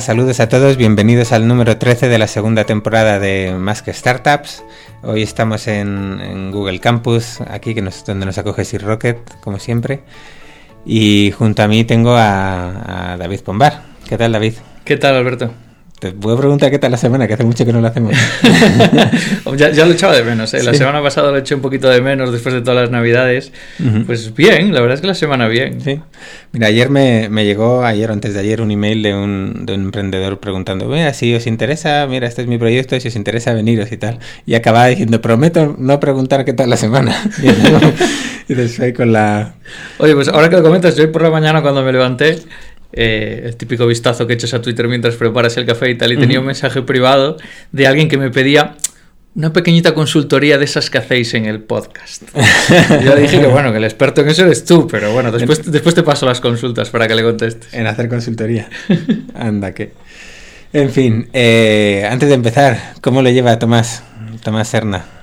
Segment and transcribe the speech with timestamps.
[0.00, 4.62] Saludos a todos, bienvenidos al número 13 de la segunda temporada de Más que Startups.
[5.02, 10.00] Hoy estamos en, Google Campus, aquí que nos, donde nos acoge Sir Rocket, como siempre.
[10.84, 13.84] Y junto a mí tengo a, a David Pombar.
[14.06, 14.54] ¿Qué tal, David?
[14.84, 15.50] ¿Qué tal, Alberto?
[15.98, 18.12] Te puedo preguntar qué tal la semana, que hace mucho que no lo hacemos.
[19.56, 20.62] ya, lo echaba de menos, ¿eh?
[20.62, 23.50] La semana pasada lo eché un poquito de menos después de todas las navidades.
[24.04, 25.80] Pues bien, la verdad es que la semana bien.
[25.80, 25.98] Sí.
[26.52, 29.84] Mira, ayer me, llegó, ayer o antes de ayer, un email de un, de un
[29.84, 33.90] emprendedor preguntando, mira, si os interesa, mira, este es mi proyecto, si os interesa veniros
[33.90, 34.18] y tal.
[34.44, 37.16] Y acababa diciendo, prometo no preguntar qué tal la semana.
[38.48, 39.54] y después con la...
[39.96, 42.38] Oye, pues ahora que lo comentas, yo hoy por la mañana cuando me levanté,
[42.92, 46.16] eh, el típico vistazo que echas a Twitter mientras preparas el café y tal, y
[46.16, 47.36] tenía un mensaje privado
[47.72, 48.76] de alguien que me pedía
[49.36, 52.22] una pequeñita consultoría de esas que hacéis en el podcast.
[53.04, 55.94] Yo dije que bueno, que el experto en eso eres tú, pero bueno, después, después
[55.94, 57.72] te paso las consultas para que le contestes.
[57.74, 58.68] En hacer consultoría.
[59.34, 59.92] Anda, que.
[60.72, 64.02] En fin, eh, antes de empezar, ¿cómo le lleva Tomás,
[64.42, 65.15] Tomás Serna?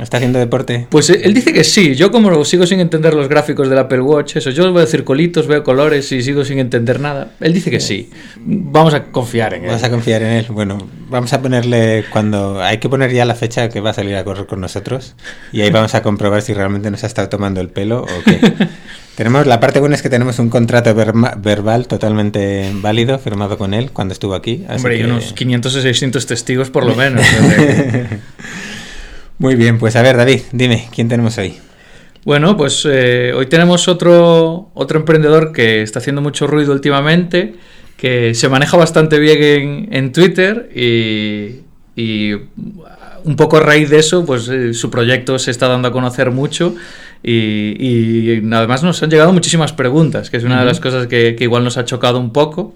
[0.00, 0.86] ¿Está haciendo deporte?
[0.88, 1.94] Pues eh, él dice que sí.
[1.94, 5.62] Yo como sigo sin entender los gráficos del Apple Watch, eso, yo veo circulitos, veo
[5.62, 7.32] colores y sigo sin entender nada.
[7.40, 8.10] Él dice que sí.
[8.36, 9.68] Vamos a confiar en él.
[9.68, 10.46] Vamos a confiar en él.
[10.48, 12.62] Bueno, vamos a ponerle cuando...
[12.62, 15.14] Hay que poner ya la fecha que va a salir a correr con nosotros
[15.52, 18.40] y ahí vamos a comprobar si realmente nos ha estado tomando el pelo o qué.
[19.16, 23.90] tenemos, la parte buena es que tenemos un contrato verbal totalmente válido firmado con él
[23.90, 24.64] cuando estuvo aquí.
[24.68, 27.24] Hombre, y unos 500 o 600 testigos por lo menos.
[29.38, 31.54] Muy bien, pues a ver, David, dime, ¿quién tenemos hoy?
[32.24, 37.54] Bueno, pues eh, hoy tenemos otro, otro emprendedor que está haciendo mucho ruido últimamente,
[37.96, 42.32] que se maneja bastante bien en, Twitter y,
[43.24, 46.30] un poco a raíz de eso, pues eh, su proyecto se está dando a conocer
[46.30, 46.74] mucho
[47.22, 51.44] y, además nos han llegado muchísimas preguntas, que es una de las cosas que, que
[51.44, 52.74] igual nos ha chocado un poco.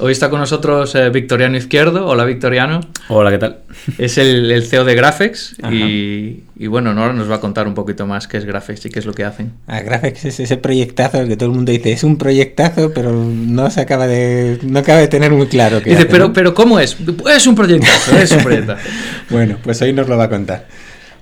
[0.00, 2.06] Hoy está con nosotros eh, Victoriano Izquierdo.
[2.06, 2.80] Hola, Victoriano.
[3.08, 3.58] Hola, ¿qué tal?
[3.98, 8.28] Es el, CEO de Graphex y, bueno, ahora nos va a contar un poquito más
[8.28, 9.54] qué es Graphex y qué es lo que hacen.
[9.66, 13.70] Ah, Graphex es ese proyectazo que todo el mundo dice, es un proyectazo, pero no
[13.70, 16.96] se acaba de, no acaba de tener muy claro qué Dice, pero, pero ¿cómo es?
[17.34, 18.88] Es un proyectazo, es un proyectazo.
[19.30, 20.68] bueno, pues hoy nos lo va a contar.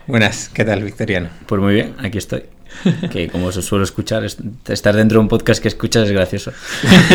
[0.06, 1.30] Buenas, ¿qué tal, Victoriano?
[1.46, 2.42] Pues muy bien, aquí estoy.
[3.10, 6.52] que como se suelo escuchar, estar dentro de un podcast que escuchas es gracioso.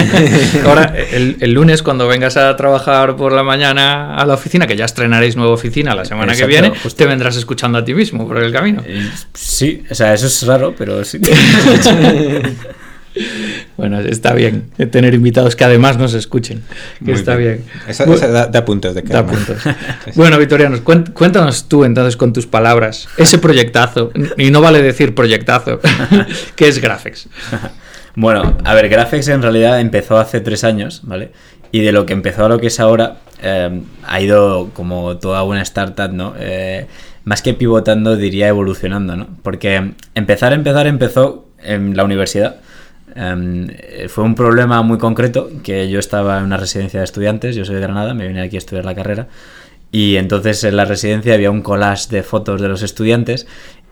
[0.66, 4.86] Ahora, el, lunes cuando vengas a trabajar por la mañana a la oficina, que ya
[4.86, 8.52] estrenaréis nueva oficina la semana que viene, te vendrás escuchando a ti mismo por el
[8.52, 8.84] camino.
[8.86, 11.20] Eh, sí, o sea, eso es raro, pero sí.
[13.82, 16.62] Bueno, está bien tener invitados que además nos escuchen.
[17.04, 17.64] Que está bien.
[17.88, 19.58] Eso, da, puntos de Da puntos.
[20.16, 25.80] bueno, Vitorianos, cuéntanos tú entonces con tus palabras ese proyectazo, y no vale decir proyectazo,
[26.56, 27.28] ¿qué es Graphics?
[28.14, 31.32] Bueno, a ver, Graphics en realidad empezó hace tres años, ¿vale?
[31.72, 35.44] Y de lo que empezó a lo que es ahora, eh, ha ido como toda
[35.44, 36.34] buena startup, ¿no?
[36.38, 36.88] Eh,
[37.24, 39.28] más que pivotando, diría evolucionando, ¿no?
[39.42, 42.58] Porque empezar, empezar, empezó en la universidad
[43.16, 43.68] Em,
[44.08, 47.76] fue un problema muy concreto que yo estaba en una residencia de estudiantes, yo soy
[47.76, 49.28] de Granada, me vine aquí a estudiar la carrera
[49.92, 53.46] y entonces en la residencia había un collage de fotos de los estudiantes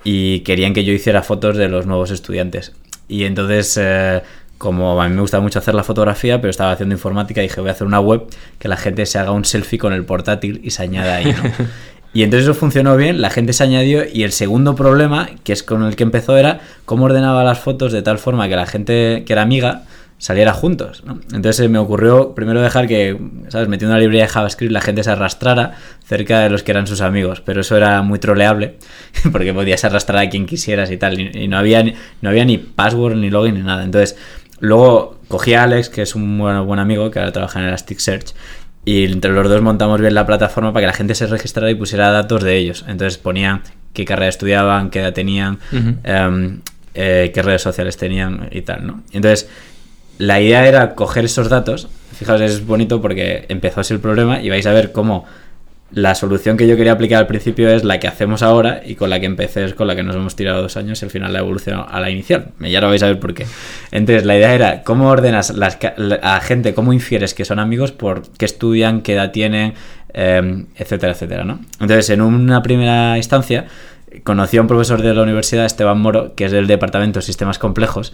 [0.03, 2.73] y querían que yo hiciera fotos de los nuevos estudiantes.
[3.09, 4.21] Y entonces, eh,
[4.57, 7.69] como a mí me gusta mucho hacer la fotografía, pero estaba haciendo informática, dije voy
[7.69, 8.23] a hacer una web
[8.59, 11.35] que la gente se haga un selfie con el portátil y se añada ahí.
[12.13, 15.61] Y entonces eso funcionó bien, la gente se añadió y el segundo problema, que es
[15.61, 19.23] con el que empezó, era cómo ordenaba las fotos de tal forma que la gente
[19.25, 19.83] que era amiga
[20.19, 21.01] saliera juntos.
[21.33, 23.67] Entonces me ocurrió primero dejar que, ¿sabes?
[23.69, 27.01] Metiendo una librería de JavaScript la gente se arrastrara cerca de los que eran sus
[27.01, 28.75] amigos, pero eso era muy troleable
[29.31, 31.83] porque podías arrastrar a quien quisieras y tal, y, no, había
[32.21, 33.83] no había ni password, ni login, ni nada.
[33.83, 34.17] Entonces
[34.59, 38.33] luego cogí a Alex, que es un buen, buen amigo que ahora trabaja en Elasticsearch,
[38.85, 41.75] y entre los dos montamos bien la plataforma para que la gente se registrara y
[41.75, 42.85] pusiera datos de ellos.
[42.87, 43.61] Entonces ponía
[43.93, 45.59] qué carrera estudiaban, qué edad tenían,
[46.03, 46.61] em,
[46.93, 49.03] eh, qué redes sociales tenían y tal, ¿no?
[49.11, 49.49] Entonces,
[50.17, 51.87] la idea era coger esos datos.
[52.13, 55.25] Fijaos, es bonito porque empezó así el problema y vais a ver cómo
[55.91, 59.09] la solución que yo quería aplicar al principio es la que hacemos ahora y con
[59.09, 61.33] la que empecé es con la que nos hemos tirado dos años y al final
[61.33, 62.51] la evolucionado a la inicial.
[62.59, 63.45] Ya lo vais a ver por qué.
[63.91, 65.53] Entonces, la idea era cómo ordenas
[66.21, 69.73] a gente, cómo infieres que son amigos por qué estudian, qué edad tienen,
[70.13, 71.59] em, etcétera, etcétera, ¿no?
[71.79, 73.65] Entonces, en una primera instancia,
[74.23, 77.59] conocí a un profesor de la universidad, Esteban Moro, que es del departamento de sistemas
[77.59, 78.13] complejos,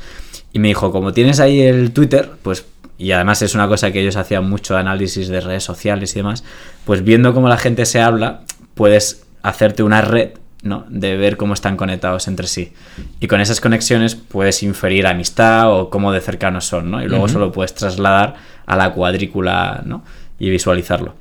[0.54, 2.66] y me dijo, como tienes ahí el Twitter, pues
[2.98, 6.44] y además es una cosa que ellos hacían mucho análisis de redes sociales y demás,
[6.86, 8.42] pues viendo cómo la gente se habla,
[8.74, 10.32] puedes hacerte una red
[10.66, 10.84] ¿no?
[10.90, 12.74] De ver cómo están conectados entre sí.
[13.20, 17.04] Y con esas conexiones puedes inferir amistad o cómo de cercanos son, ¿no?
[17.04, 18.34] Y luego solo puedes trasladar
[18.66, 20.04] a la cuadrícula, ¿no?
[20.40, 21.14] Y visualizarlo.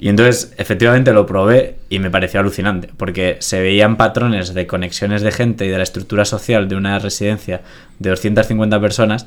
[0.00, 5.22] Y entonces, efectivamente, lo probé y me pareció alucinante, porque se veían patrones de conexiones
[5.22, 7.62] de gente y de la estructura social de una residencia
[7.98, 9.26] de 250 personas,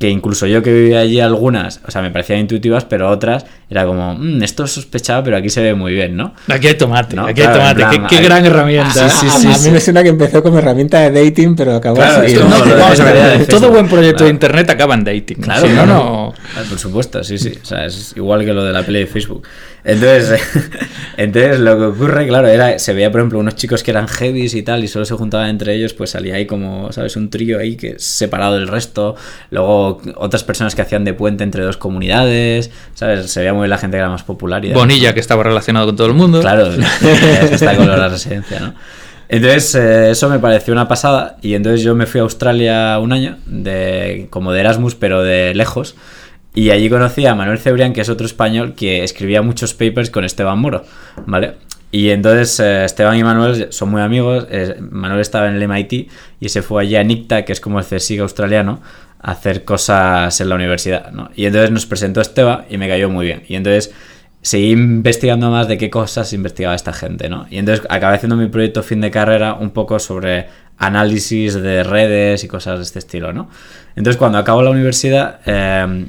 [0.00, 3.86] que incluso yo que vivía allí algunas, o sea, me parecían intuitivas, pero otras era
[3.86, 6.34] como, mmm, esto sospechaba, pero aquí se ve muy bien, ¿no?
[6.48, 9.08] Aquí hay tomate, aquí hay tomate, qué, gran herramienta.
[9.08, 12.34] Sí, sí, a, mí me suena que empezó como herramienta de dating, pero acabó así.
[13.48, 15.36] todo buen proyecto de internet acaba en dating.
[15.36, 16.34] Claro, no, no.
[16.68, 17.52] Por supuesto, sí, sí.
[17.62, 19.46] O sea, es igual que lo de la play de Facebook.
[19.84, 20.40] Entonces,
[21.16, 24.54] entonces lo que ocurre, claro, era, se veía, por ejemplo, unos chicos que eran heavies
[24.54, 27.16] y tal, y solo se juntaban entre ellos, pues salía ahí como, ¿sabes?
[27.16, 29.16] Un trío ahí que separado del resto.
[29.50, 33.30] Luego otras personas que hacían de puente entre dos comunidades, ¿sabes?
[33.30, 34.64] Se veía muy bien la gente que era más popular.
[34.64, 36.40] Y Bonilla, que estaba relacionado con todo el mundo.
[36.40, 36.70] Claro,
[37.50, 38.74] está con la residencia, ¿no?
[39.32, 43.12] Entonces, eh, eso me pareció una pasada, y entonces yo me fui a Australia un
[43.12, 45.94] año, de, como de Erasmus, pero de lejos.
[46.54, 50.24] Y allí conocí a Manuel Cebrián, que es otro español que escribía muchos papers con
[50.24, 50.84] Esteban Moro,
[51.26, 51.54] ¿vale?
[51.92, 54.46] Y entonces eh, Esteban y Manuel son muy amigos.
[54.90, 56.10] Manuel estaba en el MIT
[56.40, 58.80] y se fue allí a NICTA, que es como el CSIC australiano,
[59.20, 61.30] a hacer cosas en la universidad, ¿no?
[61.34, 63.42] Y entonces nos presentó Esteban y me cayó muy bien.
[63.48, 63.92] Y entonces
[64.42, 67.46] seguí investigando más de qué cosas investigaba esta gente, ¿no?
[67.50, 70.46] Y entonces acabé haciendo mi proyecto fin de carrera un poco sobre
[70.78, 73.50] análisis de redes y cosas de este estilo, ¿no?
[73.96, 75.40] Entonces cuando acabo la universidad...
[75.46, 76.06] Eh,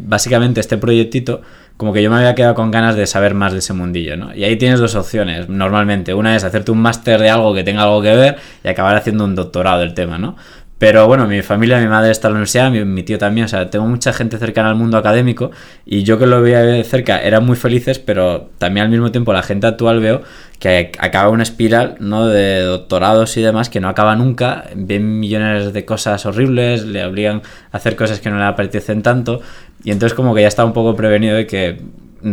[0.00, 1.42] básicamente este proyectito,
[1.76, 4.34] como que yo me había quedado con ganas de saber más de ese mundillo, ¿no?
[4.34, 6.14] Y ahí tienes dos opciones, normalmente.
[6.14, 9.24] Una es hacerte un máster de algo que tenga algo que ver y acabar haciendo
[9.24, 10.36] un doctorado del tema, ¿no?
[10.84, 13.70] Pero bueno, mi familia, mi madre está en la universidad, mi, tío también, o sea,
[13.70, 15.50] tengo mucha gente cercana al mundo académico
[15.86, 19.32] y yo que lo veía de cerca eran muy felices, pero también al mismo tiempo
[19.32, 20.20] la gente actual veo
[20.58, 22.26] que acaba una espiral ¿no?
[22.26, 27.40] de doctorados y demás que no acaba nunca, ven millones de cosas horribles, le obligan
[27.72, 29.40] a hacer cosas que no le apetecen tanto
[29.84, 31.80] y entonces como que ya está un poco prevenido de que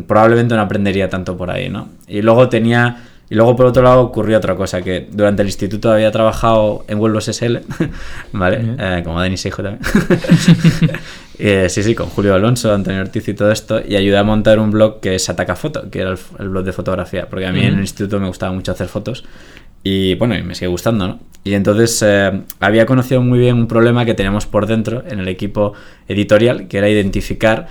[0.08, 1.88] probablemente no aprendería tanto por ahí, ¿no?
[2.06, 2.98] Y luego tenía
[3.32, 7.00] y luego, por otro lado, ocurrió otra cosa, que durante el instituto había trabajado en
[7.00, 7.60] Vuelos SL,
[8.34, 8.76] ¿vale?
[8.78, 9.82] Eh, como Denis Hijo también.
[11.44, 14.60] Eh, sí, sí, con Julio Alonso, Antonio Ortiz y todo esto, y ayudé a montar
[14.60, 17.62] un blog que es Ataca Foto, que era el, blog de fotografía, porque a mí
[17.62, 19.24] en el instituto me gustaba mucho hacer fotos,
[19.84, 21.32] y bueno, y me sigue gustando, ¿no?
[21.44, 25.28] Y entonces eh, había conocido muy bien un problema que teníamos por dentro en el
[25.28, 25.74] equipo
[26.08, 27.66] editorial, que era identificar,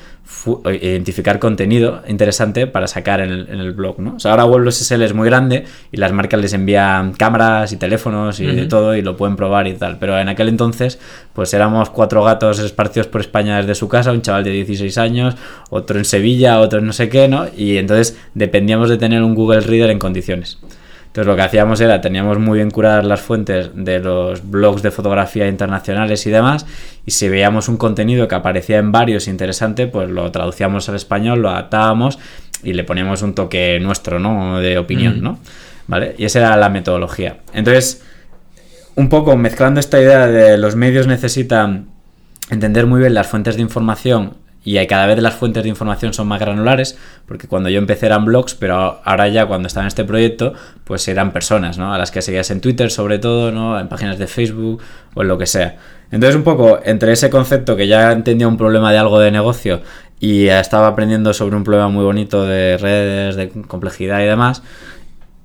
[0.64, 4.16] identificar contenido interesante para sacar en el, blog, ¿no?
[4.16, 7.76] O sea, ahora Web SSL es muy grande y las marcas les envían cámaras y
[7.76, 9.98] teléfonos y de todo y lo pueden probar y tal.
[10.00, 10.98] Pero en aquel entonces,
[11.32, 15.36] pues éramos cuatro gatos esparcidos por España desde su casa, un chaval de 16 años,
[15.70, 17.46] otro en Sevilla, otro en no sé qué, ¿no?
[17.56, 20.58] Y entonces dependíamos de tener un Google Reader en condiciones.
[21.10, 24.92] Entonces lo que hacíamos era, teníamos muy bien curadas las fuentes de los blogs de
[24.92, 26.66] fotografía internacionales y demás,
[27.04, 31.42] y si veíamos un contenido que aparecía en varios interesante, pues lo traducíamos al español,
[31.42, 32.20] lo adaptábamos
[32.62, 34.60] y le poníamos un toque nuestro, ¿no?
[34.60, 35.40] De opinión, ¿no?
[35.88, 36.14] ¿Vale?
[36.16, 37.38] Y esa era la metodología.
[37.54, 38.04] Entonces,
[38.94, 41.88] un poco mezclando esta idea de los medios necesitan
[42.50, 46.28] entender muy bien las fuentes de información y cada vez las fuentes de información son
[46.28, 50.04] más granulares, porque cuando yo empecé eran blogs, pero ahora ya cuando estaba en este
[50.04, 50.52] proyecto,
[50.85, 51.94] pues eran personas, ¿no?
[51.94, 53.80] A las que seguías en Twitter sobre todo, ¿no?
[53.80, 54.82] En páginas de Facebook
[55.14, 55.76] o en lo que sea.
[56.11, 59.80] Entonces un poco entre ese concepto que ya entendía un problema de algo de negocio
[60.18, 64.62] y estaba aprendiendo sobre un problema muy bonito de redes, de complejidad y demás,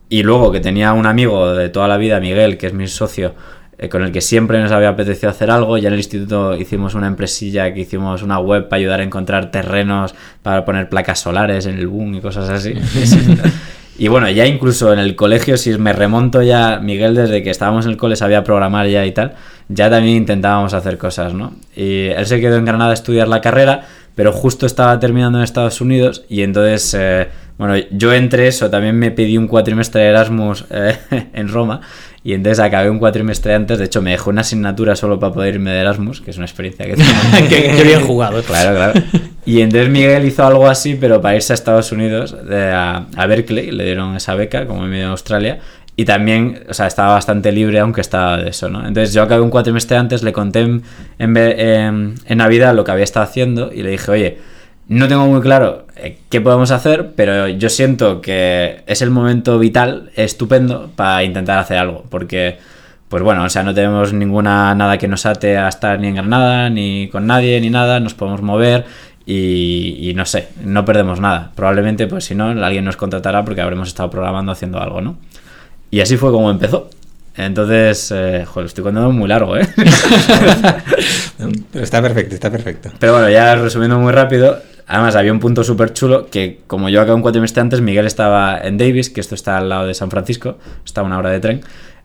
[0.10, 3.34] y luego que tenía un amigo de toda la vida, Miguel, que es mi socio,
[3.78, 5.78] eh, con el que siempre nos había apetecido hacer algo.
[5.78, 9.52] Ya en el instituto hicimos una empresilla que hicimos una web para ayudar a encontrar
[9.52, 12.74] terrenos para poner placas solares en el boom y cosas así.
[13.98, 17.86] y bueno, ya incluso en el colegio, si me remonto ya, Miguel, desde que estábamos
[17.86, 19.36] en el cole sabía programar ya y tal,
[19.68, 21.54] ya también intentábamos hacer cosas, ¿no?
[21.76, 23.82] Y él se quedó en Granada a estudiar la carrera,
[24.16, 26.94] pero justo estaba terminando en Estados Unidos y entonces...
[26.98, 27.28] Eh,
[27.58, 30.98] bueno, yo entre eso también me pedí un cuatrimestre de Erasmus eh,
[31.34, 31.80] en Roma
[32.26, 33.78] y entonces acabé un cuatrimestre antes.
[33.78, 36.48] De hecho, me dejó una asignatura solo para poder irme de Erasmus, que es una
[36.48, 37.12] experiencia que tengo.
[37.50, 38.42] qué, bien jugado.
[38.42, 39.00] Claro, claro.
[39.46, 43.86] Y entonces Miguel hizo algo así, pero para irse a Estados Unidos, a, Berkeley, le
[43.86, 45.60] dieron esa beca, como en medio de Australia.
[45.96, 48.80] Y también, o sea, estaba bastante libre, aunque estaba de eso, ¿no?
[48.80, 50.82] Entonces yo acabé un cuatrimestre antes, le conté en,
[51.20, 54.38] en, en Navidad lo que había estado haciendo y le dije, oye,
[54.88, 59.58] no tengo muy claro eh, qué podemos hacer, pero yo siento que es el momento
[59.58, 62.06] vital, estupendo, para intentar hacer algo.
[62.10, 62.58] Porque,
[63.10, 66.16] pues bueno, o sea, no tenemos ninguna nada que nos ate a estar ni en
[66.16, 68.86] Granada, ni con nadie, ni nada, nos podemos mover
[69.26, 71.52] y, no sé, no perdemos nada.
[71.56, 75.18] Probablemente, pues si no, alguien nos contratará porque habremos estado programando haciendo algo, ¿no?
[75.90, 76.90] Y así fue como empezó.
[77.38, 79.68] Entonces, eh, joder, estoy contando muy largo, ¿eh?
[81.72, 82.92] Pero está perfecto, está perfecto.
[83.00, 87.02] Pero bueno, ya resumiendo muy rápido, además había un punto súper chulo que como yo
[87.02, 90.12] acabo un cuatrimestre antes, Miguel estaba en Davis, que esto está al lado de San
[90.12, 91.62] Francisco, está a una hora de tren.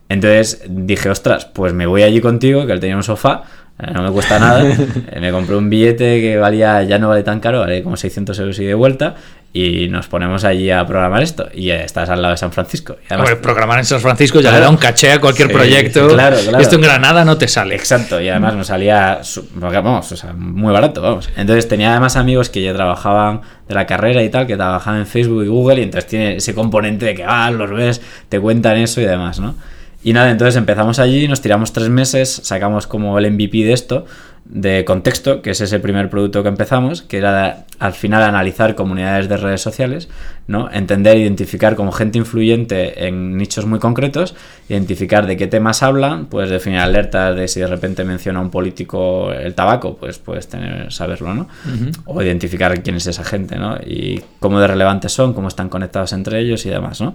[0.08, 3.44] Entonces dije, ostras, pues me voy allí contigo, que él tenía un sofá,
[3.94, 4.64] no me cuesta nada.
[5.12, 8.38] Eh, me compré un billete que valía, ya no vale tan caro, vale como 600
[8.38, 9.14] euros y de vuelta.
[9.52, 11.48] Y nos ponemos allí a programar esto.
[11.52, 12.96] Y estás al lado de San Francisco.
[13.02, 14.56] Y además, Hombre, programar en San Francisco ya Claro.
[14.58, 16.08] le da un caché a cualquier Sí, proyecto.
[16.08, 16.58] claro, claro.
[16.62, 17.74] Esto en Granada no te sale.
[17.74, 19.20] Exacto, y además nos salía,
[19.56, 21.28] vamos, o sea, muy barato, vamos.
[21.36, 25.06] Entonces tenía además amigos que ya trabajaban de la carrera y tal, que trabajaban en
[25.06, 28.76] Facebook y Google, y entonces tiene ese componente de que, ah, los ves, te cuentan
[28.76, 29.56] eso y demás, ¿no?
[30.02, 34.06] Y nada, entonces empezamos allí, nos tiramos tres meses, sacamos como el MVP de esto,
[34.46, 39.28] de contexto, que es ese primer producto que empezamos, que era al final analizar comunidades
[39.28, 40.08] de redes sociales,
[40.48, 40.68] ¿no?
[40.72, 44.34] Entender, identificar como gente influyente en nichos muy concretos,
[44.68, 49.32] identificar de qué temas hablan, pues definir alertas de si de repente menciona un político
[49.32, 51.48] el tabaco, pues puedes tener, saberlo, ¿no?
[52.06, 53.76] O identificar quién es esa gente, ¿no?
[53.76, 57.14] Y cómo de relevantes son, cómo están conectados entre ellos y demás, ¿no?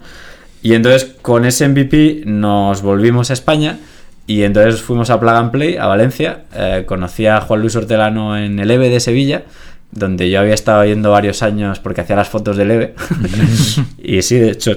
[0.65, 3.77] Y entonces con ese MVP nos volvimos a España
[4.25, 6.45] y entonces fuimos a Plug and Play, a Valencia.
[6.55, 9.43] Eh, conocí a Juan Luis Hortelano en el EVE de Sevilla,
[9.91, 12.95] donde yo había estado yendo varios años porque hacía las fotos del EVE.
[14.00, 14.75] y sí, de hecho,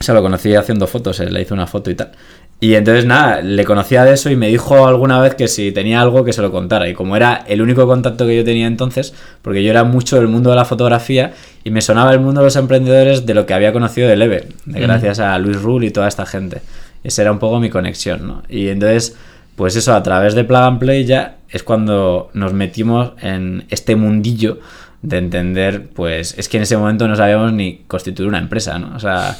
[0.00, 2.12] se lo conocí haciendo fotos, eh, le hice una foto y tal.
[2.58, 6.00] Y entonces nada, le conocía de eso y me dijo alguna vez que si tenía
[6.00, 6.88] algo que se lo contara.
[6.88, 10.28] Y como era el único contacto que yo tenía entonces, porque yo era mucho del
[10.28, 11.34] mundo de la fotografía
[11.64, 14.48] y me sonaba el mundo de los emprendedores de lo que había conocido del EVE,
[14.64, 16.62] de gracias a Luis Rull y toda esta gente.
[17.04, 18.42] Esa era un poco mi conexión, ¿no?
[18.48, 19.16] Y entonces,
[19.54, 23.96] pues eso, a través de Plug and Play ya es cuando nos metimos en este
[23.96, 24.60] mundillo
[25.02, 28.96] de entender, pues es que en ese momento no sabíamos ni constituir una empresa, ¿no?
[28.96, 29.36] O sea,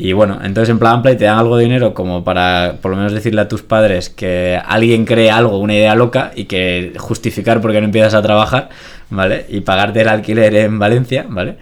[0.00, 2.92] y bueno, entonces en Plug and Play te dan algo de dinero como para por
[2.92, 6.92] lo menos decirle a tus padres que alguien cree algo, una idea loca y que
[6.96, 8.68] justificar por qué no empiezas a trabajar,
[9.10, 9.46] ¿vale?
[9.48, 11.56] Y pagarte el alquiler en Valencia, ¿vale?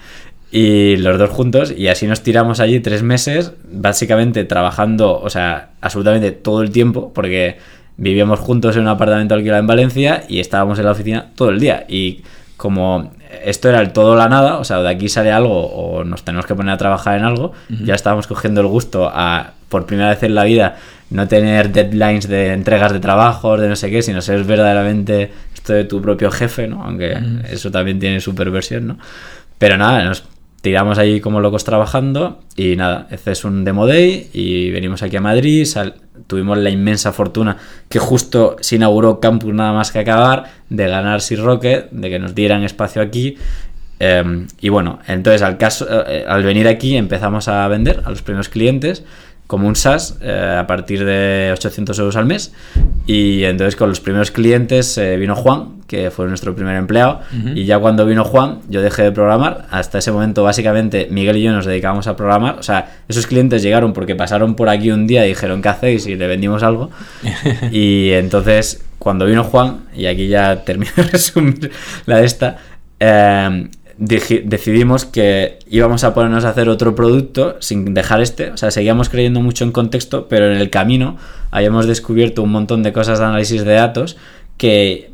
[0.52, 5.70] Y los dos juntos, y así nos tiramos allí tres meses, básicamente trabajando, o sea,
[5.80, 7.56] absolutamente todo el tiempo, porque
[7.96, 11.58] vivíamos juntos en un apartamento alquilado en Valencia y estábamos en la oficina todo el
[11.58, 11.86] día.
[11.88, 12.22] Y
[12.58, 13.12] como
[13.44, 16.22] esto era el todo o la nada, o sea, de aquí sale algo o nos
[16.24, 17.52] tenemos que poner a trabajar en algo,
[17.84, 20.76] ya estábamos cogiendo el gusto a, por primera vez en la vida,
[21.10, 25.72] no tener deadlines de entregas de trabajos, de no sé qué, sino ser verdaderamente esto
[25.72, 26.82] de tu propio jefe, ¿no?
[26.84, 27.16] Aunque
[27.50, 28.98] eso también tiene su perversión, ¿no?
[29.58, 30.24] Pero nada, nos
[30.60, 35.16] tiramos allí como locos trabajando y nada, este es un demo day y venimos aquí
[35.16, 35.94] a Madrid, sal-
[36.26, 37.56] tuvimos la inmensa fortuna
[37.88, 42.18] que justo se inauguró Campus nada más que acabar, de ganar Sea Rocket, de que
[42.18, 43.36] nos dieran espacio aquí.
[43.98, 48.22] eh, y bueno, entonces al, caso, eh, al venir aquí empezamos a vender a los
[48.22, 49.04] primeros clientes
[49.46, 52.52] como un SaaS eh, a partir de 800 euros al mes.
[53.06, 57.20] Y entonces con los primeros clientes eh, vino Juan, que fue nuestro primer empleado.
[57.54, 59.66] Y ya cuando vino Juan, yo dejé de programar.
[59.70, 62.58] Hasta ese momento, básicamente, Miguel y yo nos dedicábamos a programar.
[62.58, 66.06] O sea, esos clientes llegaron porque pasaron por aquí un día y dijeron, ¿qué hacéis?
[66.06, 66.90] Y le vendimos algo.
[67.70, 71.70] y entonces, cuando vino Juan, y aquí ya termino de resumir
[72.06, 72.56] la de esta,
[72.98, 78.50] eh, decidimos que íbamos a ponernos a hacer otro producto sin dejar este.
[78.50, 81.16] O sea, seguíamos creyendo mucho en contexto, pero en el camino
[81.50, 84.16] habíamos descubierto un montón de cosas de análisis de datos
[84.58, 85.10] que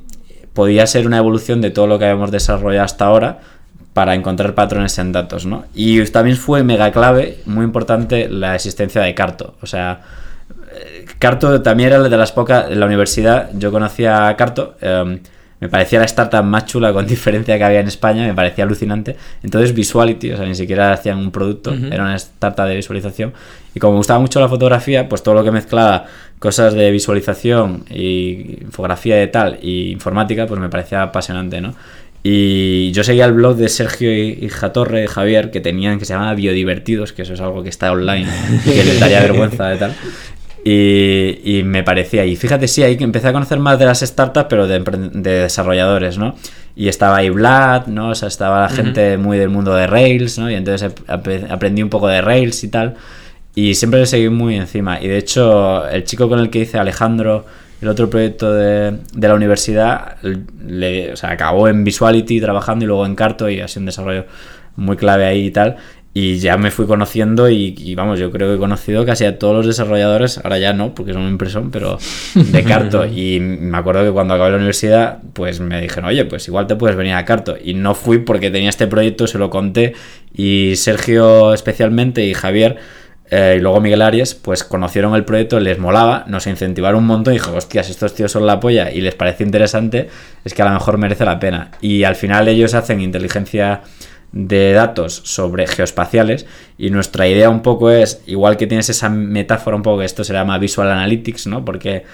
[0.52, 3.40] podía ser una evolución de todo lo que habíamos desarrollado hasta ahora
[3.92, 5.64] para encontrar patrones en datos, ¿no?
[5.74, 9.54] Y también fue mega clave, muy importante, la existencia de Carto.
[9.60, 10.00] O sea,
[10.74, 15.20] eh, Carto también era de las pocas, en la universidad yo conocía a Carto, eh,
[15.62, 19.16] me parecía la startup más chula con diferencia que había en España, me parecía alucinante.
[19.44, 23.32] Entonces Visuality, o sea, ni siquiera hacían un producto, era una startup de visualización.
[23.72, 26.06] Y como me gustaba mucho la fotografía, pues todo lo que mezclaba
[26.40, 31.76] cosas de visualización y infografía y tal, y informática, pues me parecía apasionante, ¿no?
[32.24, 36.14] Y yo seguía el blog de Sergio y, y Jatorre, Javier, que tenían, que se
[36.14, 38.28] llamaba Biodivertidos, que eso es algo que está online,
[38.64, 39.94] y que les daría vergüenza de tal.
[40.64, 44.46] Y, y me parecía, y fíjate, sí, ahí empecé a conocer más de las startups,
[44.48, 46.36] pero de, de desarrolladores, ¿no?
[46.76, 48.10] Y estaba ahí Vlad, ¿no?
[48.10, 50.48] O sea, estaba la gente muy del mundo de Rails, ¿no?
[50.50, 52.94] Y entonces ap- aprendí un poco de Rails y tal.
[53.56, 55.00] Y siempre le seguí muy encima.
[55.00, 57.44] Y de hecho, el chico con el que hice Alejandro,
[57.82, 60.16] el otro proyecto de, de la universidad,
[60.64, 64.24] le, o sea, acabó en Visuality trabajando y luego en Carto y sido un desarrollo
[64.76, 65.76] muy clave ahí y tal.
[66.14, 69.38] Y ya me fui conociendo y, y, vamos, yo creo que he conocido casi a
[69.38, 71.98] todos los desarrolladores, ahora ya no, porque son impresión, pero
[72.34, 73.06] de Carto.
[73.06, 76.76] Y me acuerdo que cuando acabé la universidad, pues me dijeron, oye, pues igual te
[76.76, 77.56] puedes venir a Carto.
[77.62, 79.94] Y no fui porque tenía este proyecto, se lo conté.
[80.34, 82.78] Y Sergio especialmente y Javier
[83.34, 87.32] eh, y luego Miguel Arias, pues conocieron el proyecto, les molaba, nos incentivaron un montón
[87.32, 90.10] y dijo, hostias, estos tíos son la polla y les parece interesante,
[90.44, 91.70] es que a lo mejor merece la pena.
[91.80, 93.80] Y al final ellos hacen inteligencia
[94.32, 96.46] de datos sobre geoespaciales
[96.78, 100.24] y nuestra idea un poco es, igual que tienes esa metáfora un poco que esto
[100.24, 101.64] se llama Visual Analytics, ¿no?
[101.64, 102.04] Porque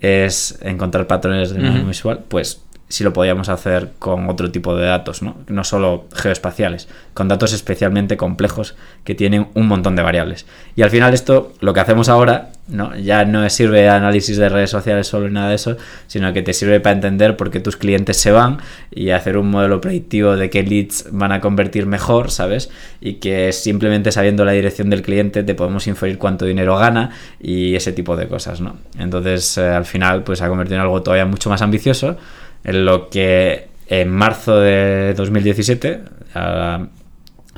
[0.00, 4.86] es encontrar patrones de manera visual, pues si lo podíamos hacer con otro tipo de
[4.86, 5.36] datos, ¿no?
[5.48, 10.46] no solo geoespaciales, con datos especialmente complejos que tienen un montón de variables.
[10.76, 12.96] Y al final esto, lo que hacemos ahora, ¿no?
[12.96, 15.76] ya no sirve análisis de redes sociales solo y nada de eso,
[16.06, 18.58] sino que te sirve para entender por qué tus clientes se van
[18.92, 22.70] y hacer un modelo predictivo de qué leads van a convertir mejor, ¿sabes?
[23.00, 27.74] Y que simplemente sabiendo la dirección del cliente te podemos inferir cuánto dinero gana y
[27.74, 28.76] ese tipo de cosas, ¿no?
[28.98, 32.16] Entonces, eh, al final, pues ha convertido en algo todavía mucho más ambicioso
[32.66, 36.02] en lo que en marzo de 2017,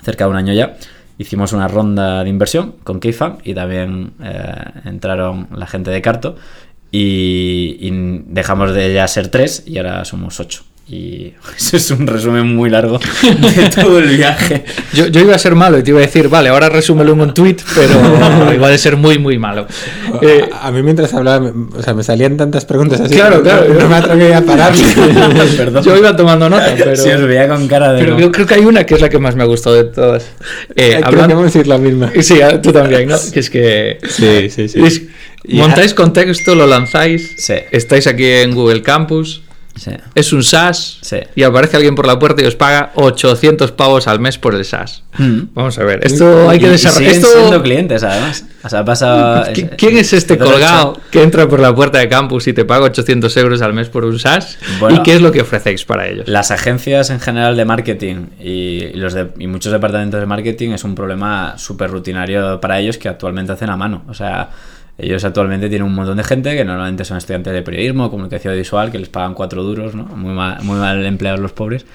[0.03, 0.77] cerca de un año ya,
[1.17, 6.37] hicimos una ronda de inversión con Keyfam y también eh, entraron la gente de Carto
[6.91, 7.91] y, y,
[8.27, 10.63] dejamos de ya ser tres y ahora somos ocho.
[10.91, 14.65] Y eso es un resumen muy largo de todo el viaje.
[14.95, 17.21] Yo, yo, iba a ser malo y te iba a decir, vale, ahora resúmelo en
[17.21, 19.67] un tweet, pero igual de ser muy, muy malo.
[20.23, 23.15] Eh, a, a, mí mientras hablaba, o sea, me salían tantas preguntas así.
[23.15, 23.69] Claro, claro.
[23.69, 24.73] No, no me atreví a parar.
[25.57, 25.85] Perdón.
[25.85, 26.97] Yo iba tomando nota, pero...
[26.97, 28.01] Sí, os veía con cara de...
[28.01, 28.21] Pero no.
[28.21, 30.25] yo creo que hay una que es la que más me ha gustado de todas.
[30.75, 31.29] Eh, creo hablando...
[31.29, 32.13] que vamos a decir la misma.
[32.21, 33.17] Sí, tú también, ¿no?
[33.33, 33.99] Que es que...
[34.09, 34.83] Sí, sí, sí.
[34.83, 35.03] Es...
[35.49, 37.55] Montáis contexto, lo lanzáis, sí.
[37.71, 39.43] estáis aquí en Google Campus,
[39.79, 39.93] Sí.
[40.15, 41.19] Es un SaaS sí.
[41.35, 44.65] y aparece alguien por la puerta y os paga 800 pavos al mes por el
[44.65, 45.03] SaaS.
[45.19, 45.41] Mm.
[45.55, 47.13] Vamos a ver, esto hay que desarrollar.
[47.13, 47.29] Esto...
[47.29, 48.45] siendo clientes, además.
[48.63, 49.49] O sea, pasa...
[49.77, 53.37] ¿Quién es este colgado que entra por la puerta de campus y te paga 800
[53.37, 54.59] euros al mes por un SaaS?
[54.81, 56.29] Bueno, ¿Y qué es lo que ofrecéis para ellos?
[56.29, 60.85] Las agencias en general de marketing y, los de, y muchos departamentos de marketing es
[60.85, 64.05] un problema súper rutinario para ellos que actualmente hacen a mano.
[64.09, 64.51] O sea,
[64.99, 68.91] ellos actualmente tienen un montón de gente que normalmente son estudiantes de periodismo, comunicación visual,
[68.91, 70.05] que les pagan cuatro duros, ¿no?
[70.05, 71.87] Muy mal, muy mal empleados los pobres,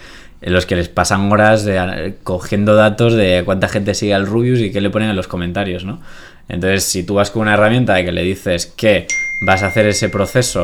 [0.42, 4.62] en los que les pasan horas de, cogiendo datos de cuánta gente sigue al Rubius
[4.62, 6.00] y qué le ponen en los comentarios, ¿no?
[6.48, 9.08] Entonces, si tú vas con una herramienta de que le dices que
[9.46, 10.64] vas a hacer ese proceso,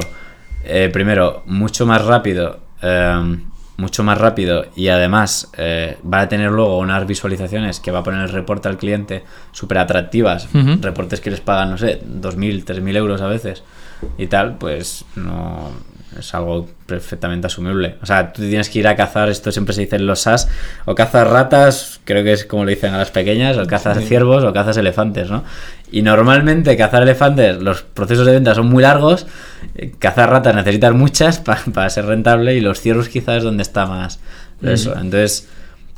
[0.63, 3.37] eh, primero, mucho más rápido, eh,
[3.79, 8.03] mucho más rápido y además eh, va a tener luego unas visualizaciones que va a
[8.03, 10.81] poner el reporte al cliente súper atractivas, Uh -huh.
[10.81, 13.63] reportes que les pagan, no sé, 2.000, 3.000 euros a veces
[14.17, 15.71] y tal, pues no
[16.17, 17.97] es algo perfectamente asumible.
[18.01, 20.49] O sea, tú tienes que ir a cazar, esto siempre se dice en los SAS,
[20.85, 24.05] o cazas ratas, creo que es como le dicen a las pequeñas, o cazas sí.
[24.05, 25.43] ciervos, o cazas elefantes, ¿no?
[25.91, 29.27] Y normalmente cazar elefantes, los procesos de venta son muy largos,
[29.75, 33.63] eh, cazar ratas necesitas muchas para pa ser rentable y los ciervos quizás es donde
[33.63, 34.19] está más
[34.63, 34.95] eso.
[34.95, 34.99] Mm.
[34.99, 35.47] Entonces,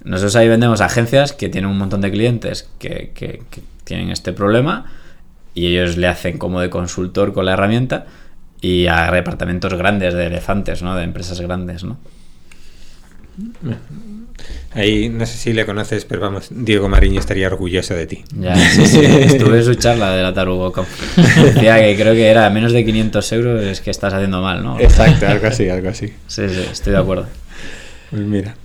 [0.04, 4.34] nosotros ahí vendemos agencias que tienen un montón de clientes que, que, que tienen este
[4.34, 4.86] problema
[5.54, 8.06] y ellos le hacen como de consultor con la herramienta
[8.62, 10.96] y a departamentos grandes de elefantes, ¿no?
[10.96, 11.98] De empresas grandes, ¿no?
[14.74, 18.24] Ahí no sé si le conoces, pero vamos, Diego Mariño estaría orgulloso de ti.
[18.38, 19.00] Ya, sí, sí.
[19.06, 20.74] Estuve en su charla de la Tarugo
[21.44, 24.80] Decía que creo que era menos de 500 euros, es que estás haciendo mal, ¿no?
[24.80, 26.08] Exacto, algo así, algo así.
[26.28, 27.28] Sí, sí, estoy de acuerdo.
[28.12, 28.56] Pues mira.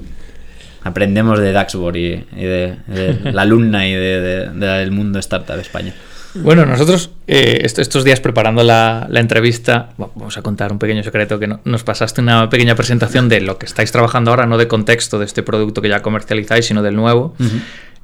[0.83, 5.63] Aprendemos de Daxbor y, de, de, la alumna y de, de, del mundo startup de
[5.63, 5.93] España.
[6.43, 11.47] Bueno, nosotros eh, estos días preparando la, entrevista, vamos a contar un pequeño secreto que
[11.47, 15.19] no, nos pasaste una pequeña presentación de lo que estáis trabajando ahora, no de contexto
[15.19, 17.35] de este producto que ya comercializáis, sino del nuevo.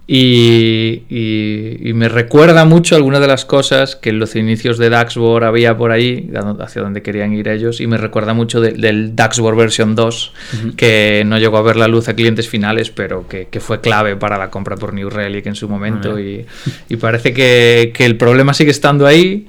[0.04, 4.90] Y, y, y, me recuerda mucho algunas de las cosas que en los inicios de
[4.90, 6.28] Daxbor había por ahí,
[6.60, 10.56] hacia donde querían ir ellos, y me recuerda mucho de, del Daxbor versión 2, uh
[10.56, 10.74] -huh.
[10.76, 14.16] que no llegó a ver la luz a clientes finales, pero que, que fue clave
[14.16, 16.14] para la compra por New Relic en su momento.
[16.14, 16.46] Uh -huh.
[16.88, 19.46] y, y, parece que, que el problema sigue estando ahí.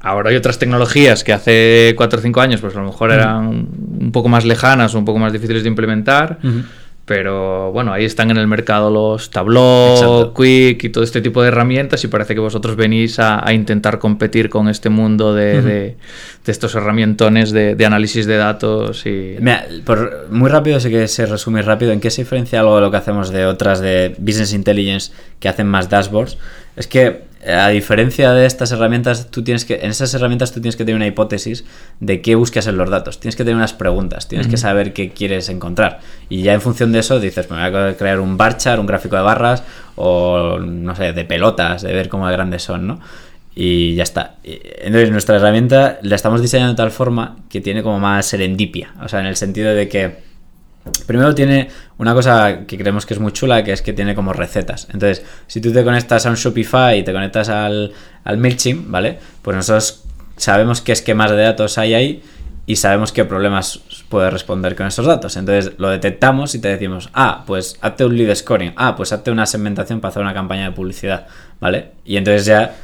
[0.00, 3.46] Ahora hay otras tecnologías que hace 4 o 5 años, pues a lo mejor eran
[3.46, 4.00] uh -huh.
[4.00, 6.40] un poco más lejanas o un poco más difíciles de implementar
[7.04, 10.32] pero bueno, ahí están en el mercado los Tableau.
[10.34, 13.98] Quick y todo este tipo de herramientas y parece que vosotros venís a, a intentar
[13.98, 15.64] competir con este mundo de, uh -huh.
[15.64, 15.96] de,
[16.44, 19.36] de estos herramientones de, de, análisis de datos y...
[19.40, 22.82] Mira, por, muy rápido, sé que se resume rápido, ¿en qué se diferencia algo de
[22.82, 26.38] lo que hacemos de otras de Business Intelligence que hacen más dashboards?
[26.76, 30.76] Es que a diferencia de estas herramientas, tú tienes que, en esas herramientas tú tienes
[30.76, 31.64] que tener una hipótesis
[31.98, 33.18] de qué buscas en los datos.
[33.18, 34.52] Tienes que tener unas preguntas, tienes uh -huh.
[34.52, 36.00] que saber qué quieres encontrar.
[36.28, 38.86] Y ya en función de eso dices, me voy a crear un bar chart, un
[38.86, 39.64] gráfico de barras,
[39.96, 43.00] o no sé, de pelotas, de ver cómo de grandes son, ¿no?
[43.54, 44.36] Y ya está.
[44.44, 48.94] Entonces, nuestra herramienta la estamos diseñando de tal forma que tiene como más serendipia.
[49.02, 50.31] O sea, en el sentido de que
[51.06, 51.68] Primero tiene
[51.98, 54.88] una cosa que creemos que es muy chula, que es que tiene como recetas.
[54.92, 57.92] Entonces, si tú te conectas a un Shopify y te conectas al,
[58.24, 59.18] al MailChimp, ¿vale?
[59.42, 60.04] Pues nosotros
[60.36, 62.22] sabemos qué esquemas de datos hay ahí
[62.66, 65.36] y sabemos qué problemas puede responder con esos datos.
[65.36, 69.30] Entonces lo detectamos y te decimos, ah, pues hazte un lead scoring, ah, pues hazte
[69.30, 71.26] una segmentación para hacer una campaña de publicidad,
[71.60, 71.92] ¿vale?
[72.04, 72.74] Y entonces ya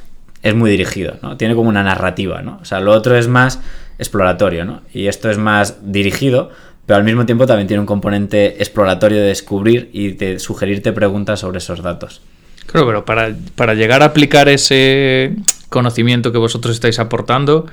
[0.43, 1.37] es muy dirigido, ¿no?
[1.37, 2.59] Tiene como una narrativa, ¿no?
[2.61, 3.61] O sea, lo otro es más
[3.99, 4.83] exploratorio, ¿no?
[4.93, 6.51] Y esto es más dirigido,
[6.89, 11.41] pero al mismo tiempo también tiene un componente exploratorio de descubrir y de sugerirte preguntas
[11.41, 12.23] sobre esos datos.
[12.65, 15.37] Claro, pero para, para llegar a aplicar ese
[15.69, 17.67] conocimiento que vosotros estáis aportando,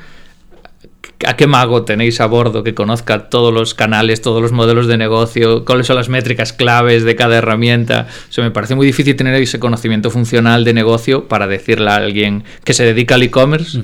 [1.26, 4.98] ¿A qué mago tenéis a bordo que conozca todos los canales, todos los modelos de
[4.98, 8.08] negocio, cuáles son las métricas claves de cada herramienta?
[8.38, 12.44] O me parece muy difícil tener ese conocimiento funcional de negocio para decirle a alguien
[12.66, 13.82] que se dedica al e-commerce.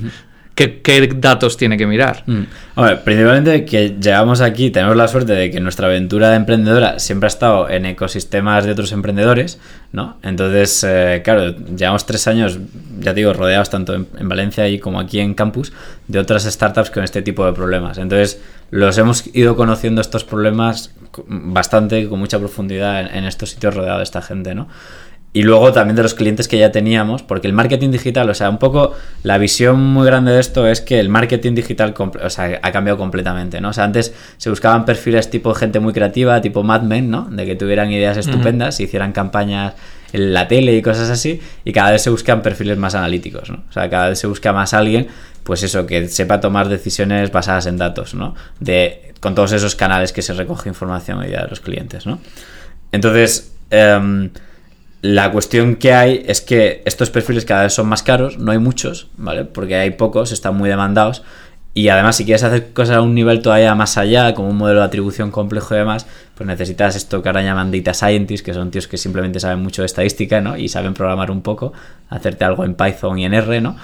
[0.54, 2.24] ¿Qué, datos tiene que mirar?
[2.26, 2.42] Mm.
[3.04, 7.28] principalmente que llegamos aquí, tenemos la suerte de que nuestra aventura de emprendedora siempre ha
[7.28, 9.58] estado en ecosistemas de otros emprendedores,
[9.92, 10.18] ¿no?
[10.22, 12.58] Entonces, eh, claro, llevamos tres años,
[13.00, 15.72] ya digo, rodeados tanto en, Valencia y como aquí en campus
[16.08, 17.96] de otras startups con este tipo de problemas.
[17.96, 20.94] Entonces, los hemos ido conociendo estos problemas
[21.26, 24.68] bastante, con mucha profundidad en, en estos sitios rodeados de esta gente, ¿no?
[25.34, 28.50] Y luego también de los clientes que ya teníamos, porque el marketing digital, o sea,
[28.50, 28.92] un poco
[29.22, 32.98] la visión muy grande de esto es que el marketing digital o sea, ha cambiado
[32.98, 33.70] completamente, ¿no?
[33.70, 37.28] O sea, antes se buscaban perfiles tipo gente muy creativa, tipo Mad Men, ¿no?
[37.30, 39.72] De que tuvieran ideas estupendas y hicieran campañas
[40.12, 43.64] en la tele y cosas así, y cada vez se buscan perfiles más analíticos, ¿no?
[43.70, 45.06] O sea, cada vez se busca más alguien,
[45.44, 48.34] pues eso, que sepa tomar decisiones basadas en datos, ¿no?
[48.60, 52.18] De, con todos esos canales que se recoge información de los clientes, ¿no?
[52.92, 54.28] Entonces, eh,
[55.02, 58.58] la cuestión que hay es que estos perfiles cada vez son más caros, no hay
[58.58, 59.44] muchos, ¿vale?
[59.44, 61.24] Porque hay pocos, están muy demandados.
[61.74, 64.78] Y además, si quieres hacer cosas a un nivel todavía más allá, como un modelo
[64.78, 68.70] de atribución complejo y demás, pues necesitas esto que ahora llaman data scientists, que son
[68.70, 70.56] tíos que simplemente saben mucho de estadística, ¿no?
[70.56, 71.72] Y saben programar un poco,
[72.08, 73.76] hacerte algo en Python y en R, ¿no?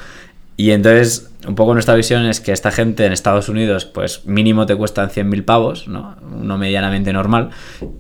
[0.60, 4.66] Y entonces, un poco nuestra visión es que esta gente en Estados Unidos, pues mínimo
[4.66, 6.16] te cuestan 100.000 pavos, ¿no?
[6.20, 7.50] Uno medianamente normal.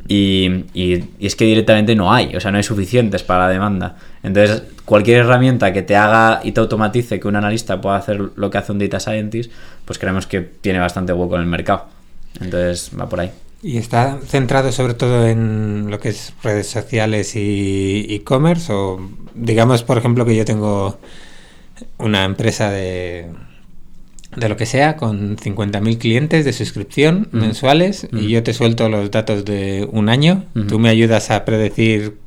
[0.08, 3.94] Y, y, es que directamente no hay, o sea, no hay suficientes para la demanda.
[4.24, 8.50] Entonces, cualquier herramienta que te haga y te automatice que un analista pueda hacer lo
[8.50, 9.52] que hace un data scientist,
[9.84, 11.86] pues creemos que tiene bastante hueco en el mercado.
[12.40, 13.30] Entonces, va por ahí.
[13.62, 18.72] ¿Y está centrado sobre todo en lo que es redes sociales y e-commerce?
[18.72, 19.00] o
[19.36, 20.98] digamos, por ejemplo, que yo tengo
[21.98, 23.26] una empresa de,
[24.36, 29.10] de lo que sea con 50.000 clientes de suscripción mensuales y yo te suelto los
[29.10, 32.18] datos de un año, tú me ayudas a predecir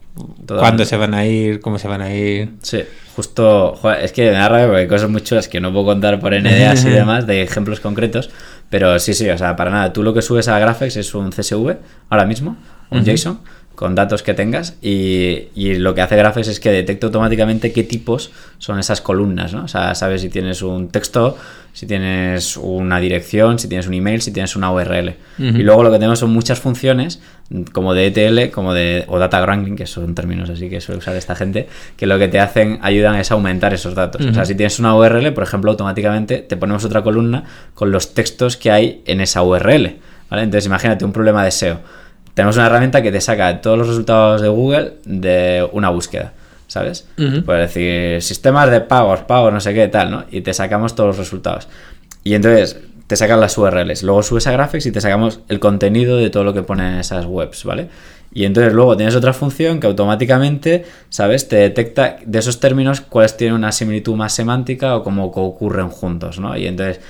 [0.47, 2.53] cuándo se van a ir, cómo se van a ir.
[2.61, 2.83] Sí,
[3.15, 6.19] justo, es que me da rabia porque hay cosas muy chulas que no puedo contar
[6.19, 8.29] por NDAs y demás de ejemplos concretos,
[8.69, 11.29] pero sí, sí, o sea, para nada, tú lo que subes a Graphics es un
[11.31, 11.77] CSV
[12.09, 12.57] ahora mismo,
[12.89, 13.39] un JSON
[13.81, 18.29] con datos que tengas y, lo que hace Graphics es que detecta automáticamente qué tipos
[18.59, 19.63] son esas columnas, ¿no?
[19.63, 21.35] O sea, sabes si tienes un texto,
[21.73, 25.15] si tienes una dirección, si tienes un email, si tienes una URL.
[25.39, 27.23] Y luego lo que tenemos son muchas funciones
[27.71, 31.15] como de ETL, como de o data wrangling, que son términos así que suele usar
[31.15, 31.67] esta gente,
[31.97, 34.23] que lo que te hacen ayudan es aumentar esos datos.
[34.23, 38.13] O sea, si tienes una URL, por ejemplo, automáticamente te ponemos otra columna con los
[38.13, 39.95] textos que hay en esa URL,
[40.29, 40.43] ¿vale?
[40.43, 41.79] Entonces, imagínate un problema de SEO
[42.33, 46.33] tenemos una herramienta que te saca todos los resultados de Google de una búsqueda,
[46.67, 47.07] ¿sabes?
[47.45, 50.25] Puedes decir sistemas de pagos, pagos, no sé qué, tal, ¿no?
[50.31, 51.67] Y te sacamos todos los resultados.
[52.23, 56.15] Y entonces te sacan las URLs, luego subes a Graphics y te sacamos el contenido
[56.15, 57.89] de todo lo que ponen esas webs, ¿vale?
[58.33, 61.49] Y entonces luego tienes otra función que automáticamente, ¿sabes?
[61.49, 66.39] Te detecta de esos términos cuáles tienen una similitud más semántica o cómo ocurren juntos,
[66.39, 66.55] ¿no?
[66.55, 67.01] Y entonces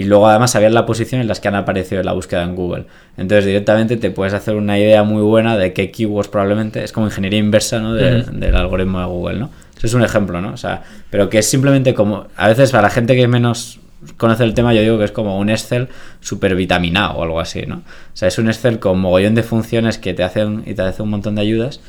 [0.00, 2.56] y luego además sabías la posición en las que han aparecido en la búsqueda en
[2.56, 2.86] Google.
[3.18, 7.06] Entonces directamente te puedes hacer una idea muy buena de qué keywords probablemente, es como
[7.06, 7.92] ingeniería inversa ¿no?
[7.92, 9.50] del algoritmo de Google, ¿no?
[9.76, 10.54] Eso es un ejemplo, ¿no?
[10.54, 13.78] O sea, pero que es simplemente como, a veces para la gente que menos
[14.16, 15.88] conoce el tema, yo digo que es como un Excel
[16.20, 17.76] super vitaminado o algo así, ¿no?
[17.76, 21.04] O sea, es un Excel con mogollón de funciones que te hacen y te hacen
[21.04, 21.80] un montón de ayudas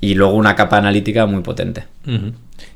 [0.00, 1.84] y luego una capa analítica muy potente.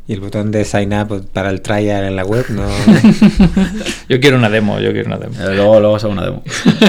[0.07, 2.69] Y el botón de sign up para el trial en la web, no.
[4.09, 5.35] yo quiero una demo, yo quiero una demo.
[5.41, 6.43] Eh, luego, luego hago una demo.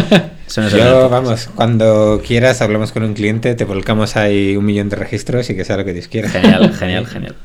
[0.78, 5.50] yo, vamos, cuando quieras hablamos con un cliente, te volcamos ahí un millón de registros
[5.50, 6.30] y que sea lo que Dios quiera.
[6.30, 7.36] Genial, genial, genial.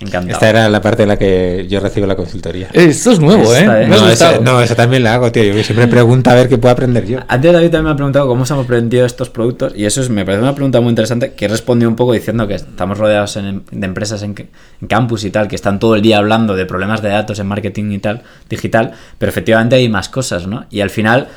[0.00, 0.32] Encantado.
[0.32, 2.68] Esta era la parte en la que yo recibo la consultoría.
[2.72, 3.86] Esto es nuevo, ¿eh?
[3.86, 5.44] No, eso, no, eso también la hago, tío.
[5.44, 7.18] Yo siempre pregunto a ver qué puedo aprender yo.
[7.28, 10.08] Antes David también me ha preguntado cómo se han aprendido estos productos y eso es,
[10.08, 13.34] me parece una pregunta muy interesante que he respondido un poco diciendo que estamos rodeados
[13.34, 14.34] de empresas en,
[14.80, 17.46] en, campus y tal, que están todo el día hablando de problemas de datos en
[17.46, 20.64] marketing y tal, digital, pero efectivamente hay más cosas, ¿no?
[20.70, 21.28] Y al final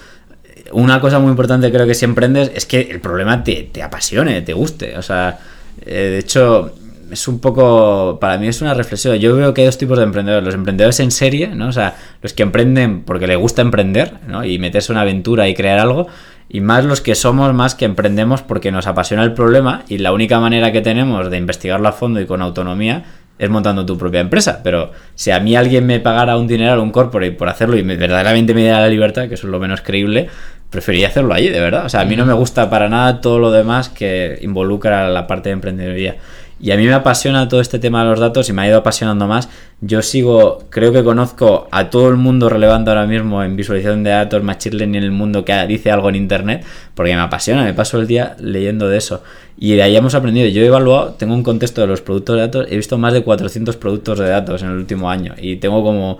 [0.71, 4.41] una cosa muy importante creo que si emprendes es que el problema te, te apasione,
[4.41, 4.97] te guste.
[4.97, 5.37] O sea,
[5.85, 6.73] eh, de hecho,
[7.11, 9.17] es un poco, para mí es una reflexión.
[9.17, 10.45] Yo veo que hay dos tipos de emprendedores.
[10.45, 11.67] Los emprendedores en serie, ¿no?
[11.67, 14.43] O sea, los que emprenden porque les gusta emprender, ¿no?
[14.43, 16.07] Y meterse una aventura y crear algo.
[16.49, 20.11] Y más los que somos más que emprendemos porque nos apasiona el problema y la
[20.11, 23.03] única manera que tenemos de investigarlo a fondo y con autonomía
[23.39, 24.61] es montando tu propia empresa.
[24.63, 27.95] Pero si a mí alguien me pagara un dinero, un corporate por hacerlo y me,
[27.95, 30.29] verdaderamente me diera la libertad, que eso es lo menos creíble,
[30.69, 31.85] preferiría hacerlo allí, de verdad.
[31.85, 35.27] O sea, a mí no me gusta para nada todo lo demás que involucra la
[35.27, 36.17] parte de emprendeduría.
[36.63, 38.77] Y a mí me apasiona todo este tema de los datos y me ha ido
[38.77, 39.49] apasionando más.
[39.81, 44.11] Yo sigo, creo que conozco a todo el mundo relevante ahora mismo en visualización de
[44.11, 46.63] datos, machine learning en el mundo que dice algo en internet,
[46.95, 49.23] porque me apasiona, me paso el día leyendo de eso.
[49.57, 50.47] Y de ahí hemos aprendido.
[50.47, 53.23] Yo he evaluado, tengo un contexto de los productos de datos, he visto más de
[53.23, 56.19] 400 productos de datos en el último año y tengo como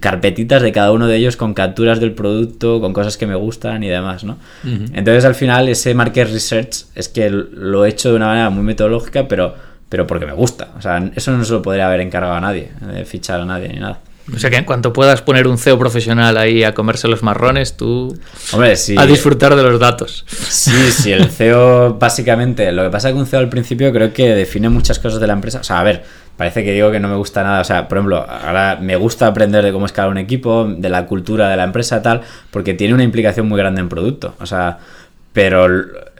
[0.00, 3.82] carpetitas de cada uno de ellos con capturas del producto, con cosas que me gustan
[3.82, 4.38] y demás, ¿no?
[4.64, 8.62] Entonces al final ese market research es que lo he hecho de una manera muy
[8.62, 9.54] metodológica, pero,
[9.88, 10.68] pero porque me gusta.
[10.78, 13.68] O sea, eso no se lo podría haber encargado a nadie, de fichar a nadie
[13.68, 14.00] ni nada.
[14.34, 17.76] O sea que en cuanto puedas poner un CEO profesional ahí a comerse los marrones,
[17.76, 18.18] tú
[18.52, 18.96] Hombre, sí.
[18.98, 20.24] a disfrutar de los datos.
[20.26, 24.12] Sí, sí, el CEO básicamente, lo que pasa es que un CEO al principio creo
[24.12, 25.60] que define muchas cosas de la empresa.
[25.60, 26.02] O sea, a ver,
[26.36, 27.60] parece que digo que no me gusta nada.
[27.60, 31.06] O sea, por ejemplo, ahora me gusta aprender de cómo escalar un equipo, de la
[31.06, 34.34] cultura de la empresa, tal, porque tiene una implicación muy grande en producto.
[34.40, 34.78] O sea,
[35.32, 35.68] pero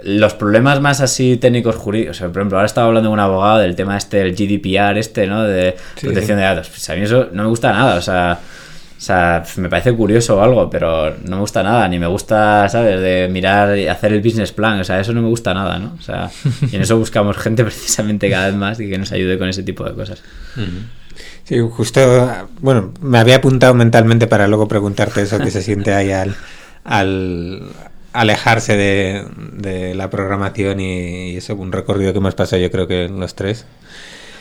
[0.02, 3.20] los problemas más así técnicos jurídicos, o sea, por ejemplo, ahora estaba hablando con un
[3.20, 5.42] abogado del tema este, el GDPR, este, ¿no?
[5.42, 6.68] De protección de datos.
[6.68, 8.38] Pues a mí eso no me gusta nada, o sea.
[8.96, 12.66] O sea, me parece curioso o algo, pero no me gusta nada, ni me gusta,
[12.68, 12.98] ¿sabes?
[13.00, 15.94] De mirar y hacer el business plan, o sea, eso no me gusta nada, ¿no?
[15.98, 16.30] O sea,
[16.70, 19.62] y en eso buscamos gente precisamente cada vez más y que nos ayude con ese
[19.62, 20.22] tipo de cosas.
[21.44, 22.00] Sí, justo,
[22.61, 26.35] bueno, me había apuntado mentalmente para luego preguntarte eso que se siente ahí al,
[26.82, 27.62] al
[28.14, 32.88] alejarse de, de la programación y, y eso, un recorrido que hemos pasado yo creo
[32.88, 33.66] que los tres.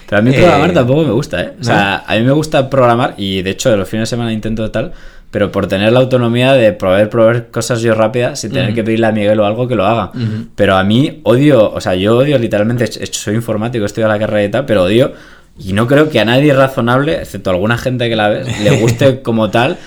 [0.07, 1.53] Pero a mí Eh, programar tampoco me gusta, ¿eh?
[1.59, 4.69] O sea, a mí me gusta programar y de hecho los fines de semana intento
[4.71, 4.91] tal,
[5.31, 9.07] pero por tener la autonomía de probar, probar cosas yo rápidas sin tener que pedirle
[9.07, 10.11] a Miguel o algo que lo haga.
[10.55, 14.43] Pero a mí odio, o sea, yo odio literalmente, soy informático, estoy a la carrera
[14.43, 15.13] y tal, pero odio
[15.57, 19.21] y no creo que a nadie razonable, excepto alguna gente que la ves, le guste
[19.23, 19.77] como tal.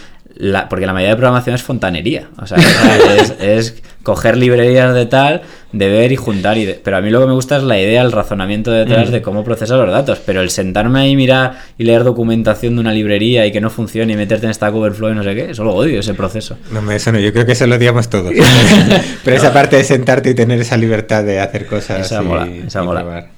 [0.41, 2.29] La, porque la mayoría de programación es fontanería.
[2.41, 2.59] O sea,
[3.19, 6.57] es, es coger librerías de tal, de ver y juntar.
[6.57, 9.11] Y de- pero a mí lo que me gusta es la idea, el razonamiento detrás
[9.11, 10.21] de cómo procesar los datos.
[10.25, 14.13] Pero el sentarme ahí, mirar y leer documentación de una librería y que no funcione
[14.13, 16.57] y meterte en Stack Overflow y no sé qué, eso lo odio, ese proceso.
[16.71, 18.33] No, me- eso no, yo creo que eso lo odiamos todos.
[19.25, 22.07] Pero esa parte de sentarte y tener esa libertad de hacer cosas.
[22.07, 23.01] Esa y- mola, esa y mola.
[23.01, 23.29] probar.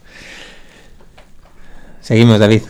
[2.01, 2.61] Seguimos, David.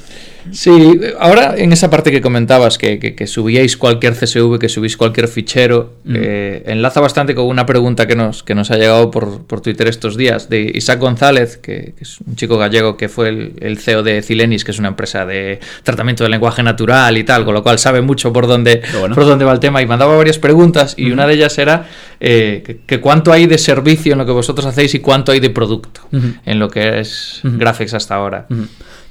[0.52, 4.96] Sí, ahora en esa parte que comentabas, que, que- que subíais cualquier CSV, que subís
[4.96, 9.44] cualquier fichero, eh, enlaza bastante con una pregunta que nos, que nos ha llegado por,
[9.46, 13.28] por Twitter estos días, de Isaac González, que, que es un chico gallego que fue
[13.28, 17.24] el, el CEO de Cilenis, que es una empresa de tratamiento del lenguaje natural y
[17.24, 19.14] tal, con lo cual sabe mucho por dónde, bueno.
[19.14, 21.86] por dónde va el tema, y mandaba varias preguntas, y una de ellas era
[22.20, 25.50] eh, que, cuánto hay de servicio en lo que vosotros hacéis y cuánto hay de
[25.50, 28.46] producto en lo que es Graphics hasta ahora.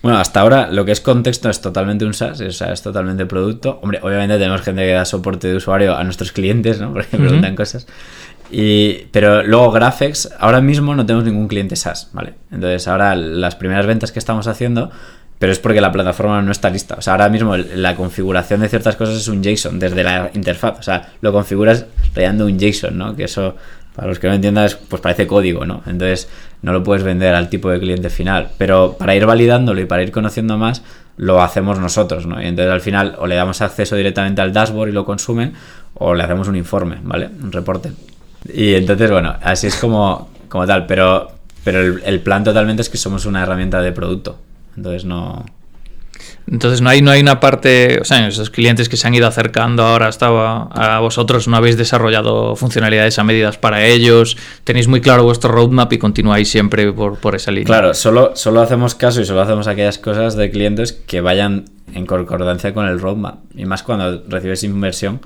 [0.02, 3.26] Bueno, hasta ahora lo que es contexto es totalmente un SaaS, o sea, es totalmente
[3.26, 3.80] producto.
[3.82, 6.94] Hombre, obviamente tenemos gente que da soporte de usuario a nuestros clientes, ¿no?
[6.94, 7.86] Porque preguntan cosas.
[8.52, 12.34] Y, pero luego Graphics, ahora mismo no tenemos ningún cliente SaaS, ¿vale?
[12.52, 14.90] Entonces ahora las primeras ventas que estamos haciendo,
[15.38, 16.96] pero es porque la plataforma no está lista.
[16.98, 20.80] O sea, ahora mismo la configuración de ciertas cosas es un JSON desde la interfaz.
[20.80, 21.86] O sea, lo configuras
[22.16, 23.16] rayando un JSON, ¿no?
[23.16, 23.56] Que eso,
[23.96, 25.84] para los que no entiendan, es- pues parece código, ¿no?
[25.86, 26.28] Entonces
[26.62, 28.50] no lo puedes vender al tipo de cliente final.
[28.58, 30.84] Pero para ir validándolo y para ir conociendo más,
[31.18, 32.42] lo hacemos nosotros, ¿no?
[32.42, 35.54] Y entonces al final o le damos acceso directamente al dashboard y lo consumen,
[35.96, 37.30] o le hacemos un informe, ¿vale?
[37.42, 37.92] Un reporte.
[38.54, 40.86] Y entonces, bueno, así es como, como tal.
[40.86, 41.32] Pero,
[41.64, 44.38] pero el, el plan totalmente es que somos una herramienta de producto.
[44.76, 45.46] Entonces no.
[46.52, 49.28] Entonces no hay, no hay una parte, o sea, esos clientes que se han ido
[49.28, 55.02] acercando ahora hasta a, vosotros no habéis desarrollado funcionalidades a medidas para ellos, tenéis muy
[55.02, 57.66] claro vuestro roadmap y continuáis siempre por, por esa línea.
[57.66, 62.06] Claro, solo, solo hacemos caso y solo hacemos aquellas cosas de clientes que vayan en
[62.06, 63.40] concordancia con el roadmap.
[63.56, 65.22] Y más cuando recibes inversión,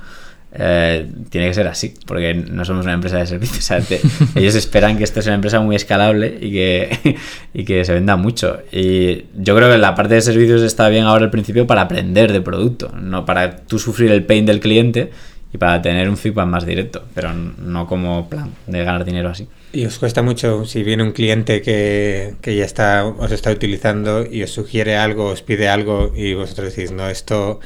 [0.56, 3.60] eh, tiene que ser así, porque no somos una empresa de servicios.
[3.60, 4.02] o sea, te-
[4.36, 7.18] ellos esperan que esto sea una empresa muy escalable y que,
[7.54, 8.60] y que se venda mucho.
[8.72, 12.32] Y yo creo que la parte de servicios está bien ahora al principio para aprender
[12.32, 15.12] de producto, no para tú sufrir el pain del cliente
[15.54, 19.48] y para tener un feedback más directo, pero no como plan de ganar dinero así.
[19.72, 24.26] Y os cuesta mucho si viene un cliente que, que ya está, os está utilizando
[24.26, 27.60] y os sugiere algo, os pide algo y vosotros decís, no, esto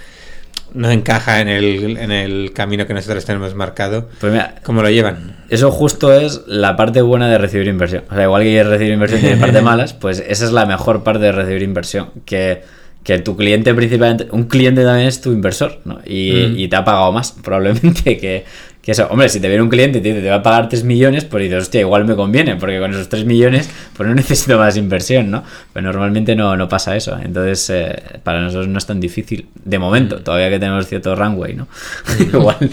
[0.74, 4.90] no encaja en el, en el camino que nosotros tenemos marcado, Pues mira, ¿cómo lo
[4.90, 5.38] llevan?
[5.50, 8.04] Eso justo es la parte buena de recibir inversión.
[8.10, 11.24] O sea, igual que recibir inversión tiene parte malas, pues esa es la mejor parte
[11.26, 12.10] de recibir inversión.
[12.26, 12.64] Que,
[13.04, 16.00] que tu cliente principalmente, un cliente también es tu inversor, ¿no?
[16.06, 16.58] Y, Mm.
[16.60, 18.44] y te ha pagado más, probablemente, que,
[18.88, 19.06] que eso.
[19.10, 21.26] Hombre, si te viene un cliente y te dice, te va a pagar 3 millones,
[21.26, 24.78] pues dices, hostia, igual me conviene, porque con esos 3 millones, pues no necesito más
[24.78, 25.44] inversión, ¿no?
[25.74, 27.18] Pero normalmente no, no pasa eso.
[27.22, 29.82] Entonces, eh, para nosotros no es tan difícil, de Mm.
[29.82, 31.68] momento, todavía que tenemos cierto runway, ¿no?
[32.34, 32.70] igual.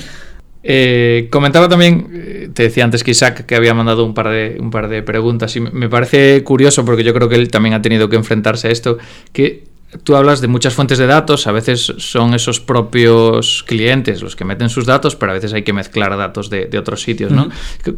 [0.62, 4.56] Eh, comentaba también, eh, te decía antes que Isaac que había mandado un par de,
[4.60, 7.82] un par de preguntas y me parece curioso porque yo creo que él también ha
[7.82, 8.98] tenido que enfrentarse a esto,
[9.32, 9.64] que
[10.02, 14.44] tú hablas de muchas fuentes de datos, a veces son esos propios clientes los que
[14.44, 17.48] meten sus datos, pero a veces hay que mezclar datos de, de otros sitios, ¿no?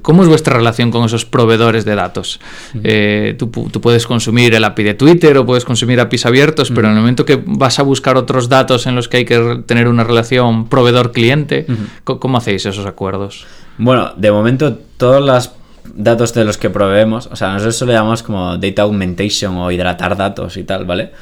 [0.02, 2.40] ¿Cómo es vuestra relación con esos proveedores de datos?
[2.84, 6.70] Eh, tú, pu- tú puedes consumir el API de Twitter o puedes consumir APIs abiertos,
[6.74, 9.62] pero en el momento que vas a buscar otros datos en los que hay que
[9.66, 11.66] tener una relación proveedor-cliente,
[12.04, 13.46] ¿cómo hacéis esos acuerdos?
[13.78, 15.50] Bueno, de momento todos los
[15.94, 19.70] datos de los que proveemos, o sea, nosotros eso lo llamamos como data augmentation o
[19.70, 21.12] hidratar datos y tal, ¿vale?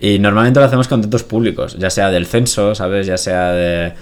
[0.00, 3.06] Y normalmente lo hacemos con datos públicos, ya sea del censo, ¿sabes?
[3.06, 3.94] Ya sea de,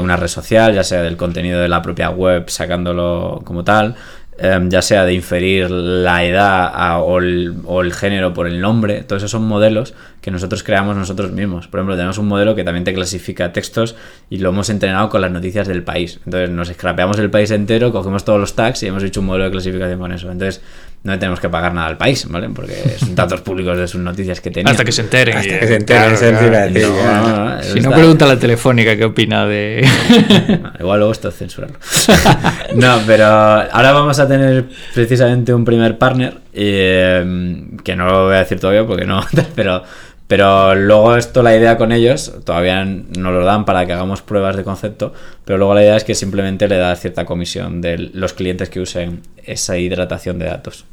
[0.00, 3.94] una red social, ya sea del contenido de la propia web sacándolo como tal,
[4.38, 8.60] em, ya sea de inferir la edad a- o, el, o el género por el
[8.60, 11.68] nombre, todos esos son modelos que nosotros creamos nosotros mismos.
[11.68, 13.96] Por ejemplo, tenemos un modelo que también te clasifica textos
[14.28, 16.20] y lo hemos entrenado con las noticias del país.
[16.26, 19.44] Entonces nos scrapeamos el país entero, cogemos todos los tags y hemos hecho un modelo
[19.46, 20.30] de clasificación con eso.
[20.30, 20.62] Entonces
[21.02, 22.50] no le tenemos que pagar nada al país, ¿vale?
[22.50, 24.70] Porque son datos públicos de sus noticias que tenía.
[24.70, 25.38] Hasta que se enteren.
[25.38, 27.22] Hasta que se enteren, claro, claro.
[27.22, 29.82] No, no, no, Si no, está- pregunta a la telefónica qué opina de...
[30.78, 31.78] Igual luego esto es censurarlo.
[32.74, 38.34] no, pero ahora vamos a tener precisamente un primer partner, eh, que no lo voy
[38.34, 39.82] a decir todavía porque no, pero,
[40.26, 44.54] pero luego esto, la idea con ellos, todavía nos lo dan para que hagamos pruebas
[44.54, 45.14] de concepto,
[45.46, 48.80] pero luego la idea es que simplemente le da cierta comisión de los clientes que
[48.80, 50.84] usen esa hidratación de datos.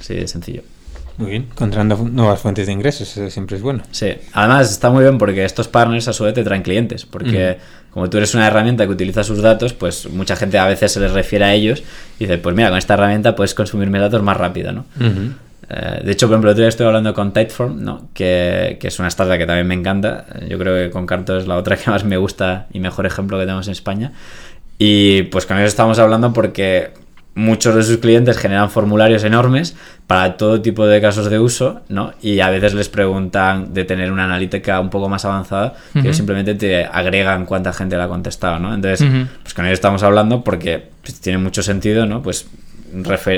[0.00, 0.62] Sí, de sencillo.
[1.18, 3.82] Muy bien, encontrando nuevas fuentes de ingresos, eso siempre es bueno.
[3.90, 7.58] Sí, además está muy bien porque estos partners a su vez te traen clientes, porque
[7.90, 11.00] como tú eres una herramienta que utiliza sus datos, pues mucha gente a veces se
[11.00, 11.82] les refiere a ellos
[12.18, 14.86] y dice, pues mira, con esta herramienta puedes consumir mis datos más rápido, ¿no?
[15.68, 18.08] Eh, de hecho, por ejemplo, el otro día estoy hablando con Typeform, ¿no?
[18.12, 20.26] que, que es una startup que también me encanta.
[20.48, 23.38] Yo creo que con Carto es la otra que más me gusta y mejor ejemplo
[23.38, 24.12] que tenemos en España.
[24.78, 26.90] Y pues con ellos estamos hablando porque
[27.34, 32.12] muchos de sus clientes generan formularios enormes para todo tipo de casos de uso, ¿no?
[32.20, 36.54] Y a veces les preguntan de tener una analítica un poco más avanzada, que simplemente
[36.54, 38.74] te agregan cuánta gente le ha contestado, ¿no?
[38.74, 39.08] Entonces,
[39.42, 42.22] pues con ellos estamos hablando porque pues, tiene mucho sentido, ¿no?
[42.22, 42.48] Pues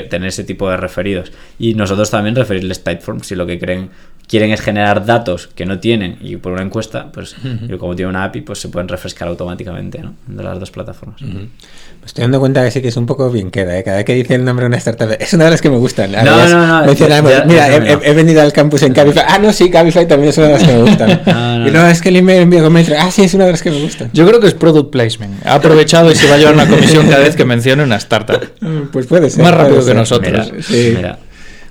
[0.09, 1.31] tener ese tipo de referidos.
[1.59, 3.89] Y nosotros también referirles Typeform si lo que creen,
[4.27, 8.09] quieren es generar datos que no tienen y por una encuesta, pues y como tiene
[8.09, 10.13] una API, pues se pueden refrescar automáticamente, ¿no?
[10.27, 11.21] De las dos plataformas.
[11.21, 13.83] Me estoy dando cuenta que sí que es un poco bien queda, ¿eh?
[13.83, 15.77] Cada vez que dice el nombre de una startup, es una de las que me
[15.77, 16.11] gustan.
[16.11, 19.23] No, no, no, mencionamos, ya- ya mira, he, he venido al campus en Cabify.
[19.27, 21.21] Ah, no, sí, Cabify también es una de las que me gustan.
[21.25, 21.67] No, no.
[21.67, 22.75] Y no, es que el email envío con.
[22.75, 24.09] Ah, sí, es una de las que me gustan.
[24.13, 25.45] Yo creo que es product placement.
[25.45, 28.41] Ha aprovechado y se va a llevar una comisión cada vez que mencione una startup.
[28.91, 29.43] Pues puede ser.
[29.43, 30.51] Más rápido que nosotros.
[30.51, 30.93] Mira, Sí.
[30.95, 31.19] mira.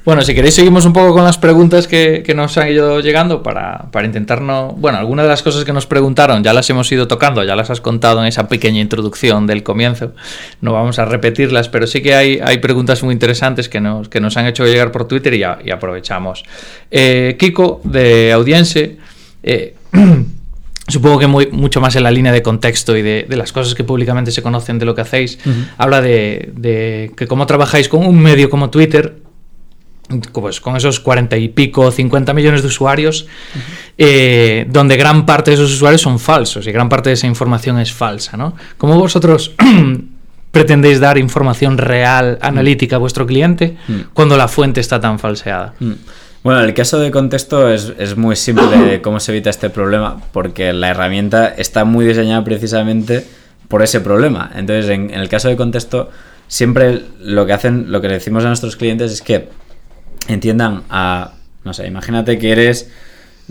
[0.04, 3.40] Bueno, si queréis seguimos un poco con las preguntas que, que nos han ido llegando
[3.44, 4.74] para, para intentar no...
[4.76, 7.70] Bueno, algunas de las cosas que nos preguntaron ya las hemos ido tocando, ya las
[7.70, 10.12] has contado en esa pequeña introducción del comienzo.
[10.60, 14.20] No vamos a repetirlas, pero sí que hay, hay preguntas muy interesantes que nos, que
[14.20, 16.42] nos han hecho llegar por Twitter y, y aprovechamos.
[16.90, 18.96] Eh, Kiko, de Audiense,
[19.44, 19.76] eh,
[20.88, 23.76] supongo que muy, mucho más en la línea de contexto y de, de las cosas
[23.76, 25.38] que públicamente se conocen de lo que hacéis,
[25.78, 29.21] habla de, de que cómo trabajáis con un medio como Twitter,
[30.32, 33.26] pues con esos 40 y pico, 50 millones de usuarios,
[33.98, 37.78] eh, donde gran parte de esos usuarios son falsos y gran parte de esa información
[37.78, 38.54] es falsa, ¿no?
[38.78, 39.52] ¿Cómo vosotros
[40.50, 44.12] pretendéis dar información real, analítica a vuestro cliente Mm.
[44.12, 45.74] cuando la fuente está tan falseada?
[45.80, 45.92] Mm.
[46.42, 50.20] Bueno, el caso de contexto es, es muy simple de cómo se evita este problema,
[50.32, 53.24] porque la herramienta está muy diseñada precisamente
[53.68, 54.50] por ese problema.
[54.56, 56.10] Entonces, en, en el caso de contexto,
[56.48, 59.48] siempre lo que hacen, lo que le decimos a nuestros clientes es que
[60.28, 61.32] entiendan a,
[61.64, 62.90] no sé, imagínate que eres,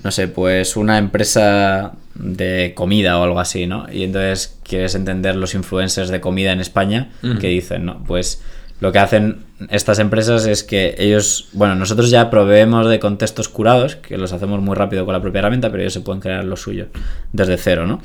[0.03, 3.85] no sé, pues una empresa de comida o algo así, ¿no?
[3.91, 7.09] Y entonces quieres entender los influencers de comida en España
[7.39, 8.03] que dicen, ¿no?
[8.05, 8.41] Pues
[8.79, 13.95] lo que hacen estas empresas es que ellos, bueno, nosotros ya proveemos de contextos curados,
[13.95, 16.61] que los hacemos muy rápido con la propia herramienta, pero ellos se pueden crear los
[16.61, 16.87] suyos
[17.31, 18.01] desde cero, ¿no?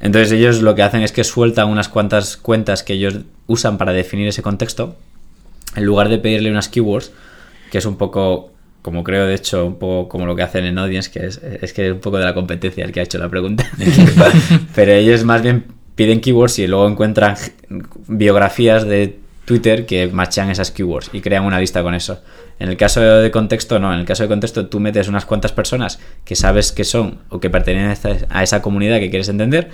[0.00, 3.92] Entonces ellos lo que hacen es que sueltan unas cuantas cuentas que ellos usan para
[3.92, 4.96] definir ese contexto,
[5.76, 7.12] en lugar de pedirle unas keywords,
[7.70, 8.52] que es un poco
[8.86, 11.72] como creo de hecho un poco como lo que hacen en Audience, que es, es
[11.72, 13.68] que es un poco de la competencia el que ha hecho la pregunta.
[14.76, 15.64] Pero ellos más bien
[15.96, 17.34] piden keywords y luego encuentran
[18.06, 22.22] biografías de Twitter que machan esas keywords y crean una lista con eso.
[22.58, 23.92] En el caso de contexto, no.
[23.92, 27.38] En el caso de contexto, tú metes unas cuantas personas que sabes que son o
[27.38, 29.68] que pertenecen a esa comunidad que quieres entender.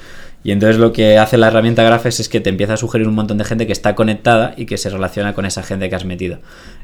[0.44, 3.14] Y entonces lo que hace la herramienta Graphes es que te empieza a sugerir un
[3.14, 6.04] montón de gente que está conectada y que se relaciona con esa gente que has
[6.04, 6.38] metido.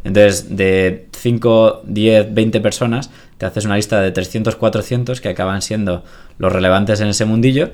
[0.04, 5.62] Entonces, de 5, 10, 20 personas, te haces una lista de 300, 400 que acaban
[5.62, 6.04] siendo
[6.38, 7.70] los relevantes en ese mundillo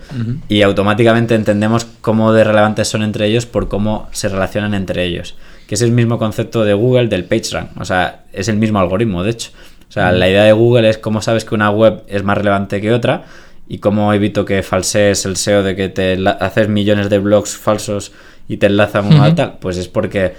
[0.48, 5.34] y automáticamente entendemos cómo de relevantes son entre ellos por cómo se relacionan entre ellos
[5.66, 7.80] que es el mismo concepto de Google del PageRank.
[7.80, 9.50] O sea, es el mismo algoritmo, de hecho.
[9.88, 12.80] O sea, la idea de Google es cómo sabes que una web es más relevante
[12.80, 13.24] que otra
[13.68, 18.12] y cómo evito que falsees el SEO de que te haces millones de blogs falsos
[18.48, 19.58] y te enlazan a tal.
[19.60, 20.34] Pues es porque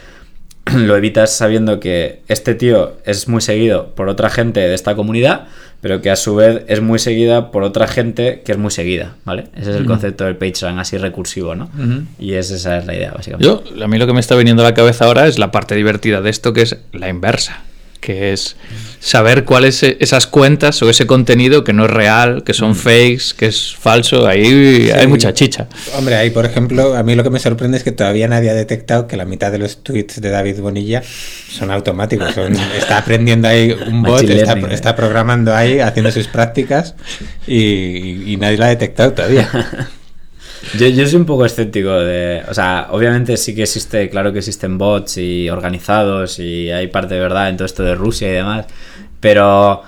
[0.76, 5.48] lo evitas sabiendo que este tío es muy seguido por otra gente de esta comunidad,
[5.82, 9.16] pero que a su vez es muy seguida por otra gente que es muy seguida,
[9.26, 9.46] ¿vale?
[9.56, 11.70] Ese es el concepto del PageRank así recursivo, ¿no?
[12.20, 13.46] Y esa es la idea, básicamente.
[13.46, 15.76] Yo, a mí lo que me está viniendo a la cabeza ahora es la parte
[15.76, 17.62] divertida de esto, que es la inversa
[18.06, 18.56] que es
[19.00, 22.76] saber cuáles esas cuentas o ese contenido que no es real, que son mm.
[22.76, 25.68] fakes, que es falso, ahí hay mucha chicha.
[25.98, 28.54] Hombre, ahí por ejemplo, a mí lo que me sorprende es que todavía nadie ha
[28.54, 31.02] detectado que la mitad de los tweets de David Bonilla
[31.50, 32.30] son automáticos,
[32.78, 34.68] está aprendiendo ahí un bot, está, ¿eh?
[34.70, 36.94] está, programando ahí, haciendo sus prácticas
[37.48, 39.50] y, y nadie lo ha detectado todavía.
[40.78, 42.44] Yo, yo, soy un poco escéptico de.
[42.50, 47.16] O sea, obviamente sí que existe, claro que existen bots y organizados y hay parte
[47.16, 48.66] de verdad en todo esto de Rusia y demás.
[49.20, 49.84] Pero.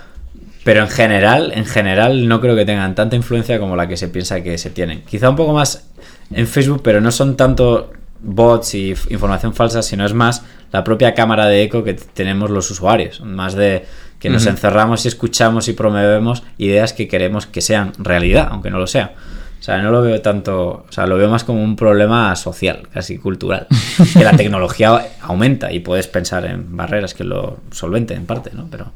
[0.63, 4.09] Pero en general, en general, no creo que tengan tanta influencia como la que se
[4.09, 5.01] piensa que se tienen.
[5.03, 5.87] Quizá un poco más
[6.29, 11.13] en Facebook, pero no son tanto bots y información falsa, sino es más la propia
[11.13, 13.21] cámara de eco que tenemos los usuarios.
[13.21, 13.85] Más de
[14.19, 18.79] que nos encerramos y escuchamos y promovemos ideas que queremos que sean realidad, aunque no
[18.79, 19.11] lo sean.
[19.59, 22.87] O sea, no lo veo tanto, o sea, lo veo más como un problema social,
[22.93, 23.67] casi cultural.
[24.13, 28.67] que la tecnología aumenta y puedes pensar en barreras que lo solventen en parte, ¿no?
[28.69, 28.91] Pero...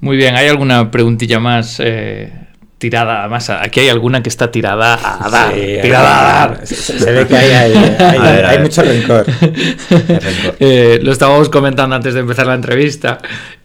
[0.00, 2.32] Muy bien, ¿hay alguna preguntilla más eh,
[2.78, 7.26] tirada más aquí hay alguna que está tirada a dar tirada a dar se, ve
[7.26, 9.24] que hay, hay, mucho rencor,
[10.60, 13.18] eh, lo estábamos comentando antes de empezar la entrevista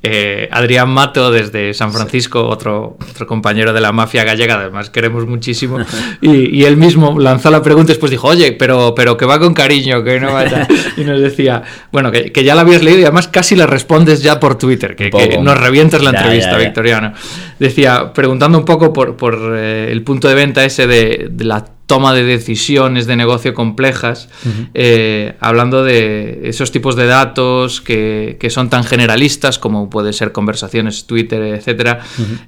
[0.04, 5.28] eh, Adrián Mato desde San Francisco otro, otro compañero de la mafia gallega además queremos
[5.28, 5.78] muchísimo.
[6.22, 9.54] Y, él mismo lanzó la pregunta y después dijo oye pero pero que va con
[9.54, 13.28] cariño que no vaya y nos decía bueno que, ya la habías leído y además
[13.28, 15.10] casi le respondes ya por Twitter que,
[15.42, 17.14] nos revientes la entrevista Victoriano
[17.60, 22.14] decía preguntando un poco por por, eh, el punto de venta ese de, la toma
[22.14, 24.30] de decisiones de negocio complejas,
[24.74, 31.06] eh, hablando de esos tipos de datos que, son tan generalistas como puede ser conversaciones,
[31.06, 32.00] Twitter, etcétera,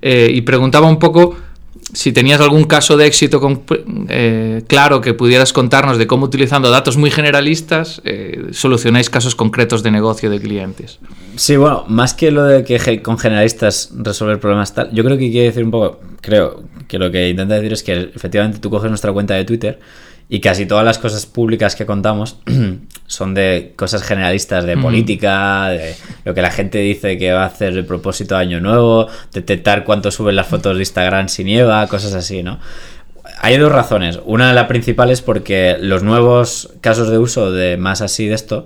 [0.01, 1.35] eh, y preguntaba un poco
[1.93, 3.39] si tenías algún caso de éxito
[4.09, 9.83] eh, claro que pudieras contarnos de cómo utilizando datos muy generalistas eh, solucionáis casos concretos
[9.83, 10.99] de negocio de clientes.
[11.35, 15.31] Sí, bueno, más que lo de que con generalistas resolver problemas tal, yo creo que
[15.31, 18.89] quiere decir un poco, creo que lo que intenta decir es que efectivamente tú coges
[18.89, 19.79] nuestra cuenta de Twitter
[20.30, 22.38] y casi todas las cosas públicas que contamos
[23.07, 25.95] son de cosas generalistas de política, de
[26.26, 29.84] lo que la gente dice que va a hacer el propósito de Año Nuevo, detectar
[29.84, 32.59] cuánto suben las fotos de Instagram sin nieva, cosas así, ¿no?
[33.41, 34.19] Hay dos razones.
[34.26, 38.36] Una de las principales es porque los nuevos casos de uso de más así de
[38.36, 38.65] esto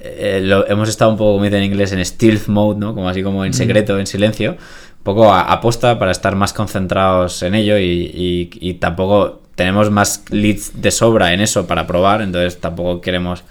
[0.00, 2.94] eh, lo, hemos estado un poco, como dicen en inglés, en stealth mode, ¿no?
[2.94, 4.52] Como así como en secreto, en silencio.
[4.52, 10.82] Un poco aposta para estar más concentrados en ello y, y tampoco tenemos más leads
[10.82, 13.44] de sobra en eso para probar, entonces tampoco queremos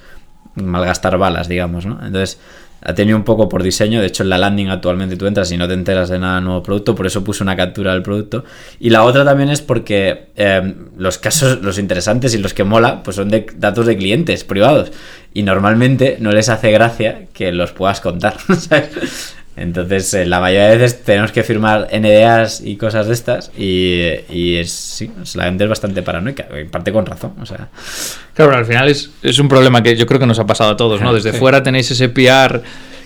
[0.55, 2.05] malgastar balas, digamos, ¿no?
[2.05, 2.37] Entonces,
[2.81, 5.57] ha tenido un poco por diseño, de hecho en la landing actualmente tú entras y
[5.57, 8.43] no te enteras de nada nuevo producto, por eso puse una captura del producto.
[8.77, 13.03] Y la otra también es porque em, los casos, los interesantes y los que mola,
[13.03, 14.91] pues son de datos de clientes privados.
[15.33, 19.37] Y normalmente no les hace gracia que los puedas contar, ¿sabes?
[19.57, 23.99] Entonces, eh, la mayoría de veces tenemos que firmar NDAs y cosas de estas y,
[24.29, 27.33] y es, sí, la gente es bastante paranoica, en parte con razón.
[27.41, 27.67] O sea.
[28.33, 30.77] Claro, al final es, es un problema que yo creo que nos ha pasado a
[30.77, 31.13] todos, ¿no?
[31.21, 32.61] Desde fuera tenéis ese PR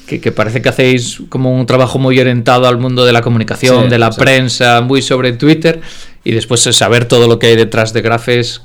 [0.06, 3.89] que, que, parece que hacéis como un trabajo muy orientado al mundo de la comunicación,
[3.89, 5.82] de la prensa, muy sobre Twitter,
[6.24, 8.62] y después saber todo lo que hay detrás de Grafes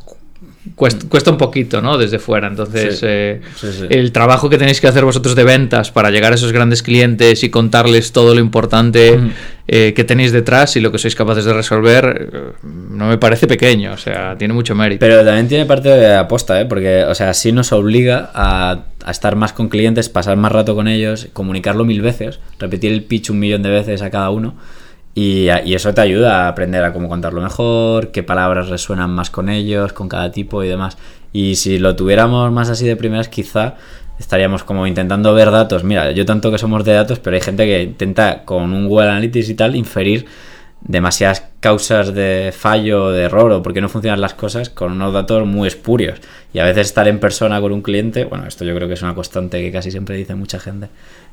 [0.74, 1.98] cuesta, cuesta un poquito, ¿no?
[1.98, 2.48] Desde fuera.
[2.48, 3.06] Entonces, Sí.
[3.08, 3.86] eh, Sí, sí.
[3.90, 7.42] el trabajo que tenéis que hacer vosotros de ventas para llegar a esos grandes clientes
[7.44, 9.30] y contarles todo lo importante Mm.
[9.72, 13.46] eh, que tenéis detrás y lo que sois capaces de resolver, eh, no me parece
[13.46, 13.92] pequeño.
[13.92, 14.98] O sea, tiene mucho mérito.
[15.00, 16.64] Pero también tiene parte de aposta, ¿eh?
[16.66, 20.74] Porque, o sea, sí nos obliga a, a estar más con clientes, pasar más rato
[20.74, 24.56] con ellos, comunicarlo mil veces, repetir el pitch un millón de veces a cada uno.
[25.14, 29.30] Y, y eso te ayuda a aprender a cómo contarlo mejor, qué palabras resuenan más
[29.30, 30.96] con ellos, con cada tipo y demás.
[31.32, 33.74] Y si lo tuviéramos más así de primeras, quizá
[34.18, 35.82] estaríamos como intentando ver datos.
[35.82, 39.08] Mira, yo tanto que somos de datos, pero hay gente que intenta con un Google
[39.08, 40.26] Analytics y tal inferir
[40.82, 44.92] demasiadas causas de fallo o de error o por qué no funcionan las cosas con
[44.92, 46.20] unos datos muy espurios.
[46.52, 49.02] Y a veces estar en persona con un cliente, bueno, esto yo creo que es
[49.02, 50.88] una constante que casi siempre dice mucha gente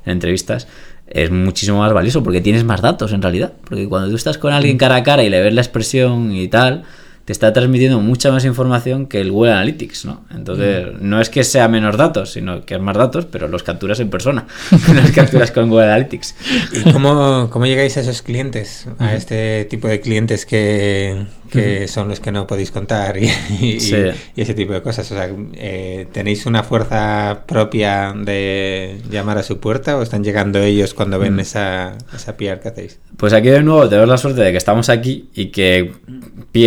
[0.06, 0.68] en entrevistas,
[1.08, 3.54] es muchísimo más valioso porque tienes más datos en realidad.
[3.64, 6.48] Porque cuando tú estás con alguien cara a cara y le ves la expresión y
[6.50, 6.84] tal,
[7.28, 10.22] te está transmitiendo mucha más información que el Google Analytics, ¿no?
[10.34, 14.00] Entonces, no es que sea menos datos, sino que es más datos, pero los capturas
[14.00, 14.48] en persona,
[14.88, 16.36] no los capturas con Google Analytics.
[16.72, 18.88] ¿Y cómo, cómo llegáis a esos clientes?
[18.98, 23.26] A este tipo de clientes que, que son los que no podéis contar y,
[23.62, 23.96] y- Sí.
[24.36, 25.12] y ese tipo de cosas.
[25.12, 30.60] O sea, eh, ¿tenéis una fuerza propia de llamar a su puerta o están llegando
[30.60, 33.00] ellos cuando ven esa, esa PR que hacéis?
[33.18, 35.92] Pues aquí de nuevo tenemos la suerte de que estamos aquí y que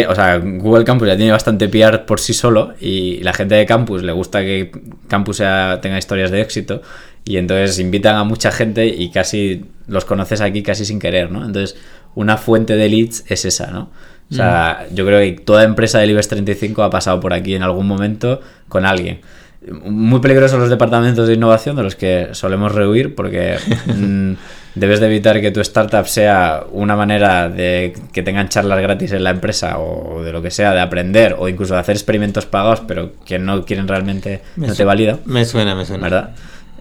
[0.09, 3.66] o sea, Google Campus ya tiene bastante PR por sí solo y la gente de
[3.66, 4.70] Campus le gusta que
[5.09, 6.81] Campus sea- tenga historias de éxito
[7.24, 11.45] y entonces invitan a mucha gente y casi los conoces aquí casi sin querer, ¿no?
[11.45, 11.76] Entonces
[12.14, 13.91] una fuente de leads es esa, ¿no?
[14.31, 17.62] O sea, yo creo que toda empresa del IBEX 35 ha pasado por aquí en
[17.62, 19.20] algún momento con alguien.
[19.85, 24.33] Muy peligrosos los departamentos de innovación de los que solemos rehuir porque mm,
[24.74, 29.24] debes de evitar que tu startup sea una manera de que tengan charlas gratis en
[29.24, 32.81] la empresa o de lo que sea, de aprender o incluso de hacer experimentos pagados
[32.87, 35.18] pero que no quieren realmente, Me no te valida.
[35.24, 36.05] Me suena, me suena.
[36.05, 36.31] ¿verdad?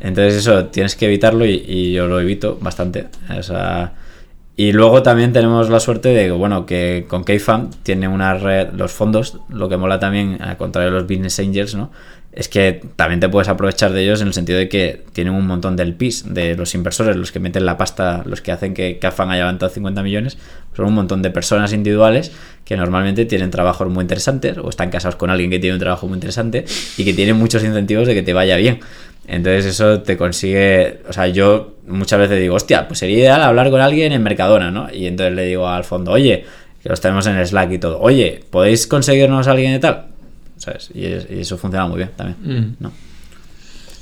[0.01, 3.07] Entonces eso tienes que evitarlo y, y yo lo evito bastante.
[3.37, 3.91] O sea,
[4.59, 8.91] y luego también tenemos la suerte de bueno, que con KFAM tiene una red, los
[8.91, 11.91] fondos, lo que mola también, al contrario de los Business Angels, ¿no?
[12.33, 15.47] Es que también te puedes aprovechar de ellos en el sentido de que tienen un
[15.47, 18.99] montón del PIS, de los inversores, los que meten la pasta, los que hacen que
[18.99, 20.37] KFAM haya levantado 50 millones,
[20.75, 22.33] son un montón de personas individuales
[22.65, 26.05] que normalmente tienen trabajos muy interesantes o están casados con alguien que tiene un trabajo
[26.05, 26.65] muy interesante
[26.97, 28.81] y que tienen muchos incentivos de que te vaya bien.
[29.31, 33.69] Entonces eso te consigue, o sea, yo muchas veces digo, hostia, pues sería ideal hablar
[33.69, 34.91] con alguien en Mercadona, ¿no?
[34.91, 36.45] Y entonces le digo al fondo, oye,
[36.81, 40.05] que los tenemos en el Slack y todo, oye, ¿podéis conseguirnos a alguien de tal?
[40.57, 40.89] ¿Sabes?
[40.95, 42.75] Y, es- y eso funciona muy bien también, Mm.
[42.79, 42.91] ¿no?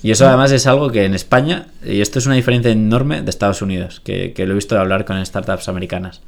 [0.04, 3.30] Y eso además es algo que en España, y esto es una diferencia enorme de
[3.30, 6.22] Estados Unidos, que, que lo he visto hablar con startups americanas.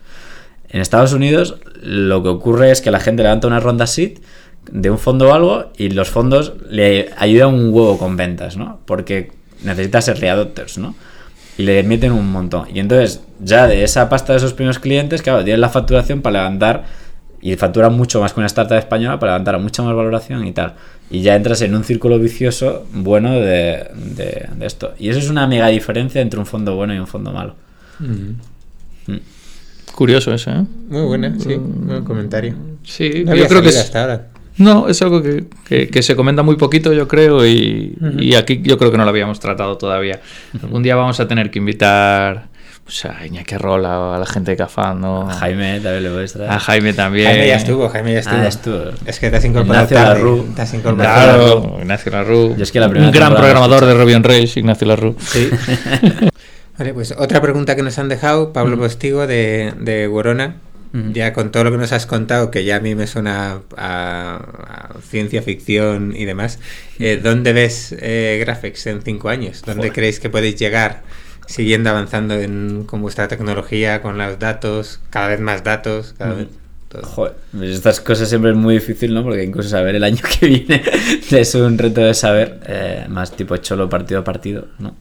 [0.69, 4.17] En Estados Unidos lo que ocurre es que la gente levanta una ronda seed
[4.71, 8.79] de un fondo o algo y los fondos le ayudan un huevo con ventas, ¿no?
[8.85, 9.31] Porque
[9.63, 10.95] necesita ser readopters, ¿no?
[11.57, 12.67] Y le meten un montón.
[12.73, 16.39] Y entonces ya de esa pasta de esos primeros clientes, claro, tienen la facturación para
[16.39, 16.85] levantar
[17.41, 20.51] y facturan mucho más que una startup española para levantar a mucha más valoración y
[20.51, 20.75] tal.
[21.09, 24.93] Y ya entras en un círculo vicioso bueno de, de- de esto.
[24.99, 27.55] Y eso es una mega diferencia entre un fondo bueno y un fondo malo.
[27.99, 29.11] Mm.
[29.13, 29.19] Mm.
[29.95, 30.63] Curioso eso, ¿eh?
[30.89, 31.55] Muy buena, sí.
[31.57, 32.55] Buen comentario.
[32.83, 34.27] Sí, No yo creo que es, hasta ahora.
[34.59, 38.59] No, es algo que, que- que se comenta muy poquito, yo creo, y, y aquí
[38.63, 40.19] yo creo que no lo habíamos tratado todavía.
[40.61, 42.47] Algún día vamos a tener que invitar
[42.83, 45.29] pues, a Iñaki Rola o a la gente de Cafán, ¿no?
[45.29, 46.51] A Jaime también le puedes traer.
[46.51, 47.27] A Jaime también.
[47.27, 48.35] Jaime ya estuvo, Jaime ya estuvo.
[48.37, 48.83] Ah, ya estuvo.
[49.05, 50.19] Es que te has incorporado Ignacio tarde.
[50.23, 50.45] Larru.
[50.55, 52.55] Te has incorporado Claro, Ignacio Larru.
[52.57, 55.15] Yo es que la un gran programador de Ruby on Rails, Ignacio Larru.
[55.19, 55.49] Sí.
[56.77, 60.55] Vale, pues otra pregunta que nos han dejado, Pablo Postigo de, de Gorona.
[60.91, 64.89] Ya con todo lo que nos has contado, que ya a mí me suena a,
[64.95, 66.59] a ciencia ficción y demás,
[66.97, 69.61] eh, ¿dónde ves eh, Graphics en cinco años?
[69.61, 69.93] ¿Dónde Joder.
[69.93, 71.03] creéis que podéis llegar
[71.45, 76.39] siguiendo avanzando en, con vuestra tecnología, con los datos, cada vez más datos, cada Ujú.
[76.39, 76.49] vez
[76.89, 77.03] todo?
[77.03, 79.23] Joder, pues estas cosas siempre es muy difícil, ¿no?
[79.23, 80.81] Porque incluso saber el año que viene
[81.31, 84.95] es un reto de saber, eh, más tipo cholo partido a partido, ¿no?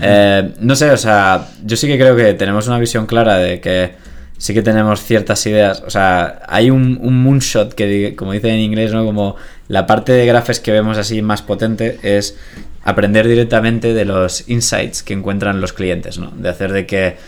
[0.00, 3.60] Eh, no sé, o sea, yo sí que creo que tenemos una visión clara de
[3.60, 4.09] que
[4.40, 8.90] sí que tenemos ciertas ideas, o sea, hay un, moonshot que, como dicen en inglés,
[8.90, 9.04] ¿no?
[9.04, 9.36] Como
[9.68, 12.38] la parte de graphes que vemos así más potente es
[12.82, 16.30] aprender directamente de los insights que encuentran los clientes, ¿no?
[16.30, 17.18] De hacer de que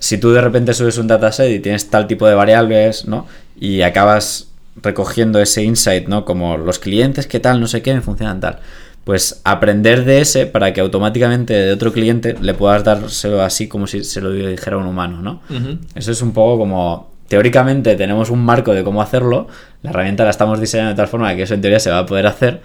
[0.00, 3.28] si tú de repente subes un dataset y tienes tal tipo de variables, ¿no?
[3.60, 6.24] Y acabas recogiendo ese insight, ¿no?
[6.24, 8.58] Como los clientes, qué tal, no sé qué, me funcionan tal.
[9.10, 13.88] Pues aprender de ese para que automáticamente de otro cliente le puedas dárselo así como
[13.88, 15.42] si se lo dijera un humano, ¿no?
[15.96, 19.48] Eso es un poco como teóricamente tenemos un marco de cómo hacerlo,
[19.82, 22.06] la herramienta la estamos diseñando de tal forma que eso en teoría se va a
[22.06, 22.60] poder hacer,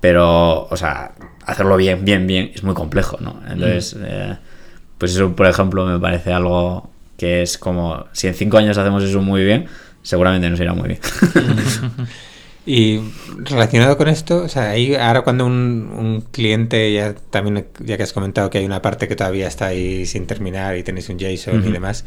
[0.00, 1.12] pero, o sea,
[1.44, 3.42] hacerlo bien, bien, bien es muy complejo, ¿no?
[3.46, 4.38] Entonces, eh,
[4.96, 6.88] pues eso, por ejemplo, me parece algo
[7.18, 9.66] que es como, si en cinco años hacemos eso muy bien,
[10.00, 11.00] seguramente nos irá muy bien.
[12.64, 13.00] Y
[13.38, 18.04] relacionado con esto, o sea, ahí ahora cuando un, un, cliente, ya también ya que
[18.04, 21.18] has comentado que hay una parte que todavía está ahí sin terminar y tenéis un
[21.18, 22.04] JSON y demás,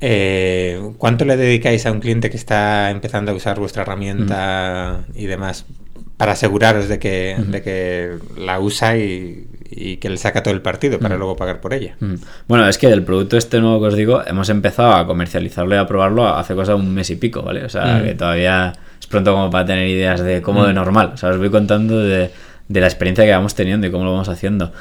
[0.00, 5.26] eh, ¿cuánto le dedicáis a un cliente que está empezando a usar vuestra herramienta y
[5.26, 5.66] demás
[6.16, 10.62] para aseguraros de que, de que la usa y, y que le saca todo el
[10.62, 11.96] partido para luego pagar por ella?
[12.46, 15.78] Bueno, es que del producto este nuevo que os digo, hemos empezado a comercializarlo y
[15.78, 17.64] a probarlo hace cosa de un mes y pico, ¿vale?
[17.64, 18.74] O sea, que todavía
[19.08, 20.76] pronto como para tener ideas de cómo de Mm.
[20.76, 21.10] normal.
[21.14, 22.30] O sea, os voy contando de,
[22.68, 24.72] de la experiencia que vamos teniendo y cómo lo vamos haciendo.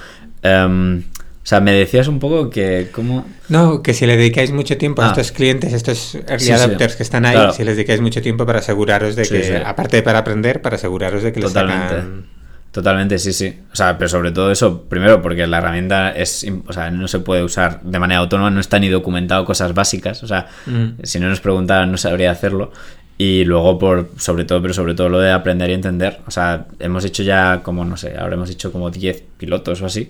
[0.42, 3.26] Em, o sea, me decías un poco que cómo...
[3.50, 5.10] No, que si le dedicáis mucho tiempo a Ah.
[5.10, 6.52] estos clientes, estos early Sí, sí.
[6.52, 7.54] adopters que están ahí, Claro.
[7.54, 10.76] si les dedicáis mucho tiempo para aseguraros de Sí, que, aparte de para aprender, para
[10.76, 11.88] aseguraros de que les Totalmente.
[11.90, 12.26] sacan...
[12.70, 13.58] Totalmente, sí, sí.
[13.72, 17.20] O sea, pero sobre todo eso, primero porque la herramienta es, o sea, no se
[17.20, 20.22] puede usar de manera autónoma, no está ni documentado cosas básicas.
[20.22, 21.00] O sea, Mm.
[21.04, 22.72] si no nos preguntaran no sabría hacerlo.
[23.18, 26.20] Y luego por, sobre todo, pero sobre todo lo de aprender y entender.
[26.28, 29.88] O sea, hemos hecho ya como, no sé, ahora hemos hecho como 10 pilotos o
[29.88, 30.10] así.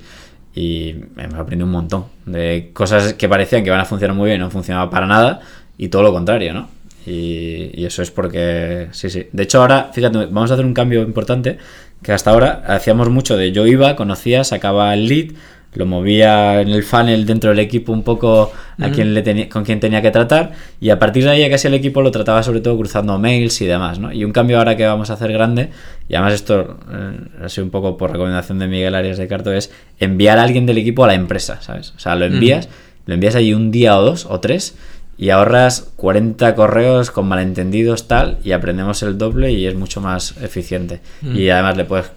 [0.54, 4.42] Y hemos aprendido un montón de cosas que parecían que van a funcionar muy bien,
[4.42, 5.40] no funcionaba para nada.
[5.78, 6.70] Y todo lo contrario, ¿no?
[7.06, 9.28] Y, y eso es porque, sí, sí.
[9.32, 11.58] De hecho, ahora, fíjate, vamos a hacer un cambio importante,
[12.02, 15.32] que hasta ahora hacíamos mucho de yo iba, conocía, sacaba el lead,
[15.78, 19.64] lo movía en el funnel dentro del equipo un poco a quien le tenía, con
[19.64, 20.52] quien tenía que tratar,
[20.82, 23.66] y a partir de ahí casi el equipo lo trataba sobre todo cruzando mails y
[23.66, 24.12] demás, ¿no?
[24.12, 25.70] Y un cambio ahora que vamos a hacer grande,
[26.10, 29.54] y además esto eh, ha sido un poco por recomendación de Miguel Arias de Carto,
[29.54, 31.94] es enviar a alguien del equipo a la empresa, ¿sabes?
[31.96, 32.70] O sea, lo envías,
[33.06, 34.76] lo envías allí un día o dos o tres,
[35.18, 40.36] y ahorras 40 correos con malentendidos tal y aprendemos el doble y es mucho más
[40.42, 41.00] eficiente.
[41.22, 41.36] Mm.
[41.36, 42.12] Y además le puedes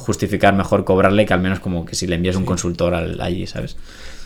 [0.00, 3.46] justificar mejor cobrarle que al menos como que si le envías un consultor al- allí,
[3.46, 3.76] ¿sabes?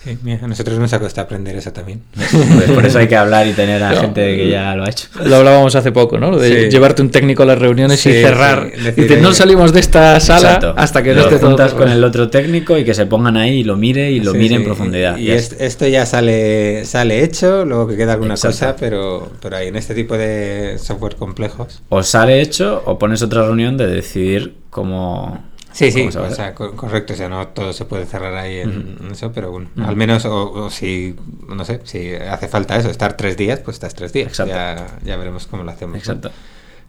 [0.05, 2.03] Sí, mira, a nosotros nos ha costado aprender eso también.
[2.15, 4.01] Pues por eso hay que hablar y tener a No.
[4.03, 5.09] gente que ya lo ha hecho.
[5.25, 6.31] Lo hablábamos hace poco, ¿no?
[6.31, 6.71] Lo de Sí.
[6.71, 8.71] llevarte un técnico a las reuniones Sí, y cerrar.
[8.77, 10.75] sí, decir, Dice, no eh, salimos de esta sala Exacto.
[10.77, 11.47] hasta que no esté todo.
[11.49, 14.33] juntas con el otro técnico y que se pongan ahí y lo mire y lo
[14.33, 15.17] Sí, mire en profundidad.
[15.17, 18.59] Y, es- esto ya sale, sale hecho, luego que queda alguna Exacto.
[18.59, 21.83] cosa, pero, pero ahí en este tipo de software complejos.
[21.89, 25.43] O sale hecho o pones otra reunión de decidir cómo...
[25.75, 28.97] Sí, sí, o sea, co- correcto, o sea, no todo se puede cerrar ahí en
[29.11, 31.17] eso, pero bueno, al menos, o, o si,
[31.49, 34.55] no sé, si hace falta eso, estar tres días, pues estás tres días, Exacto.
[34.55, 35.95] ya, ya veremos cómo lo hacemos.
[35.95, 35.99] ¿no?
[35.99, 36.31] Exacto.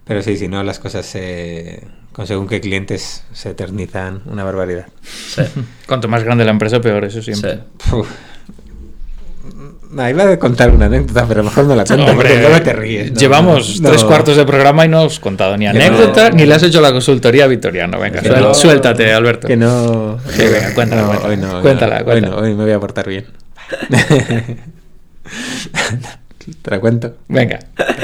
[0.06, 1.82] Pero sí, si no, las cosas se,
[2.14, 4.86] con según qué clientes se eternizan una barbaridad.
[5.02, 5.42] Sí.
[5.88, 7.62] Cuanto más grande la empresa, peor, eso siempre.
[7.84, 7.96] Sí.
[9.92, 12.74] Nah, iba a contar una anécdota, pero mejor no la cuento, Hombre, porque luego te
[12.74, 13.12] ríes.
[13.14, 13.18] ¿no?
[13.20, 13.90] Llevamos No.
[13.90, 16.82] tres cuartos de programa y no has contado ni no- anécdota, ni le has hecho
[16.82, 18.00] la consultoría a Victoriano.
[18.00, 19.48] Venga, suel- no- suéltate, Alberto.
[19.48, 20.18] Que no.
[20.30, 21.30] Sí, venga, cuéntala, No, cuéntala.
[21.30, 22.30] hoy no, Cuéntala, no, cuéntala.
[22.30, 23.26] Hoy, no, hoy me voy a portar bien.
[26.62, 27.16] Te la cuento.
[27.28, 27.60] Venga.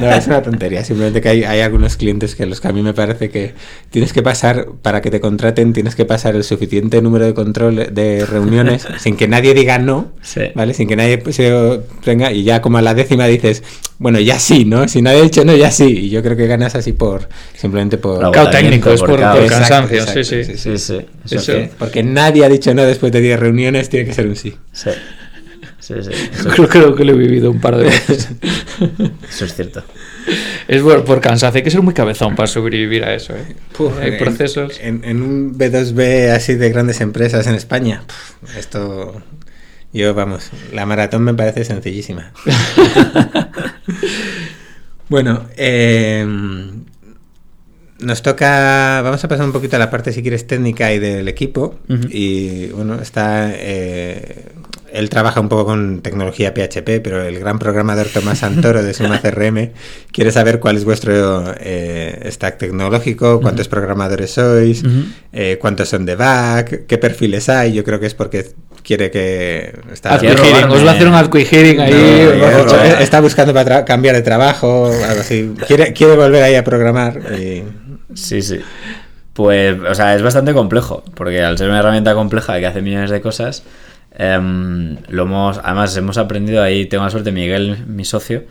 [0.00, 0.84] No, es una tontería.
[0.84, 3.54] Simplemente que hay, hay algunos clientes que los que a mí me parece que
[3.90, 7.88] tienes que pasar, para que te contraten, tienes que pasar el suficiente número de control
[7.92, 10.42] de reuniones sin que nadie diga no, Sí.
[10.54, 10.74] ¿vale?
[10.74, 13.62] Sin que nadie se venga y ya como a la décima dices,
[13.98, 14.86] bueno, ya sí, ¿no?
[14.88, 15.84] Si nadie ha dicho no, ya sí.
[16.06, 18.30] Y yo creo que ganas así por, simplemente por...
[18.30, 19.38] Cao técnico, es por, Por por cao.
[19.42, 19.98] Exacto, cansancio.
[19.98, 20.52] exacto, sí, sí.
[20.56, 21.06] sí, Sí, sí.
[21.26, 24.26] Eso Eso- que- Porque nadie ha dicho no después de 10 reuniones, tiene que ser
[24.26, 24.54] un sí.
[24.72, 24.90] Sí.
[25.80, 26.10] Sí, sí.
[26.32, 28.28] Eso, Creo, creo que lo he vivido un par de veces.
[29.28, 29.82] eso es cierto.
[30.68, 31.58] es por, por cansancio.
[31.58, 33.34] Hay que ser muy cabezón para sobrevivir a eso.
[33.34, 33.56] ¿eh?
[33.76, 34.78] Puf, Hay en- procesos.
[34.80, 39.22] En, en un B2B así de grandes empresas en España, puf, esto.
[39.92, 42.32] Yo, vamos, la maratón me parece sencillísima.
[45.08, 46.26] bueno, eh,
[47.98, 49.02] nos toca.
[49.02, 51.78] Vamos a pasar un poquito a la parte, si quieres, técnica y del equipo.
[52.08, 53.50] Y bueno, está.
[53.52, 54.46] eh,
[54.92, 59.20] él trabaja un poco con tecnología PHP, pero el gran programador Tomás Santoro de Suma
[59.22, 59.70] CRM
[60.12, 64.82] quiere saber cuál es vuestro eh, stack tecnológico, cuántos programadores sois,
[65.32, 67.72] eh, cuántos son de back, qué perfiles hay.
[67.72, 68.46] Yo creo que es porque
[68.82, 70.14] quiere que está.
[70.16, 71.14] Os va a hacer un
[71.76, 71.92] No, ahí.
[71.92, 75.54] eh, está buscando para cambiar de trabajo, algo así.
[75.66, 77.20] Quiere, quiere volver ahí a programar.
[77.38, 77.62] y-
[78.14, 78.58] Sí, sí.
[79.32, 83.10] Pues, o sea, es bastante complejo, porque al ser una herramienta compleja que hace millones
[83.10, 83.62] de cosas,
[84.20, 88.44] em, lo hemos, además hemos aprendido ahí, tengo la suerte, Miguel, mi socio,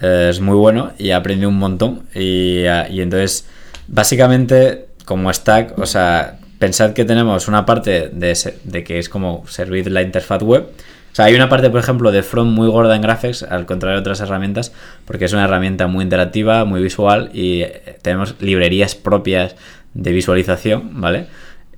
[0.00, 2.04] eh, es muy bueno y ha aprendido un montón.
[2.14, 3.46] Y, ah, y entonces,
[3.88, 9.44] básicamente, como stack, o sea, pensad que tenemos una parte de, de que es como
[9.48, 10.68] servir la interfaz web,
[11.12, 13.96] O sea, hay una parte, por ejemplo, de Front muy gorda en Graphics, al contrario
[13.96, 14.72] de otras herramientas,
[15.04, 19.54] porque es una herramienta muy interactiva, muy visual y eh, tenemos librerías propias
[19.94, 21.26] de visualización, ¿vale?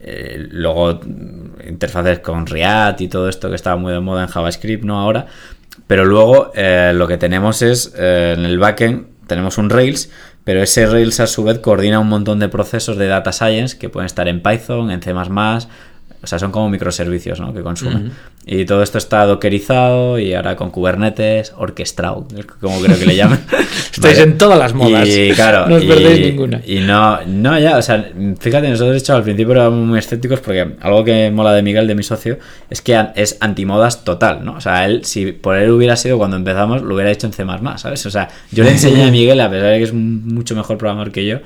[0.07, 1.01] Eh, luego
[1.67, 4.99] interfaces con React y todo esto que estaba muy de moda en JavaScript, ¿no?
[5.01, 5.27] Ahora.
[5.87, 10.11] Pero luego eh, lo que tenemos es en el backend tenemos un Rails,
[10.45, 13.89] pero ese Rails a su vez coordina un montón de procesos de data science que
[13.89, 15.13] pueden estar en Python, en C++,
[16.25, 17.53] o sea, son como microservicios ¿no?
[17.53, 18.13] que consumen.
[18.47, 22.27] Y todo esto está dockerizado y ahora con Kubernetes orquestado,
[22.61, 23.41] como creo que le llaman.
[23.93, 25.07] Estáis en todas las modas.
[25.07, 26.63] Y claro, no os perdéis ninguna.
[26.67, 28.11] Y no, no, ya, o sea,
[28.41, 31.87] fíjate, nosotros de hecho al principio éramos muy escépticos porque algo que mola de Miguel,
[31.87, 32.39] de mi socio,
[32.71, 34.55] es que es antimodas total, ¿no?
[34.55, 37.45] O sea, él, si por él hubiera sido cuando empezamos, lo hubiera hecho en C,
[37.77, 38.07] ¿sabes?
[38.07, 41.13] O sea, yo le enseñé a Miguel, a pesar de que es mucho mejor programador
[41.13, 41.41] que yo,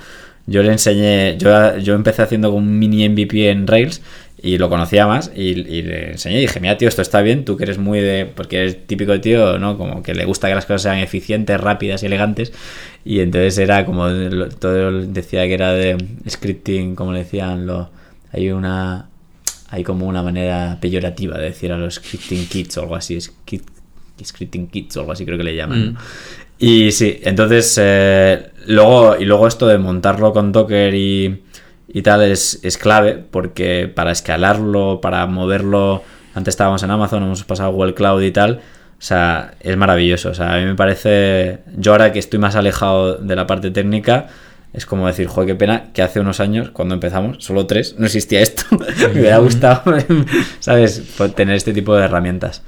[0.49, 4.01] yo le enseñé, yo, yo empecé haciendo un mini MVP en Rails
[4.41, 7.57] y lo conocía más y, le enseñé y dije, mira tío, esto está bien, tú
[7.57, 9.77] que eres muy de, porque eres típico tío, ¿no?
[9.77, 12.53] Como que le gusta que las cosas sean eficientes, rápidas y elegantes
[13.05, 14.09] y entonces era como,
[14.61, 15.97] todo decía que era de
[16.29, 17.91] scripting, como le decían, lo,
[18.33, 19.09] hay una,
[19.71, 24.69] hay como una manera peyorativa de decir a los scripting kits o algo así, scripting
[24.69, 25.93] kits o algo así creo que le llaman.
[25.93, 25.97] Mm.
[26.61, 31.43] Y sí, entonces, eh, luego, y luego esto de montarlo con Docker y
[31.89, 36.03] y tal es, es, clave porque para escalarlo, para moverlo,
[36.35, 38.61] antes estábamos en Amazon, hemos pasado a Google Cloud y tal,
[38.99, 40.31] o sea, es maravilloso.
[40.31, 43.71] O sea, a mí me parece, yo ahora que estoy más alejado de la parte
[43.71, 44.27] técnica,
[44.73, 48.05] es como decir, joder, qué pena que hace unos años, cuando empezamos, solo tres, no
[48.05, 48.65] existía esto.
[49.15, 49.83] me hubiera gustado,
[50.61, 51.03] ¿sabes?,
[51.35, 52.63] tener este tipo de herramientas.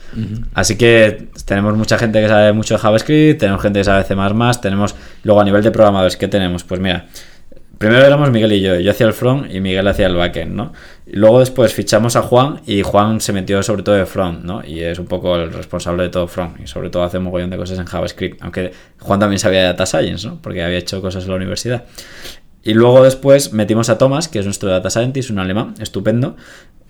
[0.54, 4.14] Así que tenemos mucha gente que sabe mucho de JavaScript, tenemos gente que sabe C++,
[4.62, 4.94] tenemos,
[5.24, 6.64] luego a nivel de programadores, ¿qué tenemos?
[6.64, 7.06] Pues mira,
[7.80, 10.74] primero éramos Miguel y yo, yo hacía el front y Miguel hacía el backend, ¿no?
[11.06, 14.62] Y luego después fichamos a Juan y Juan se metió sobre todo de front, ¿no?
[14.62, 17.48] Y es un poco el responsable de todo front y sobre todo hace un mogollón
[17.48, 20.38] de cosas en JavaScript, aunque Juan también sabía de data science, ¿no?
[20.42, 21.84] Porque había hecho cosas en la universidad.
[22.62, 26.36] Y luego después metimos a Thomas, que es nuestro data scientist, un alemán, estupendo,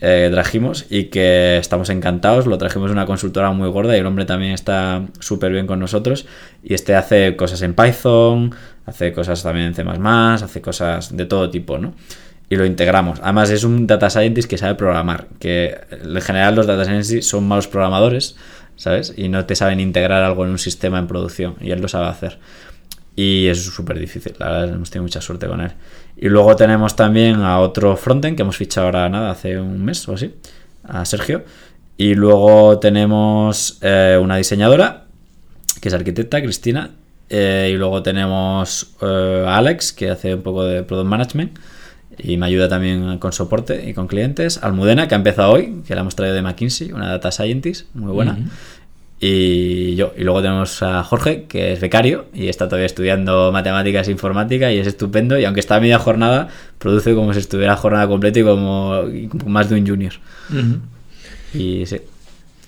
[0.02, 2.46] eh, trajimos y que estamos encantados.
[2.46, 6.26] Lo trajimos una consultora muy gorda y el hombre también está súper bien con nosotros.
[6.62, 8.54] Y este hace cosas en Python,
[8.86, 11.94] hace cosas también en C, hace cosas de todo tipo, ¿no?
[12.48, 13.20] Y lo integramos.
[13.22, 15.28] Además, es un data scientist que sabe programar.
[15.38, 18.34] Que en general los data scientists son malos programadores,
[18.74, 19.14] ¿sabes?
[19.16, 21.54] Y no te saben integrar algo en un sistema en producción.
[21.60, 22.38] Y él lo sabe hacer.
[23.20, 24.32] Y es súper difícil.
[24.38, 25.72] La verdad, hemos tenido mucha suerte con él.
[26.16, 30.08] Y luego tenemos también a otro frontend que hemos fichado ahora nada, hace un mes
[30.08, 30.34] o así,
[30.84, 31.44] a Sergio.
[31.98, 35.04] Y luego tenemos eh, una diseñadora,
[35.82, 36.92] que es arquitecta, Cristina.
[37.28, 41.58] Eh, y luego tenemos eh, a Alex, que hace un poco de product management
[42.18, 44.62] y me ayuda también con soporte y con clientes.
[44.62, 48.12] Almudena, que ha empezado hoy, que la hemos traído de McKinsey, una data scientist muy
[48.12, 48.38] buena.
[49.22, 54.08] Y yo, y luego tenemos a Jorge, que es becario y está todavía estudiando matemáticas
[54.08, 55.38] e informática y es estupendo.
[55.38, 56.48] Y aunque está a media jornada,
[56.78, 59.02] produce como si estuviera jornada completa y como
[59.44, 60.14] más de un junior.
[61.52, 62.00] Y sí,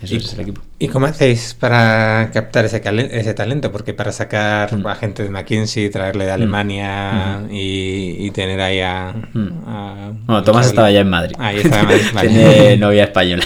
[0.03, 0.61] eso es el equipo.
[0.78, 2.82] ¿Y cómo hacéis para captar ese,
[3.12, 3.72] ese talento?
[3.72, 4.86] Porque para sacar mm.
[4.86, 6.34] a gente de McKinsey, traerle de mm.
[6.34, 9.14] Alemania y, tener ahí a.
[9.32, 10.26] Mm.
[10.26, 11.36] bueno, Tomás estaba ya en Madrid.
[11.38, 12.30] Ahí estaba en Madrid.
[12.30, 13.44] Tiene novia española.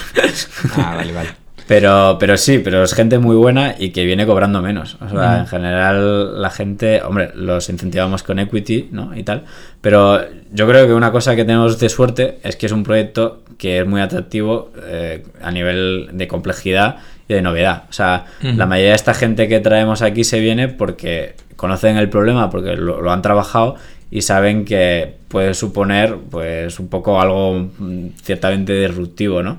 [0.77, 1.46] ah, vale, vale.
[1.67, 4.97] Pero, pero sí, pero es gente muy buena y que viene cobrando menos.
[5.01, 9.17] O sea, en general la gente, hombre, los incentivamos con equity, ¿no?
[9.17, 9.45] Y tal.
[9.81, 10.21] Pero
[10.53, 13.81] yo creo que una cosa que tenemos de suerte es que es un proyecto que
[13.81, 16.99] es muy atractivo eh, a nivel de complejidad
[17.29, 17.85] y de novedad.
[17.91, 22.09] O sea, la mayoría de esta gente que traemos aquí se viene porque conocen el
[22.09, 23.77] problema, porque lo, lo han trabajado
[24.11, 29.59] y saben que puede suponer pues un poco algo mm, ciertamente disruptivo, ¿no?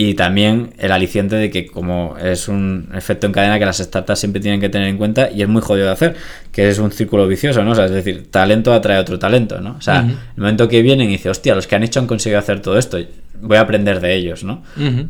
[0.00, 4.20] Y también el aliciente de que como es un efecto en cadena que las startups
[4.20, 6.14] siempre tienen que tener en cuenta y es muy jodido de hacer,
[6.52, 7.72] que es un círculo vicioso, ¿no?
[7.72, 9.74] O sea, es decir, talento atrae otro talento, ¿no?
[9.76, 12.38] O sea, el momento que vienen y dice, hostia, los que han hecho han conseguido
[12.38, 12.96] hacer todo esto,
[13.40, 14.62] voy a aprender de ellos, ¿no?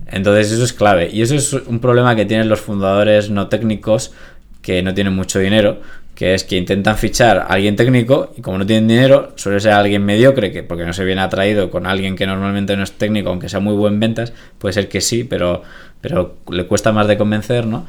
[0.06, 1.10] Entonces eso es clave.
[1.12, 4.14] Y eso es un problema que tienen los fundadores no técnicos
[4.62, 5.82] que no tienen mucho dinero,
[6.18, 9.74] que es que intentan fichar a alguien técnico y como no tienen dinero, suele ser
[9.74, 13.28] alguien mediocre, que porque no se viene atraído con alguien que normalmente no es técnico,
[13.28, 15.62] aunque sea muy buen ventas, puede ser que sí, pero,
[16.00, 17.86] pero le cuesta más de convencer, ¿no?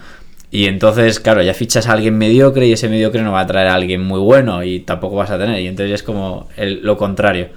[0.52, 3.70] Y entonces, claro, ya fichas a alguien mediocre y ese mediocre no va a traer
[3.70, 5.60] a alguien muy bueno y tampoco vas a tener.
[5.60, 7.48] Y entonces es como lo contrario.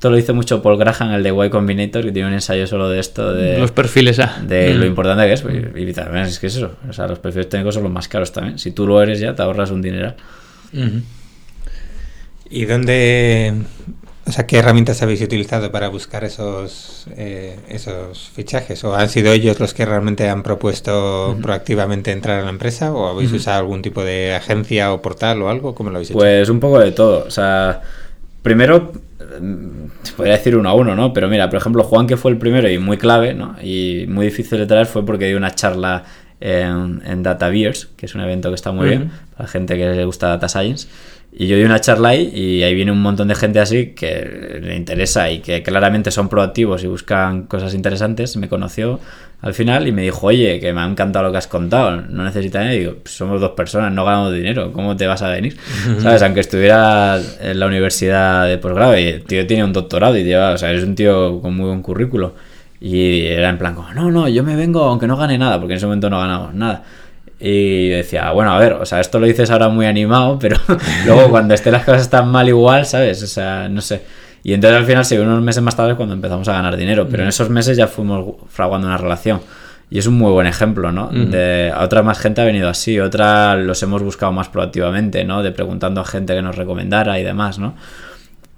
[0.00, 2.88] Esto lo hizo mucho Paul Graham, el de Y Combinator, que tiene un ensayo solo
[2.88, 3.34] de esto.
[3.34, 4.40] De, los perfiles A.
[4.42, 4.88] De lo mm.
[4.88, 5.44] importante que es.
[5.76, 6.72] Y, también es que es eso.
[6.88, 8.58] O sea, los perfiles técnicos son los más caros también.
[8.58, 10.14] Si tú lo eres ya, te ahorras un dinero.
[12.48, 13.52] ¿Y dónde,
[14.24, 18.82] O sea, ¿qué herramientas habéis utilizado para buscar esos, eh, esos fichajes?
[18.84, 22.90] ¿O han sido ellos los que realmente han propuesto proactivamente entrar a la empresa?
[22.94, 25.74] ¿O habéis usado algún tipo de agencia o portal o algo?
[25.74, 26.18] ¿Cómo lo habéis hecho?
[26.18, 27.26] Pues un poco de todo.
[27.26, 27.82] O sea,
[28.42, 28.92] primero,
[29.40, 31.12] mm, se podría decir uno a uno, ¿no?
[31.12, 33.56] Pero mira, por ejemplo, Juan, que fue el primero y muy clave, ¿no?
[33.62, 36.04] Y muy difícil de traer fue porque dio una charla
[36.40, 40.04] en, en DataViers, que es un evento que está muy bien para gente que le
[40.04, 40.88] gusta Data Science.
[41.32, 44.58] Y yo di una charla ahí y ahí viene un montón de gente así que
[44.60, 48.36] le interesa y que claramente son proactivos y buscan cosas interesantes.
[48.36, 48.98] Me conoció
[49.40, 52.24] al final y me dijo, oye, que me ha encantado lo que has contado, no
[52.24, 52.80] necesitas nadie.
[52.80, 55.56] digo, pues somos dos personas, no ganamos dinero, ¿cómo te vas a venir?
[55.98, 56.22] ¿Sabes?
[56.22, 60.50] Aunque estuviera en la universidad de posgrado y el tío tiene un doctorado y lleva,
[60.50, 62.34] o sea, eres un tío con muy buen currículo.
[62.82, 65.74] Y era en plan, como, no, no, yo me vengo aunque no gane nada, porque
[65.74, 66.82] en ese momento no ganamos nada.
[67.40, 70.56] Y decía, bueno, a ver, o sea, esto lo dices ahora muy animado, pero
[71.06, 73.22] luego cuando estén las cosas tan mal igual, ¿sabes?
[73.22, 74.02] O sea, no sé.
[74.42, 77.22] Y entonces al final, sí, unos meses más tarde cuando empezamos a ganar dinero, pero
[77.22, 79.40] en esos meses ya fuimos fraguando una relación.
[79.90, 81.08] Y es un muy buen ejemplo, ¿no?
[81.08, 85.42] De, a otra más gente ha venido así, otra los hemos buscado más proactivamente, ¿no?
[85.42, 87.74] De preguntando a gente que nos recomendara y demás, ¿no?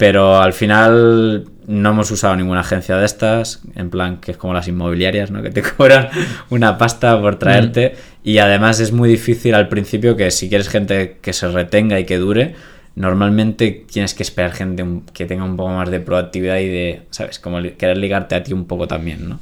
[0.02, 4.52] Pero al final no hemos usado ninguna agencia de estas, en plan que es como
[4.52, 5.40] las inmobiliarias, ¿no?
[5.44, 6.08] Que te cobran
[6.50, 7.94] una pasta por traerte.
[8.24, 12.04] Y además es muy difícil al principio que si quieres gente que se retenga y
[12.04, 12.56] que dure,
[12.96, 17.38] normalmente tienes que esperar gente que tenga un poco más de proactividad y de, ¿sabes?
[17.38, 19.38] Como querer ligarte a ti un poco también, ¿no?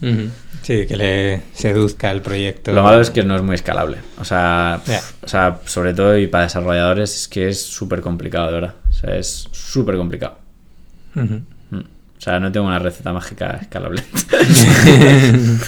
[0.60, 2.70] Sí, que le seduzca el proyecto.
[2.72, 3.96] Lo malo es que no es muy escalable.
[4.18, 4.82] O sea,
[5.22, 8.74] o sea sobre todo y para desarrolladores es que es súper complicado, de verdad.
[8.90, 10.49] O sea, es súper complicado.
[11.14, 11.36] Mm.
[12.20, 14.02] O sea, no tengo una receta mágica escalable.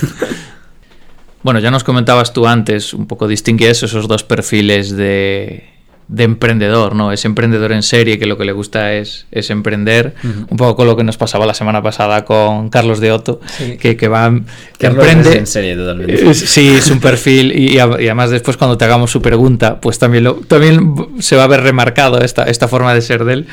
[1.42, 5.64] bueno, ya nos comentabas tú antes, un poco distinguías esos dos perfiles de,
[6.08, 7.10] de emprendedor, ¿no?
[7.10, 10.86] Es emprendedor en serie que lo que le gusta es, es emprender, un poco con
[10.86, 13.40] lo que nos pasaba la semana pasada con Carlos de Otto,
[13.80, 14.30] que, que, va
[14.78, 16.34] que emprende en serie totalmente.
[16.34, 20.34] Sí, es un perfil y, además después cuando te hagamos su pregunta, pues también lo,
[20.34, 23.46] también se va a ver remarcado esta, esta forma de ser de él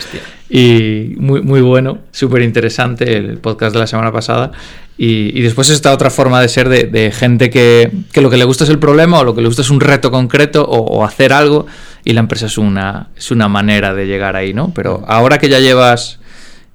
[0.50, 4.52] y muy, muy bueno, súper interesante el podcast de la semana pasada
[4.98, 8.66] y, después esta otra forma de ser de, gente que, que, lo que le gusta
[8.66, 11.68] es el problema o lo que le gusta es un reto concreto o hacer algo
[12.04, 14.72] y la empresa es una, es una manera de llegar ahí, ¿no?
[14.74, 16.20] Pero ahora que ya llevas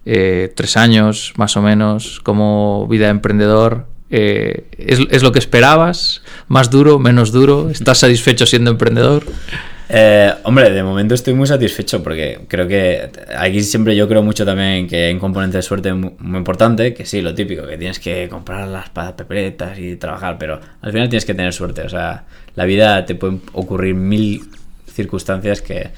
[0.06, 5.38] eh, tres años más o menos como vida de emprendedor, eh, ¿es, ¿es, lo que
[5.38, 6.22] esperabas?
[6.46, 6.98] ¿Más duro?
[6.98, 7.70] ¿Menos duro?
[7.70, 9.24] ¿Estás satisfecho siendo emprendedor?
[9.88, 14.46] Eh, hombre, de momento estoy muy satisfecho porque creo que aquí siempre yo creo mucho
[14.46, 17.98] también que hay un componente de suerte muy, importante, que sí, lo típico, que tienes
[17.98, 22.24] que comprar las peperetas y trabajar, pero al final tienes que tener suerte, o sea,
[22.54, 24.48] la vida te pueden ocurrir mil
[24.86, 25.90] circunstancias que,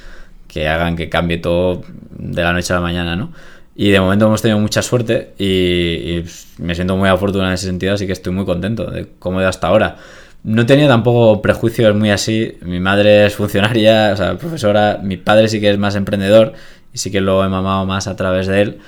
[0.49, 3.33] que hagan que cambie todo de la noche a la mañana, ¿no?
[3.79, 6.25] Y de momento hemos tenido mucha suerte y,
[6.59, 9.43] me siento muy afortunado en ese sentido, así que estoy muy contento de cómo he
[9.43, 9.99] ido hasta ahora.
[10.45, 12.57] No tenía tampoco prejuicios muy así.
[12.63, 15.01] Mi madre es funcionaria, o sea, profesora.
[15.03, 16.53] Mi padre sí que es más emprendedor
[16.93, 18.79] y sí que lo he mamado más a través de él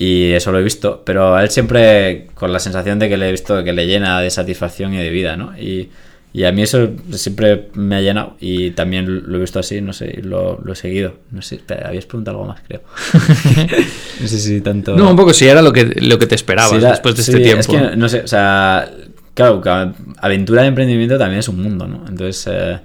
[0.00, 1.02] y eso lo he visto.
[1.04, 4.18] Pero a él siempre con la sensación de que le he visto que le llena
[4.22, 5.56] de satisfacción y de vida, ¿no?
[5.58, 5.90] Y,
[6.32, 9.92] y a mí eso siempre me ha llenado y también lo he visto así, no
[9.92, 11.16] sé, lo, lo he seguido.
[11.32, 12.80] No sé, te habías preguntado algo más, creo.
[14.20, 14.96] no sé si tanto...
[14.96, 17.60] No, un poco si era lo que, lo que te esperabas después de este tiempo.
[17.60, 18.90] Es que, no sé, o sea,
[19.34, 19.62] claro,
[20.18, 22.04] aventura de emprendimiento también es un mundo, ¿no?
[22.08, 22.80] Entonces, eh,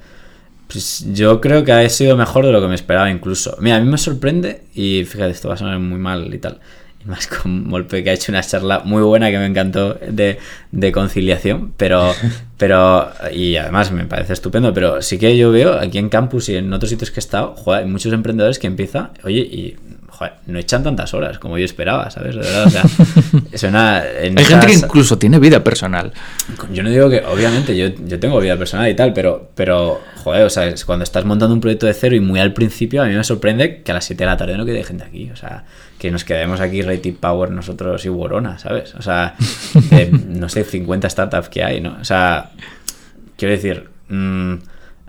[0.68, 3.56] pues yo creo que ha sido mejor de lo que me esperaba incluso.
[3.60, 6.60] Mira, a mí me sorprende y fíjate, esto va a sonar muy mal y tal
[7.06, 10.40] más con Molpe que ha hecho una charla muy buena que me encantó de,
[10.72, 12.14] de, conciliación, pero,
[12.58, 16.56] pero, y además me parece estupendo, pero sí que yo veo aquí en campus y
[16.56, 19.78] en otros sitios que he estado, joder, hay muchos emprendedores que empiezan, oye, y
[20.18, 22.36] joder, no echan tantas horas como yo esperaba, ¿sabes?
[22.36, 22.84] De verdad, o sea,
[23.56, 24.00] suena...
[24.00, 26.12] hay gente que incluso tiene vida personal.
[26.72, 30.44] Yo no digo que, obviamente, yo, yo tengo vida personal y tal, pero, pero, joder,
[30.44, 33.16] o sea, cuando estás montando un proyecto de cero y muy al principio, a mí
[33.16, 35.64] me sorprende que a las 7 de la tarde no quede gente aquí, o sea
[35.98, 38.94] que nos quedemos aquí Rated Power nosotros y Worona, ¿sabes?
[38.96, 39.36] O sea,
[40.28, 41.98] no sé, 50 startups que hay, ¿no?
[42.00, 42.52] O sea,
[43.38, 44.56] quiero decir, mm,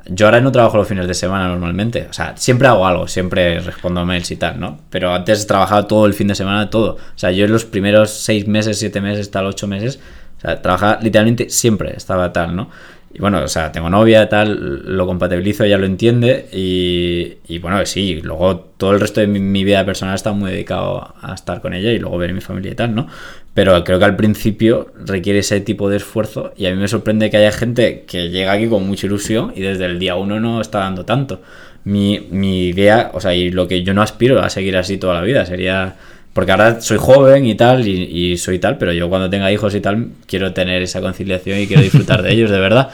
[0.08, 3.60] yo ahora no trabajo los fines de semana normalmente, o sea, siempre hago algo, siempre
[3.60, 4.78] respondo mails y tal, ¿no?
[4.90, 6.94] Pero antes trabajaba todo el fin de semana, todo.
[6.94, 9.98] O sea, yo en los primeros seis meses, siete meses, tal, ocho meses,
[10.38, 12.70] o sea, trabajaba literalmente siempre, estaba tal, ¿no?
[13.16, 17.86] Y bueno, o sea, tengo novia, tal, lo compatibilizo, ella lo entiende y, y bueno,
[17.86, 21.72] sí, luego todo el resto de mi, vida personal está muy dedicado a estar con
[21.72, 23.06] ella y luego ver a mi familia y tal, ¿no?
[23.54, 27.30] Pero creo que al principio requiere ese tipo de esfuerzo y a mí me sorprende
[27.30, 30.60] que haya gente que llega aquí con mucha ilusión y desde el día uno no
[30.60, 31.40] está dando tanto.
[31.84, 35.14] Mi, mi idea, o sea, y lo que yo no aspiro a seguir así toda
[35.14, 35.96] la vida, sería
[36.36, 39.74] Porque ahora soy joven y tal, y, y soy tal, pero yo cuando tenga hijos
[39.74, 42.90] y tal, quiero tener esa conciliación y quiero disfrutar de ellos, de verdad.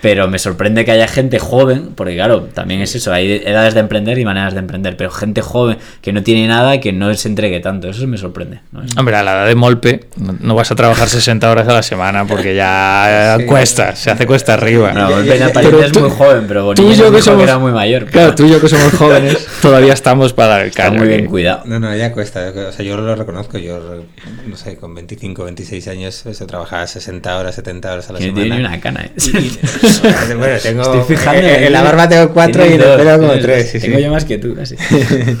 [0.00, 3.80] Pero me sorprende que haya gente joven, porque claro, también es eso, hay edades de
[3.80, 7.12] emprender y maneras de emprender, pero gente joven que no tiene nada y que no
[7.14, 8.60] se entregue tanto, eso me sorprende.
[8.70, 8.82] ¿no?
[8.96, 11.82] Hombre, a la edad de Molpe no, no vas a trabajar 60 horas a la
[11.82, 13.46] semana porque ya Sí.
[13.46, 14.92] cuesta, se hace cuesta arriba.
[14.92, 17.20] No, ya- en ya- apariencia pero es tú- muy joven, pero tú y yo que
[17.22, 18.04] somos era muy mayor.
[18.06, 20.98] Claro, tú y yo que somos jóvenes todavía estamos para dar el Está caño.
[20.98, 21.62] muy bien cuidado.
[21.64, 22.52] No, no, ya cuesta.
[22.68, 23.58] O sea, yo lo reconozco.
[23.58, 24.04] Yo,
[24.46, 28.40] no sé, con 25, 26 años, se trabajaba 60 horas, 70 horas a la semana.
[28.42, 29.12] tiene una cana, ¿eh?
[29.16, 29.58] Y- y-
[30.38, 30.82] bueno, tengo.
[30.82, 33.62] Estoy fijando en, en la barba tengo 4 y en el pelo como tienes 3.
[33.64, 33.72] dos.
[33.72, 34.04] Sí, Tengo sí.
[34.04, 34.76] yo más que tú, casi.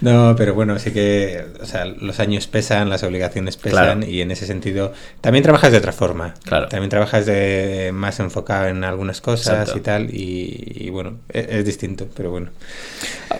[0.00, 4.06] No, pero bueno, sí que o sea, los años pesan, las obligaciones pesan Claro.
[4.12, 6.34] y en ese sentido también trabajas de otra forma.
[6.44, 6.68] Claro.
[6.68, 9.78] También trabajas de más enfocado en algunas cosas Exacto.
[9.78, 12.50] y tal y, y bueno, es, es distinto, pero bueno.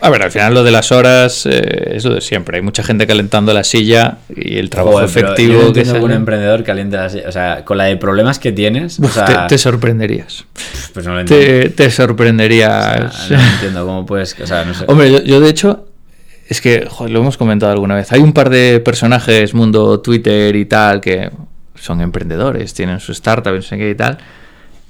[0.01, 2.57] A ver, al final lo de las horas eh, es lo de siempre.
[2.57, 6.01] Hay mucha gente calentando la silla y el trabajo Joder, efectivo yo no que entiendo
[6.01, 7.15] que un emprendedor caliente las...
[7.15, 10.45] O sea, con la de problemas que tienes, o sea, te, te sorprenderías.
[10.93, 11.25] pues no lo.
[11.25, 13.15] Te, te O sorprenderías.
[13.29, 14.37] sea, no entiendo cómo puedes...
[14.41, 14.85] O sea, no sé.
[14.89, 15.87] Hombre, yo, yo de hecho,
[16.49, 18.11] es que joder, lo hemos comentado alguna vez.
[18.13, 21.31] Hay un par de personajes, mundo Twitter y tal, que
[21.75, 24.19] son emprendedores, tienen su startup, no sé qué y tal,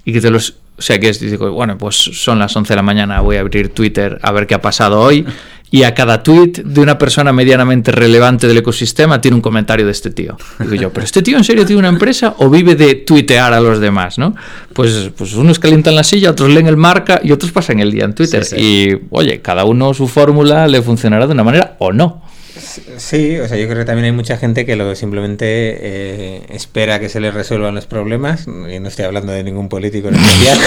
[0.04, 0.56] y que te los.
[0.78, 3.40] O sea, que es, digo, bueno, pues son las 11 de la mañana, voy a
[3.40, 5.26] abrir Twitter a ver qué ha pasado hoy.
[5.70, 9.92] Y a cada tweet de una persona medianamente relevante del ecosistema tiene un comentario de
[9.92, 10.36] este tío.
[10.58, 13.60] Digo yo, ¿pero este tío en serio tiene una empresa o vive de tuitear a
[13.60, 14.34] los demás, no?
[14.72, 18.04] Pues, pues unos calientan la silla, otros leen el marca y otros pasan el día
[18.04, 18.44] en Twitter.
[18.44, 18.62] Sí, sí.
[18.62, 22.22] Y oye, cada uno su fórmula le funcionará de una manera o no.
[22.58, 26.98] Sí, o sea, yo creo que también hay mucha gente que lo simplemente eh, espera
[27.00, 30.58] que se les resuelvan los problemas, y no estoy hablando de ningún político en especial,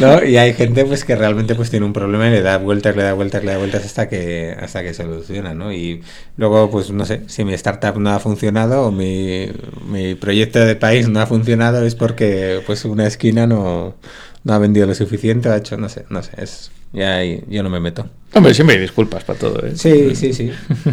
[0.00, 0.24] ¿no?
[0.24, 3.02] Y hay gente pues que realmente pues tiene un problema y le da vueltas, le
[3.02, 5.72] da vueltas, le da vueltas hasta que hasta que soluciona, ¿no?
[5.72, 6.02] Y
[6.36, 9.48] luego pues no sé, si mi startup no ha funcionado o mi,
[9.88, 13.94] mi proyecto de país no ha funcionado es porque pues una esquina no,
[14.44, 17.62] no ha vendido lo suficiente, ha hecho, no sé, no sé, es ya ahí yo
[17.62, 18.06] no me meto.
[18.34, 19.66] Hombre, siempre hay disculpas para todo.
[19.66, 19.72] ¿eh?
[19.76, 20.50] Sí, sí, sí.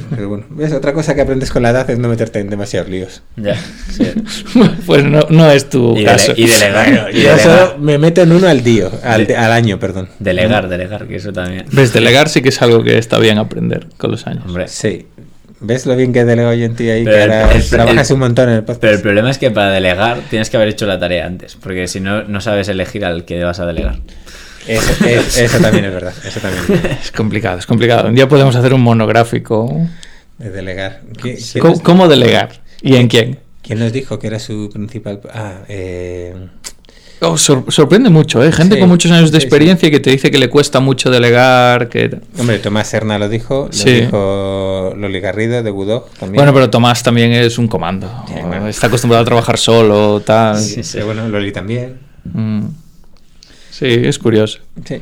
[0.09, 0.71] Pero bueno, ¿ves?
[0.71, 3.21] otra cosa que aprendes con la edad es no meterte en demasiados líos.
[3.35, 4.05] Ya, sí.
[4.85, 6.33] pues no, no es tu Y, caso.
[6.33, 7.09] dele- y delegar.
[7.13, 7.79] y Yo solo delegar.
[7.79, 10.07] me meto en uno al día, al, De- al año, perdón.
[10.19, 11.65] Delegar, delegar, que eso también.
[11.73, 14.45] Ves, delegar sí que es algo que está bien aprender con los años.
[14.45, 15.05] Hombre, Sí.
[15.61, 17.03] ¿Ves lo bien que delego yo en ti ahí?
[17.03, 18.81] Pero que el- ahora el- trabajas el- un montón en el podcast.
[18.81, 21.87] Pero el problema es que para delegar tienes que haber hecho la tarea antes, porque
[21.87, 23.99] si no, no sabes elegir al que vas a delegar.
[24.67, 26.13] Eso, es- eso también es verdad.
[26.25, 26.97] Eso también es verdad.
[27.03, 28.07] Es complicado, es complicado.
[28.07, 29.69] Un día podemos hacer un monográfico.
[30.37, 31.01] De delegar.
[31.21, 32.61] ¿Qui- ¿Quién, ¿Cómo, cómo delegar?
[32.81, 33.39] ¿Y en quién?
[33.61, 35.19] quién nos dijo que era su principal...
[35.33, 36.33] Ah, eh...
[37.21, 38.51] Oh, sor- sorprende mucho, ¿eh?
[38.51, 39.47] Gente Sí, con muchos años de sí, sí.
[39.47, 41.89] experiencia que te dice que le cuesta mucho delegar.
[41.89, 46.35] que Hombre, Tomás Serna lo dijo, lo dijo Loli Garrido de Budog también.
[46.35, 48.09] Bueno, pero Tomás también es un comando.
[48.69, 50.57] Está acostumbrado a trabajar solo, tal.
[50.59, 51.97] Sí, sí, bueno, Loli también.
[52.33, 52.67] Mm.
[53.69, 54.59] Sí, es curioso.
[54.85, 55.01] Sí.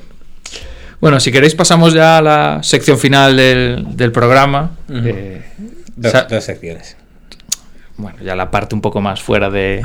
[0.99, 4.71] Bueno, si queréis pasamos ya a la sección final del, del programa.
[4.91, 5.43] Eh,
[5.95, 6.97] dos secciones.
[7.97, 9.83] Bueno, ya la parte un poco más fuera de,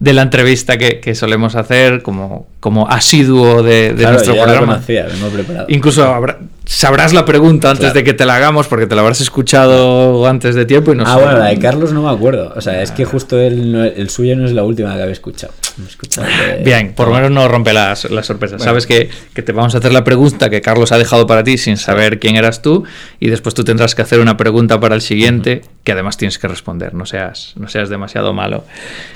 [0.00, 4.42] de la entrevista que, que solemos hacer como, como asiduo de, de Claro, nuestro ya
[4.44, 4.72] programa.
[4.74, 5.66] conocía, vengo preparado.
[5.68, 6.38] Incluso habrá-
[6.74, 7.94] sabrás la pregunta antes Claro.
[7.94, 11.04] de que te la hagamos porque te la habrás escuchado antes de tiempo y no
[11.06, 11.22] ah, sé.
[11.22, 12.52] bueno, la de Carlos no me acuerdo.
[12.56, 15.12] O sea, es que justo el, no- el suyo no es la última que había
[15.12, 15.52] escuchado.
[15.76, 18.58] De- Bien, por lo menos no rompe las, las sorpresas.
[18.58, 18.70] Bueno.
[18.70, 21.56] Sabes que, que te vamos a hacer la pregunta que Carlos ha dejado para ti
[21.58, 22.84] sin saber quién eras tú
[23.20, 26.48] y después tú tendrás que hacer una pregunta para el siguiente que además tienes que
[26.48, 26.94] responder.
[26.94, 28.64] No seas, no seas demasiado malo.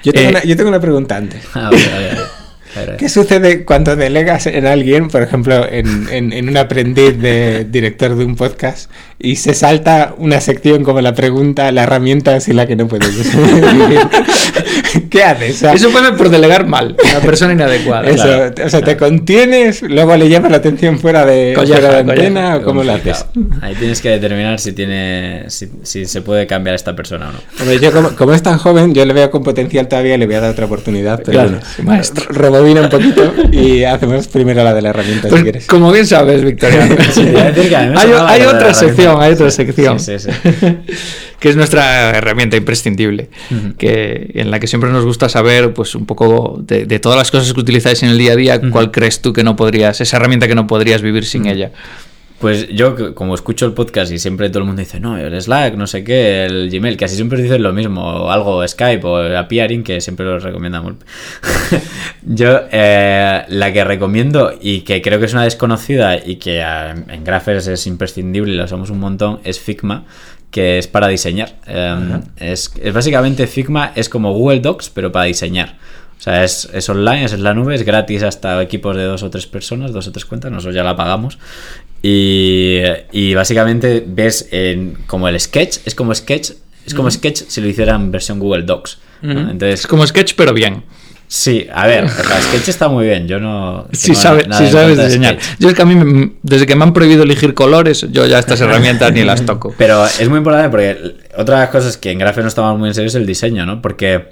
[0.03, 1.43] Yo tengo, Eh, una, yo tengo una pregunta antes.
[1.55, 1.69] Ah.
[1.69, 2.19] A ver, a ver.
[2.99, 8.15] ¿Qué sucede cuando delegas en alguien, por ejemplo, en, en- en un aprendiz de director
[8.17, 12.67] de un podcast y se salta una sección como la pregunta, la herramienta sin la
[12.67, 13.99] que no puedes vivir?
[15.11, 15.57] ¿Qué haces?
[15.57, 18.09] O sea, Eso pasa por delegar mal, una persona inadecuada.
[18.09, 18.55] eso, Claro.
[18.65, 22.27] o sea, te contienes, luego le llamas la atención fuera de, Colleja, fuera de colleja.
[22.27, 23.25] antena o cómo lo haces.
[23.63, 27.39] Ahí tienes que determinar si tiene si, si se puede cambiar esta persona o no.
[27.61, 30.27] Hombre, yo como, como es tan joven, yo le veo con potencial todavía y le
[30.27, 31.19] voy a dar otra oportunidad.
[31.25, 32.25] Pero Claro, bueno, maestro.
[32.75, 35.67] Rebobina un poquito y hacemos primero la de la herramienta Pues, si quieres.
[35.67, 38.75] como bien sabes, Victoriano, Sí, te iba a decir que a mí me hay, otra
[38.75, 40.01] sección, hay otra sección.
[40.01, 40.29] sí, sí,
[41.41, 43.29] que es nuestra herramienta imprescindible,
[43.79, 47.31] que, en la que siempre nos gusta saber, pues un poco de, de todas las
[47.31, 50.17] cosas que utilizáis en el día a día, cuál crees tú que no podrías, esa
[50.17, 51.73] herramienta que no podrías vivir sin ella.
[52.39, 55.75] Pues yo, como escucho el podcast y siempre todo el mundo dice, no, el Slack,
[55.75, 59.83] no sé qué, el Gmail, casi siempre dicen lo mismo, o algo Skype o Appearing,
[59.83, 60.95] que siempre lo recomendamos.
[62.23, 66.95] yo, eh, la que recomiendo y que creo que es una desconocida y que eh,
[67.09, 70.05] en Graphers es imprescindible y la usamos un montón, es Figma,
[70.51, 71.55] que es para diseñar.
[71.67, 75.77] Em, es, es básicamente Figma es como Google Docs, pero para diseñar.
[76.19, 79.23] O sea, es, es online, es en la nube, es gratis hasta equipos de dos
[79.23, 81.39] o tres personas, dos o tres cuentas, nosotros ya la pagamos.
[82.03, 82.81] Y,
[83.13, 86.53] y básicamente ves en, como el sketch, es como sketch,
[86.87, 88.99] es como sketch si lo hicieran en versión Google Docs.
[89.23, 89.51] ¿no?
[89.51, 90.85] Entonces, es como sketch, pero bien.
[91.27, 93.89] sí, a ver, o sea, sketch está muy bien, yo no...
[93.93, 95.41] Si sabe, si sabes diseñar.
[95.41, 95.59] Sketch.
[95.59, 98.61] Yo es que a mí, desde que me han prohibido elegir colores, yo ya estas
[98.61, 99.75] herramientas ni las toco.
[99.79, 102.89] Pero es muy importante porque otra de las cosas que en Graph no estamos muy
[102.89, 103.83] en serio es el diseño, ¿no?
[103.83, 104.29] Porque,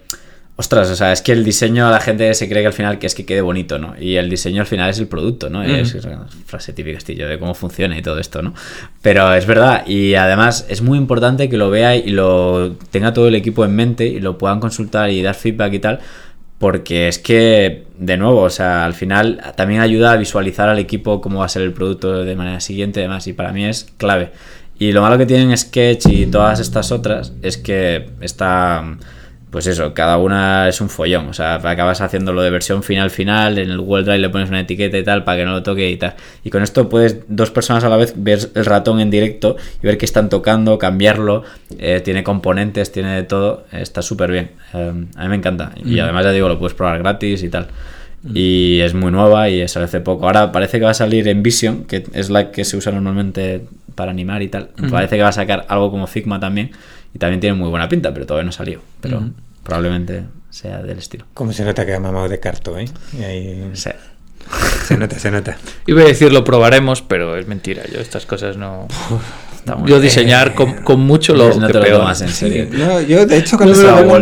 [0.57, 3.07] ostras, o sea, es que el diseño la gente se cree que al final que
[3.07, 3.95] es que quede bonito, ¿no?
[3.99, 5.63] Y el diseño al final es el producto, ¿no?
[5.65, 8.55] Es, es una frase típica estillo de cómo funciona y todo esto, ¿no?
[9.03, 13.27] Pero es verdad y además es muy importante que lo vea y lo tenga todo
[13.27, 16.01] el equipo en mente y lo puedan consultar y dar feedback y tal.
[16.59, 21.21] Porque es que, de nuevo, o sea, al final también ayuda a visualizar al equipo
[21.21, 23.27] cómo va a ser el producto de manera siguiente y demás.
[23.27, 24.31] Y para mí es clave.
[24.79, 28.97] Y lo malo que tienen Sketch y todas estas otras es que está,
[29.55, 31.29] pues eso, cada una es un follón.
[31.29, 34.59] O sea, acabas haciéndolo de versión final final, en el Google Drive le pones una
[34.59, 36.15] etiqueta y tal para que no lo toque y tal.
[36.43, 39.87] Y con esto puedes dos personas a la vez ver el ratón en directo y
[39.87, 41.45] ver qué están tocando, cambiarlo.
[41.79, 43.65] eh, tiene componentes, tiene de todo.
[43.71, 44.51] Está súper bien.
[44.73, 45.71] Eh, a mí me encanta.
[45.85, 47.69] Y además ya digo, lo puedes probar gratis y tal.
[48.35, 50.27] Y es muy nueva y sale hace poco.
[50.27, 53.67] Ahora parece que va a salir en Vision, que es la que se usa normalmente
[53.95, 54.71] para animar y tal.
[54.91, 56.73] Parece que va a sacar algo como Figma también.
[57.15, 58.81] Y también tiene muy buena pinta, pero todavía no salió.
[59.01, 59.31] Pero
[59.63, 61.25] probablemente sea del estilo.
[61.35, 62.87] Como se nota que ha mamado de carto, ¿eh?
[63.19, 63.91] Y ahí Sí.
[64.87, 65.57] se nota, se nota.
[65.87, 67.83] Iba a decir lo probaremos, pero es mentira.
[67.93, 68.89] Yo estas cosas no.
[69.87, 71.99] Yo diseñar con, con mucho lo no que te lo peor.
[72.01, 72.67] tomas en serio.
[72.73, 74.19] No, yo de hecho cuando No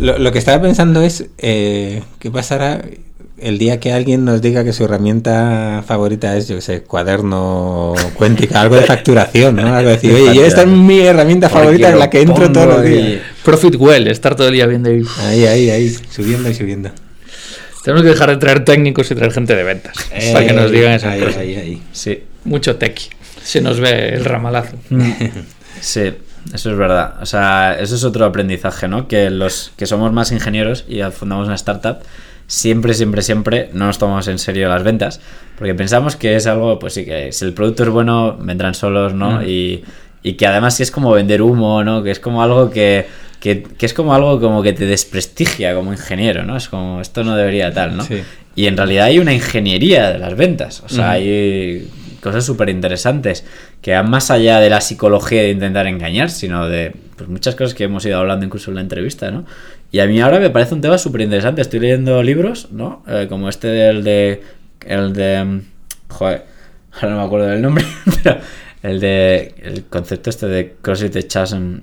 [0.00, 2.80] lo- lo que estaba pensando es eh, qué pasará
[3.42, 7.94] el día que alguien nos diga que su herramienta favorita es, yo qué sé, cuaderno
[8.14, 9.74] cuéntica, algo de facturación, ¿no?
[9.74, 12.66] Algo de decir, oye, yo esta es mi herramienta favorita en la que entro todos
[12.66, 13.20] los días.
[13.44, 15.02] Profit well, estar todo el día viendo ahí.
[15.20, 16.90] Ahí, ahí, ahí, subiendo y subiendo.
[17.84, 19.96] Tenemos que dejar de traer técnicos y traer gente de ventas.
[20.32, 21.36] para que nos digan esas ahí, cosas.
[21.38, 21.82] ahí, ahí.
[21.92, 22.22] Sí.
[22.44, 23.00] Mucho tech.
[23.42, 24.76] Se nos ve el ramalazo.
[25.80, 26.12] Sí,
[26.54, 27.16] eso es verdad.
[27.20, 29.08] O sea, eso es otro aprendizaje, ¿no?
[29.08, 31.98] Que los que somos más ingenieros y fundamos una startup,
[32.46, 35.20] siempre, siempre, siempre no nos tomamos en serio las ventas,
[35.56, 39.14] porque pensamos que es algo, pues sí, que si el producto es bueno, vendrán solos,
[39.14, 39.40] ¿no?
[39.40, 39.44] Mm.
[39.46, 39.84] Y,
[40.22, 42.02] y que además sí es como vender humo, ¿no?
[42.02, 43.06] Que es como algo que,
[43.40, 46.56] que, que es como algo como que te desprestigia como ingeniero, ¿no?
[46.56, 48.04] Es como, esto no debería tal, ¿no?
[48.04, 48.22] Sí.
[48.54, 50.82] Y en realidad hay una ingeniería de las ventas.
[50.84, 51.88] O sea, hay
[52.22, 53.44] cosas súper interesantes
[53.80, 57.74] que van más allá de la psicología de intentar engañar, sino de pues, muchas cosas
[57.74, 59.44] que hemos ido hablando incluso en la entrevista, ¿no?
[59.92, 61.60] Y a mí ahora me parece un tema súper interesante.
[61.62, 63.04] Estoy leyendo libros, ¿no?
[63.06, 64.42] Eh, como este del de...
[64.86, 65.44] El de...
[65.44, 65.60] mm,
[66.08, 66.44] Joder,
[66.94, 67.84] ahora no me acuerdo del nombre,
[68.24, 68.38] pero
[68.82, 69.54] el de...
[69.62, 71.76] El concepto este de CrossFit the Chasm...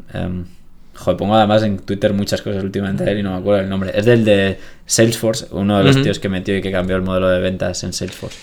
[0.95, 3.69] Joder, pongo además en Twitter muchas cosas últimamente de él y no me acuerdo el
[3.69, 3.91] nombre.
[3.93, 7.29] Es del de Salesforce, uno de los tíos que metió y que cambió el modelo
[7.29, 8.37] de ventas en Salesforce.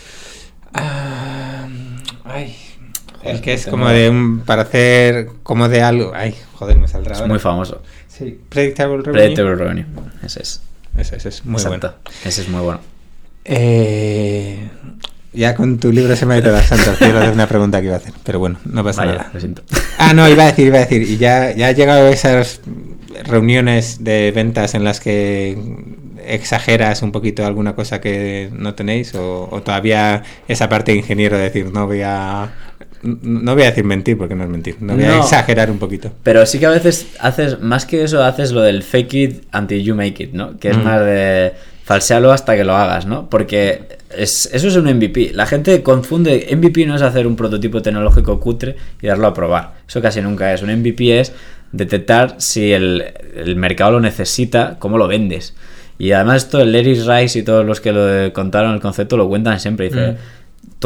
[0.72, 1.68] Ah,
[2.24, 2.56] ay,
[3.18, 6.88] Joder, el que es como de un, para hacer como de algo, ay, joder, me
[6.88, 7.28] saldrá Es ahora.
[7.28, 7.82] muy famoso.
[8.16, 9.12] Sí, Predictable Revenue.
[9.12, 9.84] Predictable Revenue.
[10.24, 10.60] Ese es.
[10.96, 11.88] Ese, ese es muy Exacto.
[12.04, 12.10] bueno.
[12.24, 12.80] Ese es muy bueno.
[13.44, 14.68] Eh,
[15.32, 17.94] ya con tu libro se me ha ido al cielo de una pregunta que iba
[17.94, 19.30] a hacer, pero bueno, no pasa Vaya, nada.
[19.34, 19.62] lo siento.
[19.98, 22.60] Ah, no, iba a decir, iba a decir, y ya, ya ha llegado a esas
[23.24, 25.58] reuniones de ventas en las que
[26.26, 31.36] exageras un poquito alguna cosa que no tenéis o, o todavía esa parte de ingeniero
[31.36, 32.52] de decir no voy a
[33.03, 35.18] no voy a decir mentir porque no es mentir no voy a No.
[35.20, 38.82] exagerar un poquito Pero sí que a veces haces, más que eso, haces lo del
[38.82, 40.59] fake it until you make it, ¿no?
[40.59, 40.82] Que es Mm.
[40.82, 41.53] más de
[41.84, 43.30] falsealo hasta que lo hagas, ¿no?
[43.30, 43.82] Porque
[44.16, 45.30] es, eso es un MVP.
[45.34, 49.74] La gente confunde, MVP no es hacer un prototipo tecnológico cutre y darlo a probar.
[49.88, 50.62] Eso casi nunca es.
[50.62, 51.32] Un MVP es
[51.72, 53.05] detectar si el,
[53.36, 55.55] el mercado lo necesita, cómo lo vendes.
[55.99, 59.29] Y además esto, el Larry Rice y todos los que lo contaron el concepto lo
[59.29, 59.87] cuentan siempre.
[59.88, 60.16] Dice, Mm.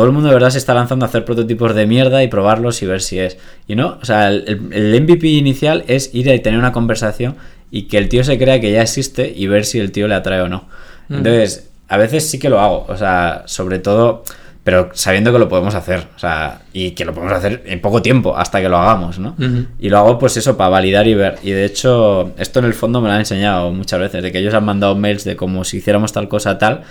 [0.01, 2.81] Todo el mundo de verdad se está lanzando a hacer prototipos de mierda y probarlos
[2.81, 3.37] y ver si es.
[3.69, 7.37] Y no, o sea, el, el MVP inicial es ir y tener una conversación
[7.71, 10.15] y que el tío se crea que ya existe y ver si el tío le
[10.15, 10.65] atrae o no.
[11.09, 11.17] Mm.
[11.17, 14.25] Entonces, a veces sí que lo hago, o sea, sobre todo,
[14.65, 18.01] pero sabiendo que lo podemos hacer, o sea, y que lo podemos hacer en poco
[18.01, 19.37] tiempo hasta que lo hagamos, ¿no?
[19.79, 21.39] Y lo hago pues eso, para validar y ver.
[21.43, 24.39] Y de hecho, esto en el fondo me lo han enseñado muchas veces, de que
[24.39, 26.85] ellos han mandado mails de como si hiciéramos tal cosa tal,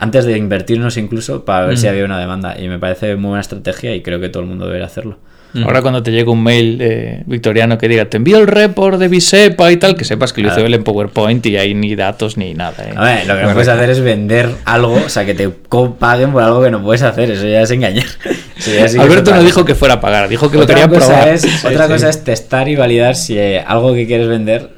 [0.00, 1.90] antes de invertirnos incluso, para ver si Mm.
[1.90, 2.56] había una demanda.
[2.58, 5.18] Y me parece muy buena estrategia y creo que todo el mundo debería hacerlo.
[5.64, 9.08] Ahora cuando te llega un mail de Victoriano que diga, te envío el report de
[9.08, 12.36] Bisepa y tal, que sepas que lo hizo él en PowerPoint y hay ni datos
[12.36, 12.84] ni nada.
[12.88, 12.92] ¿eh?
[12.94, 16.30] A ver, lo que no puedes hacer es vender algo, o sea, que te paguen
[16.30, 18.06] por algo que no puedes hacer, eso ya es engañar.
[18.60, 21.06] Ya sí Alberto no dijo que fuera a pagar, dijo que lo otra quería cosa
[21.14, 21.28] probar.
[21.30, 21.92] Es, Sí, otra sí.
[21.94, 24.68] cosa es testar y validar si eh, algo que quieres vender,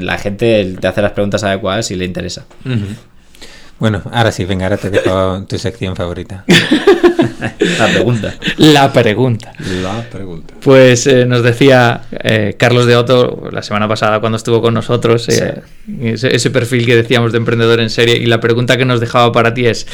[0.00, 2.46] la gente te hace las preguntas adecuadas y le interesa.
[2.64, 2.86] Ujú.
[3.78, 6.44] Bueno, ahora sí, venga, ahora te dejo tu sección favorita.
[7.78, 8.34] La pregunta.
[8.56, 9.52] La pregunta.
[9.82, 10.54] La pregunta.
[10.60, 15.28] Pues eh, nos decía eh, Carlos de Otto la semana pasada cuando estuvo con nosotros,
[15.28, 15.62] eh,
[16.02, 19.30] ese, ese perfil que decíamos de emprendedor en serie, y la pregunta que nos dejaba
[19.30, 19.86] para ti es,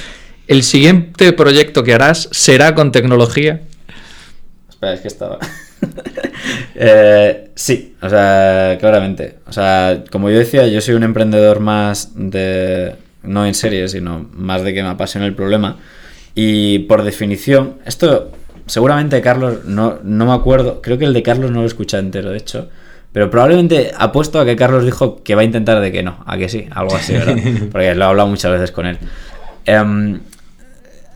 [0.48, 3.60] ¿el siguiente proyecto que harás será con tecnología?
[4.68, 5.38] Espera, es que estaba.
[6.76, 9.36] Eh, sí, o sea, claramente.
[9.46, 12.96] O sea, como yo decía, yo soy un emprendedor más de.
[13.24, 15.78] No en serie, sino más de que me apasiona el problema.
[16.34, 18.32] Y por definición, esto
[18.66, 22.30] seguramente Carlos, no, no me acuerdo, creo que el de Carlos no lo escuché entero,
[22.30, 22.68] de hecho.
[23.12, 26.36] Pero probablemente apuesto a que Carlos dijo que va a intentar de que no, a
[26.36, 27.36] que sí, algo así, ¿verdad?
[27.72, 28.98] Porque lo he hablado muchas veces con él.
[29.66, 30.20] Em,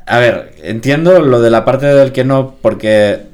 [0.06, 3.27] a ver, entiendo lo de la parte del que no, porque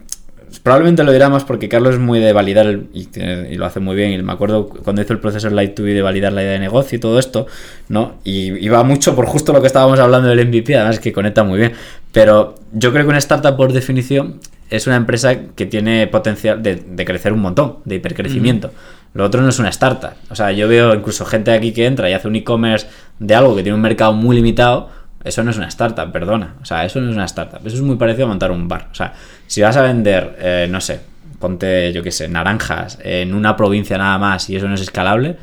[0.62, 3.97] probablemente lo dirá más porque Carlos es muy de validar el- y, lo hace muy
[3.97, 4.12] bien.
[4.12, 6.59] Y me acuerdo cuando hizo el proceso en Light 2 de validar la idea de
[6.59, 7.47] negocio y todo esto,
[7.89, 8.14] ¿no?
[8.24, 11.59] Y iba mucho por justo lo que estábamos hablando del MVP, además que conecta muy
[11.59, 11.72] bien.
[12.12, 14.40] Pero yo creo que una startup, por definición,
[14.70, 18.72] es una empresa que tiene potencial de, de crecer un montón, de hipercrecimiento.
[19.14, 20.10] Lo otro no es una startup.
[20.31, 22.86] O sea, yo veo incluso gente aquí que entra y hace un e-commerce
[23.20, 24.89] de algo que tiene un mercado muy limitado.
[25.24, 26.56] Eso no es una startup, perdona.
[26.60, 27.66] O sea, eso no es una startup.
[27.66, 28.88] Eso es muy parecido a montar un bar.
[28.92, 29.14] O sea,
[29.46, 31.01] si vas a vender, eh, no sé,
[31.40, 35.36] ponte, yo qué sé, naranjas en una provincia nada más y eso no es escalable,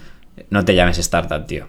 [0.50, 1.68] no te llames startup, tío.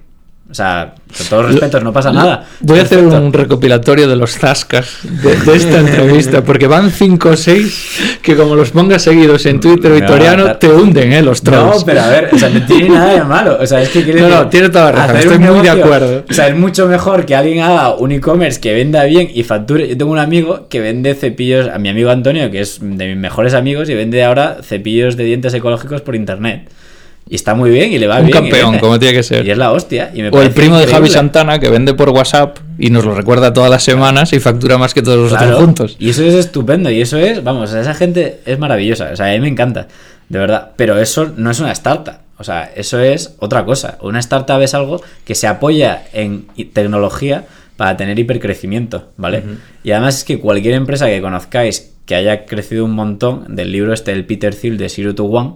[0.52, 2.44] O sea, con todos los respetos, no pasa nada.
[2.60, 7.28] Voy a hacer un recopilatorio de los zascas de, de esta entrevista, porque van 5
[7.30, 11.22] o 6 que como los pongas seguidos en Twitter a Victoriano, te hunden, ¿eh?
[11.22, 11.78] Los trolls.
[11.78, 13.56] No, pero a ver, o sea, no tiene nada de malo.
[13.58, 16.24] O sea, es que quiere No, no, tiene toda la razón, estoy muy de acuerdo.
[16.28, 19.88] O sea, es mucho mejor que alguien haga un e-commerce que venda bien y facture.
[19.88, 23.16] Yo tengo un amigo que vende cepillos, a mi amigo Antonio, que es de mis
[23.16, 26.68] mejores amigos, y vende ahora cepillos de dientes ecológicos por internet.
[27.32, 28.36] Y está muy bien y le va Un bien.
[28.36, 29.46] y campeón, como tiene que ser.
[29.46, 30.10] Y es la hostia.
[30.12, 31.08] y me O el primo de Javi.
[31.08, 34.92] Santana que vende por WhatsApp y nos lo recuerda todas las semanas y factura más
[34.92, 35.96] que todos los Claro, otros juntos.
[35.98, 36.90] Y eso es estupendo.
[36.90, 39.08] Y eso es, vamos, esa gente es maravillosa.
[39.14, 39.88] O sea, a mí me encanta.
[40.28, 40.72] De verdad.
[40.76, 42.16] Pero eso no es una startup.
[42.36, 43.96] O sea, eso es otra cosa.
[44.02, 47.46] Una startup es algo que se apoya en tecnología
[47.78, 49.42] para tener hipercrecimiento, ¿vale?
[49.82, 53.94] Y además es que cualquier empresa que conozcáis que haya crecido un montón, del libro
[53.94, 55.54] este, el Peter Thiel de Zero to One,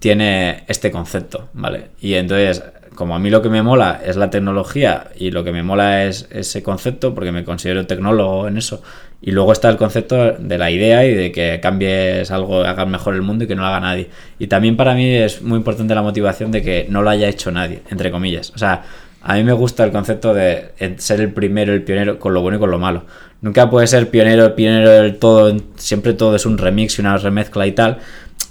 [0.00, 1.90] tiene este concepto, ¿vale?
[2.00, 2.64] Y entonces,
[2.94, 6.04] como a mí lo que me mola es la tecnología y lo que me mola
[6.04, 8.82] es ese concepto, porque me considero tecnólogo en eso,
[9.22, 13.14] y luego está el concepto de la idea y de que cambies algo, hagas mejor
[13.14, 14.08] el mundo y que no lo haga nadie.
[14.38, 17.50] Y también para mí es muy importante la motivación de que no lo haya hecho
[17.52, 18.50] nadie, entre comillas.
[18.54, 18.82] O sea,
[19.22, 22.56] a mí me gusta el concepto de ser el primero, el pionero, con lo bueno
[22.56, 23.04] y con lo malo.
[23.42, 27.66] Nunca puede ser pionero, pionero del todo, siempre todo es un remix y una remezcla
[27.66, 27.98] y tal,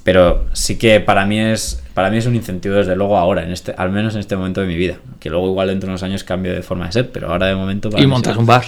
[0.03, 3.51] pero sí que para mí es para mí es un incentivo desde luego ahora en
[3.51, 6.03] este al menos en este momento de mi vida que luego igual dentro de unos
[6.03, 8.63] años cambio de forma de ser pero ahora de momento para Y montas un bar.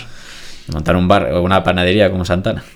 [0.72, 2.64] montar un bar o una panadería como Santana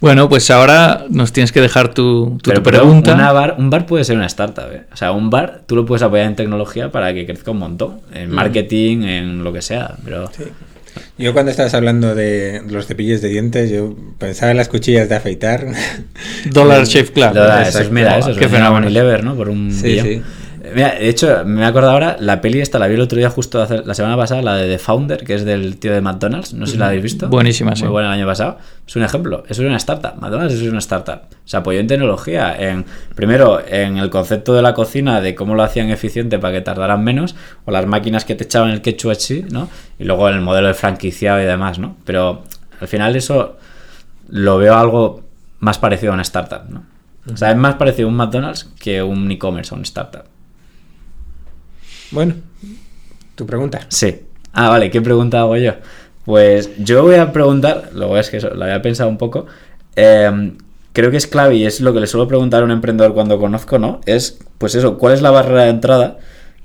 [0.00, 3.14] Bueno, pues ahora nos tienes que dejar tu, tu, pero tu perdón, pregunta.
[3.14, 4.84] una bar, un bar puede ser una startup ¿eh?
[4.92, 8.00] o sea un bar tú lo puedes apoyar en tecnología para que crezca un montón
[8.14, 10.30] en marketing en lo que sea pero
[11.18, 15.16] Yo cuando estabas hablando de los cepillos de dientes, yo pensaba en las cuchillas de
[15.16, 15.66] afeitar.
[16.46, 17.32] Dollar Shave Club.
[17.34, 17.78] Da, exacto.
[17.80, 18.86] esos, mira, esos Qué vendían a fenómeno.
[18.86, 19.34] Unilever, ¿no?
[19.36, 20.06] Por un Sí, billón.
[20.06, 20.22] sí.
[20.74, 23.30] Mira, de hecho, me he acordado ahora, la peli esta la vi el otro día
[23.30, 26.54] justo hace- la semana pasada, la de The Founder, que es del tío de McDonald's,
[26.54, 27.28] no sé si la habéis visto.
[27.28, 27.86] Buenísima, Muy sí.
[27.86, 28.58] buena el año pasado.
[28.86, 30.20] Es un ejemplo, eso es una startup.
[30.20, 31.20] McDonald's es una startup.
[31.44, 32.84] Se apoyó en tecnología, en
[33.14, 37.02] primero en el concepto de la cocina, de cómo lo hacían eficiente para que tardaran
[37.04, 39.68] menos, o las máquinas que te echaban el ketchup así, ¿no?
[39.98, 41.96] Y luego en el modelo de franquiciado y demás, ¿no?
[42.04, 42.42] Pero
[42.80, 43.56] al final eso
[44.28, 45.22] lo veo algo
[45.60, 46.82] más parecido a una startup, ¿no?
[47.32, 50.22] O sea, es más parecido a un McDonald's que un e-commerce o una startup.
[52.10, 52.34] Bueno,
[53.34, 53.80] tu pregunta.
[53.88, 54.22] Sí.
[54.52, 55.74] Ah, vale, ¿qué pregunta hago yo?
[56.24, 59.46] Pues yo voy a preguntar, luego es que eso, lo había pensado un poco.
[59.96, 60.52] eh,
[60.92, 63.38] creo que es clave y es lo que le suelo preguntar a un emprendedor cuando
[63.38, 64.00] conozco, ¿no?
[64.04, 66.18] Es, pues eso, ¿cuál es la barrera de entrada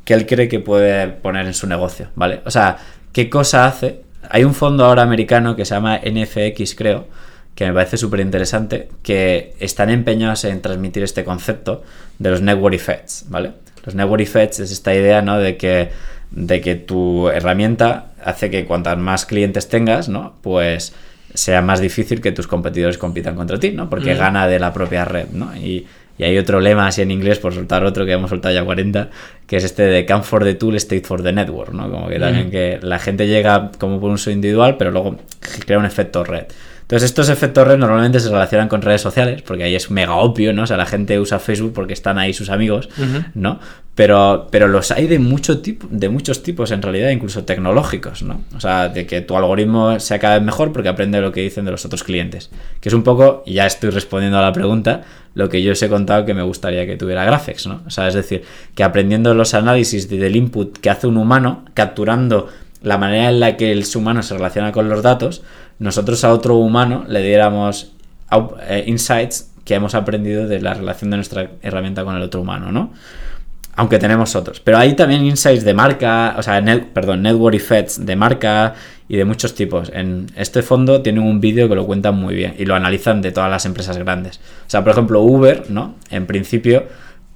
[0.05, 2.41] que él cree que puede poner en su negocio, ¿vale?
[2.45, 2.77] O sea,
[3.11, 4.01] ¿qué cosa hace?
[4.29, 7.07] Hay un fondo ahora americano que se llama NFX, creo,
[7.55, 11.83] que me parece súper interesante, que están empeñados en transmitir este concepto
[12.17, 13.51] de los network effects, ¿vale?
[13.83, 15.37] Los network effects es esta idea, ¿no?
[15.39, 15.89] De que,
[16.31, 20.33] de que tu herramienta hace que cuantas más clientes tengas, ¿no?
[20.41, 20.93] Pues
[21.33, 23.89] sea más difícil que tus competidores compitan contra ti, ¿no?
[23.89, 24.17] Porque Mm.
[24.17, 25.55] gana de la propia red, ¿no?
[25.55, 25.85] Y,
[26.17, 29.09] y hay otro lema así en inglés, por soltar otro que hemos soltado ya 40,
[29.47, 31.89] que es este de come for the tool, stay for the network, ¿no?
[31.89, 32.51] Como que también Mm.
[32.51, 35.17] que la gente llega como por un uso individual, pero luego
[35.65, 36.45] crea un efecto red.
[36.93, 40.53] Entonces estos efectos red normalmente se relacionan con redes sociales, porque ahí es mega obvio,
[40.53, 40.61] ¿no?
[40.61, 42.87] O sea, la gente usa Facebook porque están ahí sus amigos.
[43.33, 43.59] ¿no?
[43.95, 48.41] Pero, pero los hay de, mucho tipo, de muchos tipos en realidad, incluso tecnológicos, ¿no?
[48.55, 51.65] O sea, de que tu algoritmo sea cada vez mejor porque aprende lo que dicen
[51.65, 52.51] de los otros clientes.
[52.79, 55.01] Que es un poco, y ya estoy respondiendo a la pregunta,
[55.33, 57.81] lo que yo os he contado que me gustaría que tuviera Graphics, ¿no?
[57.87, 58.43] O sea, es decir,
[58.75, 62.49] que aprendiendo los análisis de- del input que hace un humano, capturando
[62.83, 65.41] la manera en la que el humano se relaciona con los datos,
[65.83, 67.91] nosotros a otro humano le diéramos
[68.61, 72.71] eh, insights que hemos aprendido de la relación de nuestra herramienta con el otro humano,
[72.71, 72.93] ¿no?
[73.75, 74.61] Aunque tenemos otros.
[74.61, 78.75] Pero hay también insights de marca, o sea, perdón, network effects de marca
[79.09, 79.91] y de muchos tipos.
[79.93, 83.33] En este fondo tienen un vídeo que lo cuentan muy bien y lo analizan de
[83.33, 84.39] todas las empresas grandes.
[84.65, 85.95] O sea, por ejemplo, Uber, ¿no?
[86.09, 86.85] En principio,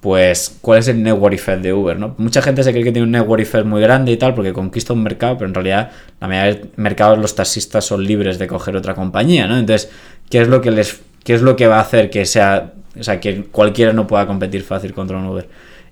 [0.00, 2.14] pues, ¿cuál es el network effect de Uber, no?
[2.18, 4.92] Mucha gente se cree que tiene un network effect muy grande y tal porque conquista
[4.92, 8.76] un mercado, pero en realidad la mayoría de mercados los taxistas son libres de coger
[8.76, 9.58] otra compañía, ¿no?
[9.58, 9.90] Entonces,
[10.30, 13.02] ¿qué es lo que les qué es lo que va a hacer que sea, o
[13.02, 15.48] sea, que cualquiera no pueda competir fácil contra un Uber?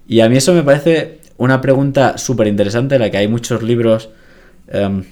[0.06, 4.08] Y a mí eso me parece una pregunta súper interesante, la que hay muchos libros
[4.68, 5.02] em,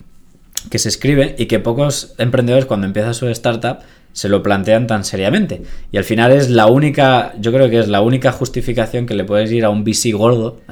[0.70, 3.78] que se escriben y que pocos emprendedores cuando empiezan su startup
[4.14, 5.62] se lo plantean tan seriamente.
[5.92, 9.24] Y al final es la única, yo creo que es la única justificación que le
[9.24, 10.14] puedes ir a un VC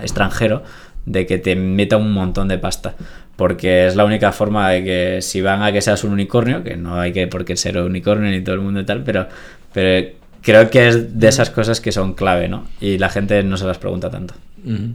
[0.01, 0.63] extranjero,
[1.05, 2.95] de que te meta un montón de pasta.
[3.37, 6.77] Porque es la única forma de que si van a que seas un unicornio, que
[6.77, 9.27] no hay que por qué ser un unicornio ni todo el mundo y tal, pero,
[9.73, 10.09] pero
[10.41, 12.69] creo que es de esas cosas que son clave, ¿no?
[12.81, 14.35] Y la gente no se las pregunta tanto.
[14.65, 14.95] Ujú.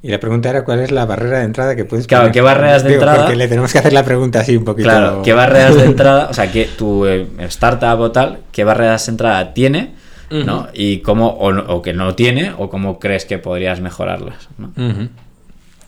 [0.00, 2.32] Y la pregunta era cuál es la barrera de entrada que puedes Claro, poner?
[2.34, 3.18] ¿qué barreras de Digo, entrada?
[3.24, 4.88] Porque le tenemos que hacer la pregunta así un poquito.
[4.88, 9.06] Claro, ¿qué barreras de entrada, o sea, que tu eh, startup o tal, qué barreras
[9.06, 9.94] de entrada tiene,
[10.30, 10.68] ¿no?
[10.72, 14.68] Y cómo, o, no- o que no tiene, o cómo crees que podrías mejorarlas, ¿no?
[14.76, 15.08] Ujú.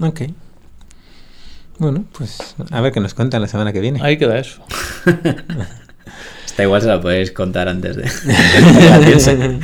[0.09, 0.23] Ok.
[1.78, 4.01] Bueno, pues a ver qué nos cuentan la semana que viene.
[4.03, 4.61] Ahí queda eso.
[6.47, 8.11] Esta igual se la podéis contar antes de...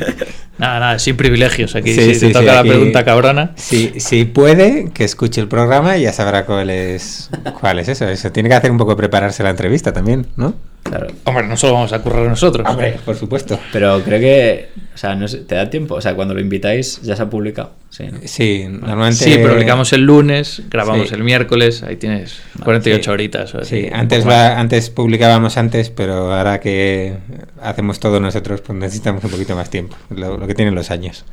[0.57, 1.75] Nada, nada, sin privilegios.
[1.75, 3.51] Aquí Sí, si sí, te sí, toca la aquí- pregunta cabrona.
[3.55, 7.29] Si, si puede, que escuche el programa y ya sabrá cuál es,
[7.59, 8.07] cuál es eso.
[8.07, 10.55] Eso tiene que hacer un poco prepararse la entrevista también, ¿no?
[10.83, 11.07] Claro.
[11.25, 12.65] Hombre, no solo vamos a currar nosotros.
[13.03, 13.59] por supuesto.
[13.73, 15.95] Pero creo que, o sea, no sé, ¿te da tiempo?
[15.95, 17.71] O sea, cuando lo invitáis ya se ha publicado.
[17.89, 18.19] Sí, ¿no?
[18.23, 19.23] Sí, normalmente.
[19.25, 21.15] Sí, publicamos el lunes, grabamos Sí.
[21.15, 23.09] el miércoles, ahí tienes 48 Sí.
[23.09, 23.53] horitas.
[23.55, 27.15] o así, Sí, antes, antes publicábamos antes, pero ahora que
[27.61, 31.25] hacemos todo nosotros, pues necesitamos un poquito más tiempo, lo, lo que tienen los años.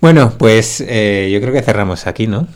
[0.00, 2.46] Bueno, pues eh, yo creo que cerramos aquí, ¿no?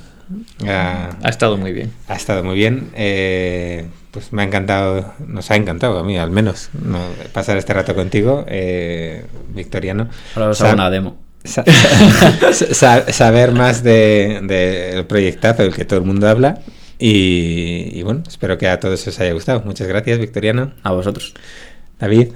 [0.67, 1.93] Ah, Ha estado muy bien.
[2.09, 2.91] ha estado muy bien.
[2.95, 6.99] eh, pues me ha encantado, nos ha encantado a mí al menos, ¿no?
[7.33, 9.25] pasar este rato contigo, eh,
[9.55, 10.09] Victoriano.
[10.35, 11.17] Ahora os hago una demo.
[11.45, 11.65] sa-
[12.73, 16.59] sa- saber más del de, del proyectazo del que todo el mundo habla.
[16.99, 19.63] Y, y bueno, espero que a todos os haya gustado.
[19.65, 20.73] Muchas gracias, Victoriano.
[20.83, 21.35] A vosotros.
[22.01, 22.33] David,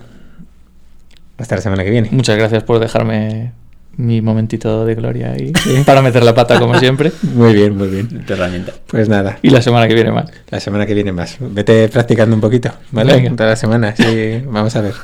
[1.43, 2.09] hasta la semana que viene.
[2.13, 3.53] Muchas gracias por dejarme
[3.97, 5.53] mi momentito de gloria ahí
[5.87, 7.13] para meter la pata como siempre.
[7.35, 8.25] Muy bien, muy bien.
[8.25, 8.73] Tu herramienta.
[8.87, 10.31] Pues nada, Y la semana que viene más.
[10.49, 11.37] la semana que viene más.
[11.41, 13.15] Vete practicando un poquito, ¿vale?
[13.15, 13.37] Venga.
[13.37, 14.95] Toda la semana, sí, vamos a ver.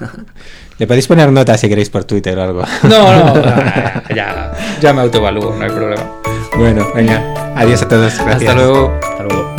[0.79, 2.63] Le podéis poner notas si queréis por Twitter o algo.
[2.85, 3.35] No, no,
[4.15, 6.05] ya, ya me autoevalúo, no hay problema.
[6.57, 8.15] Bueno, venga, adiós a todos.
[8.17, 8.49] Gracias.
[8.49, 8.99] Hasta luego.
[9.03, 9.58] Hasta luego.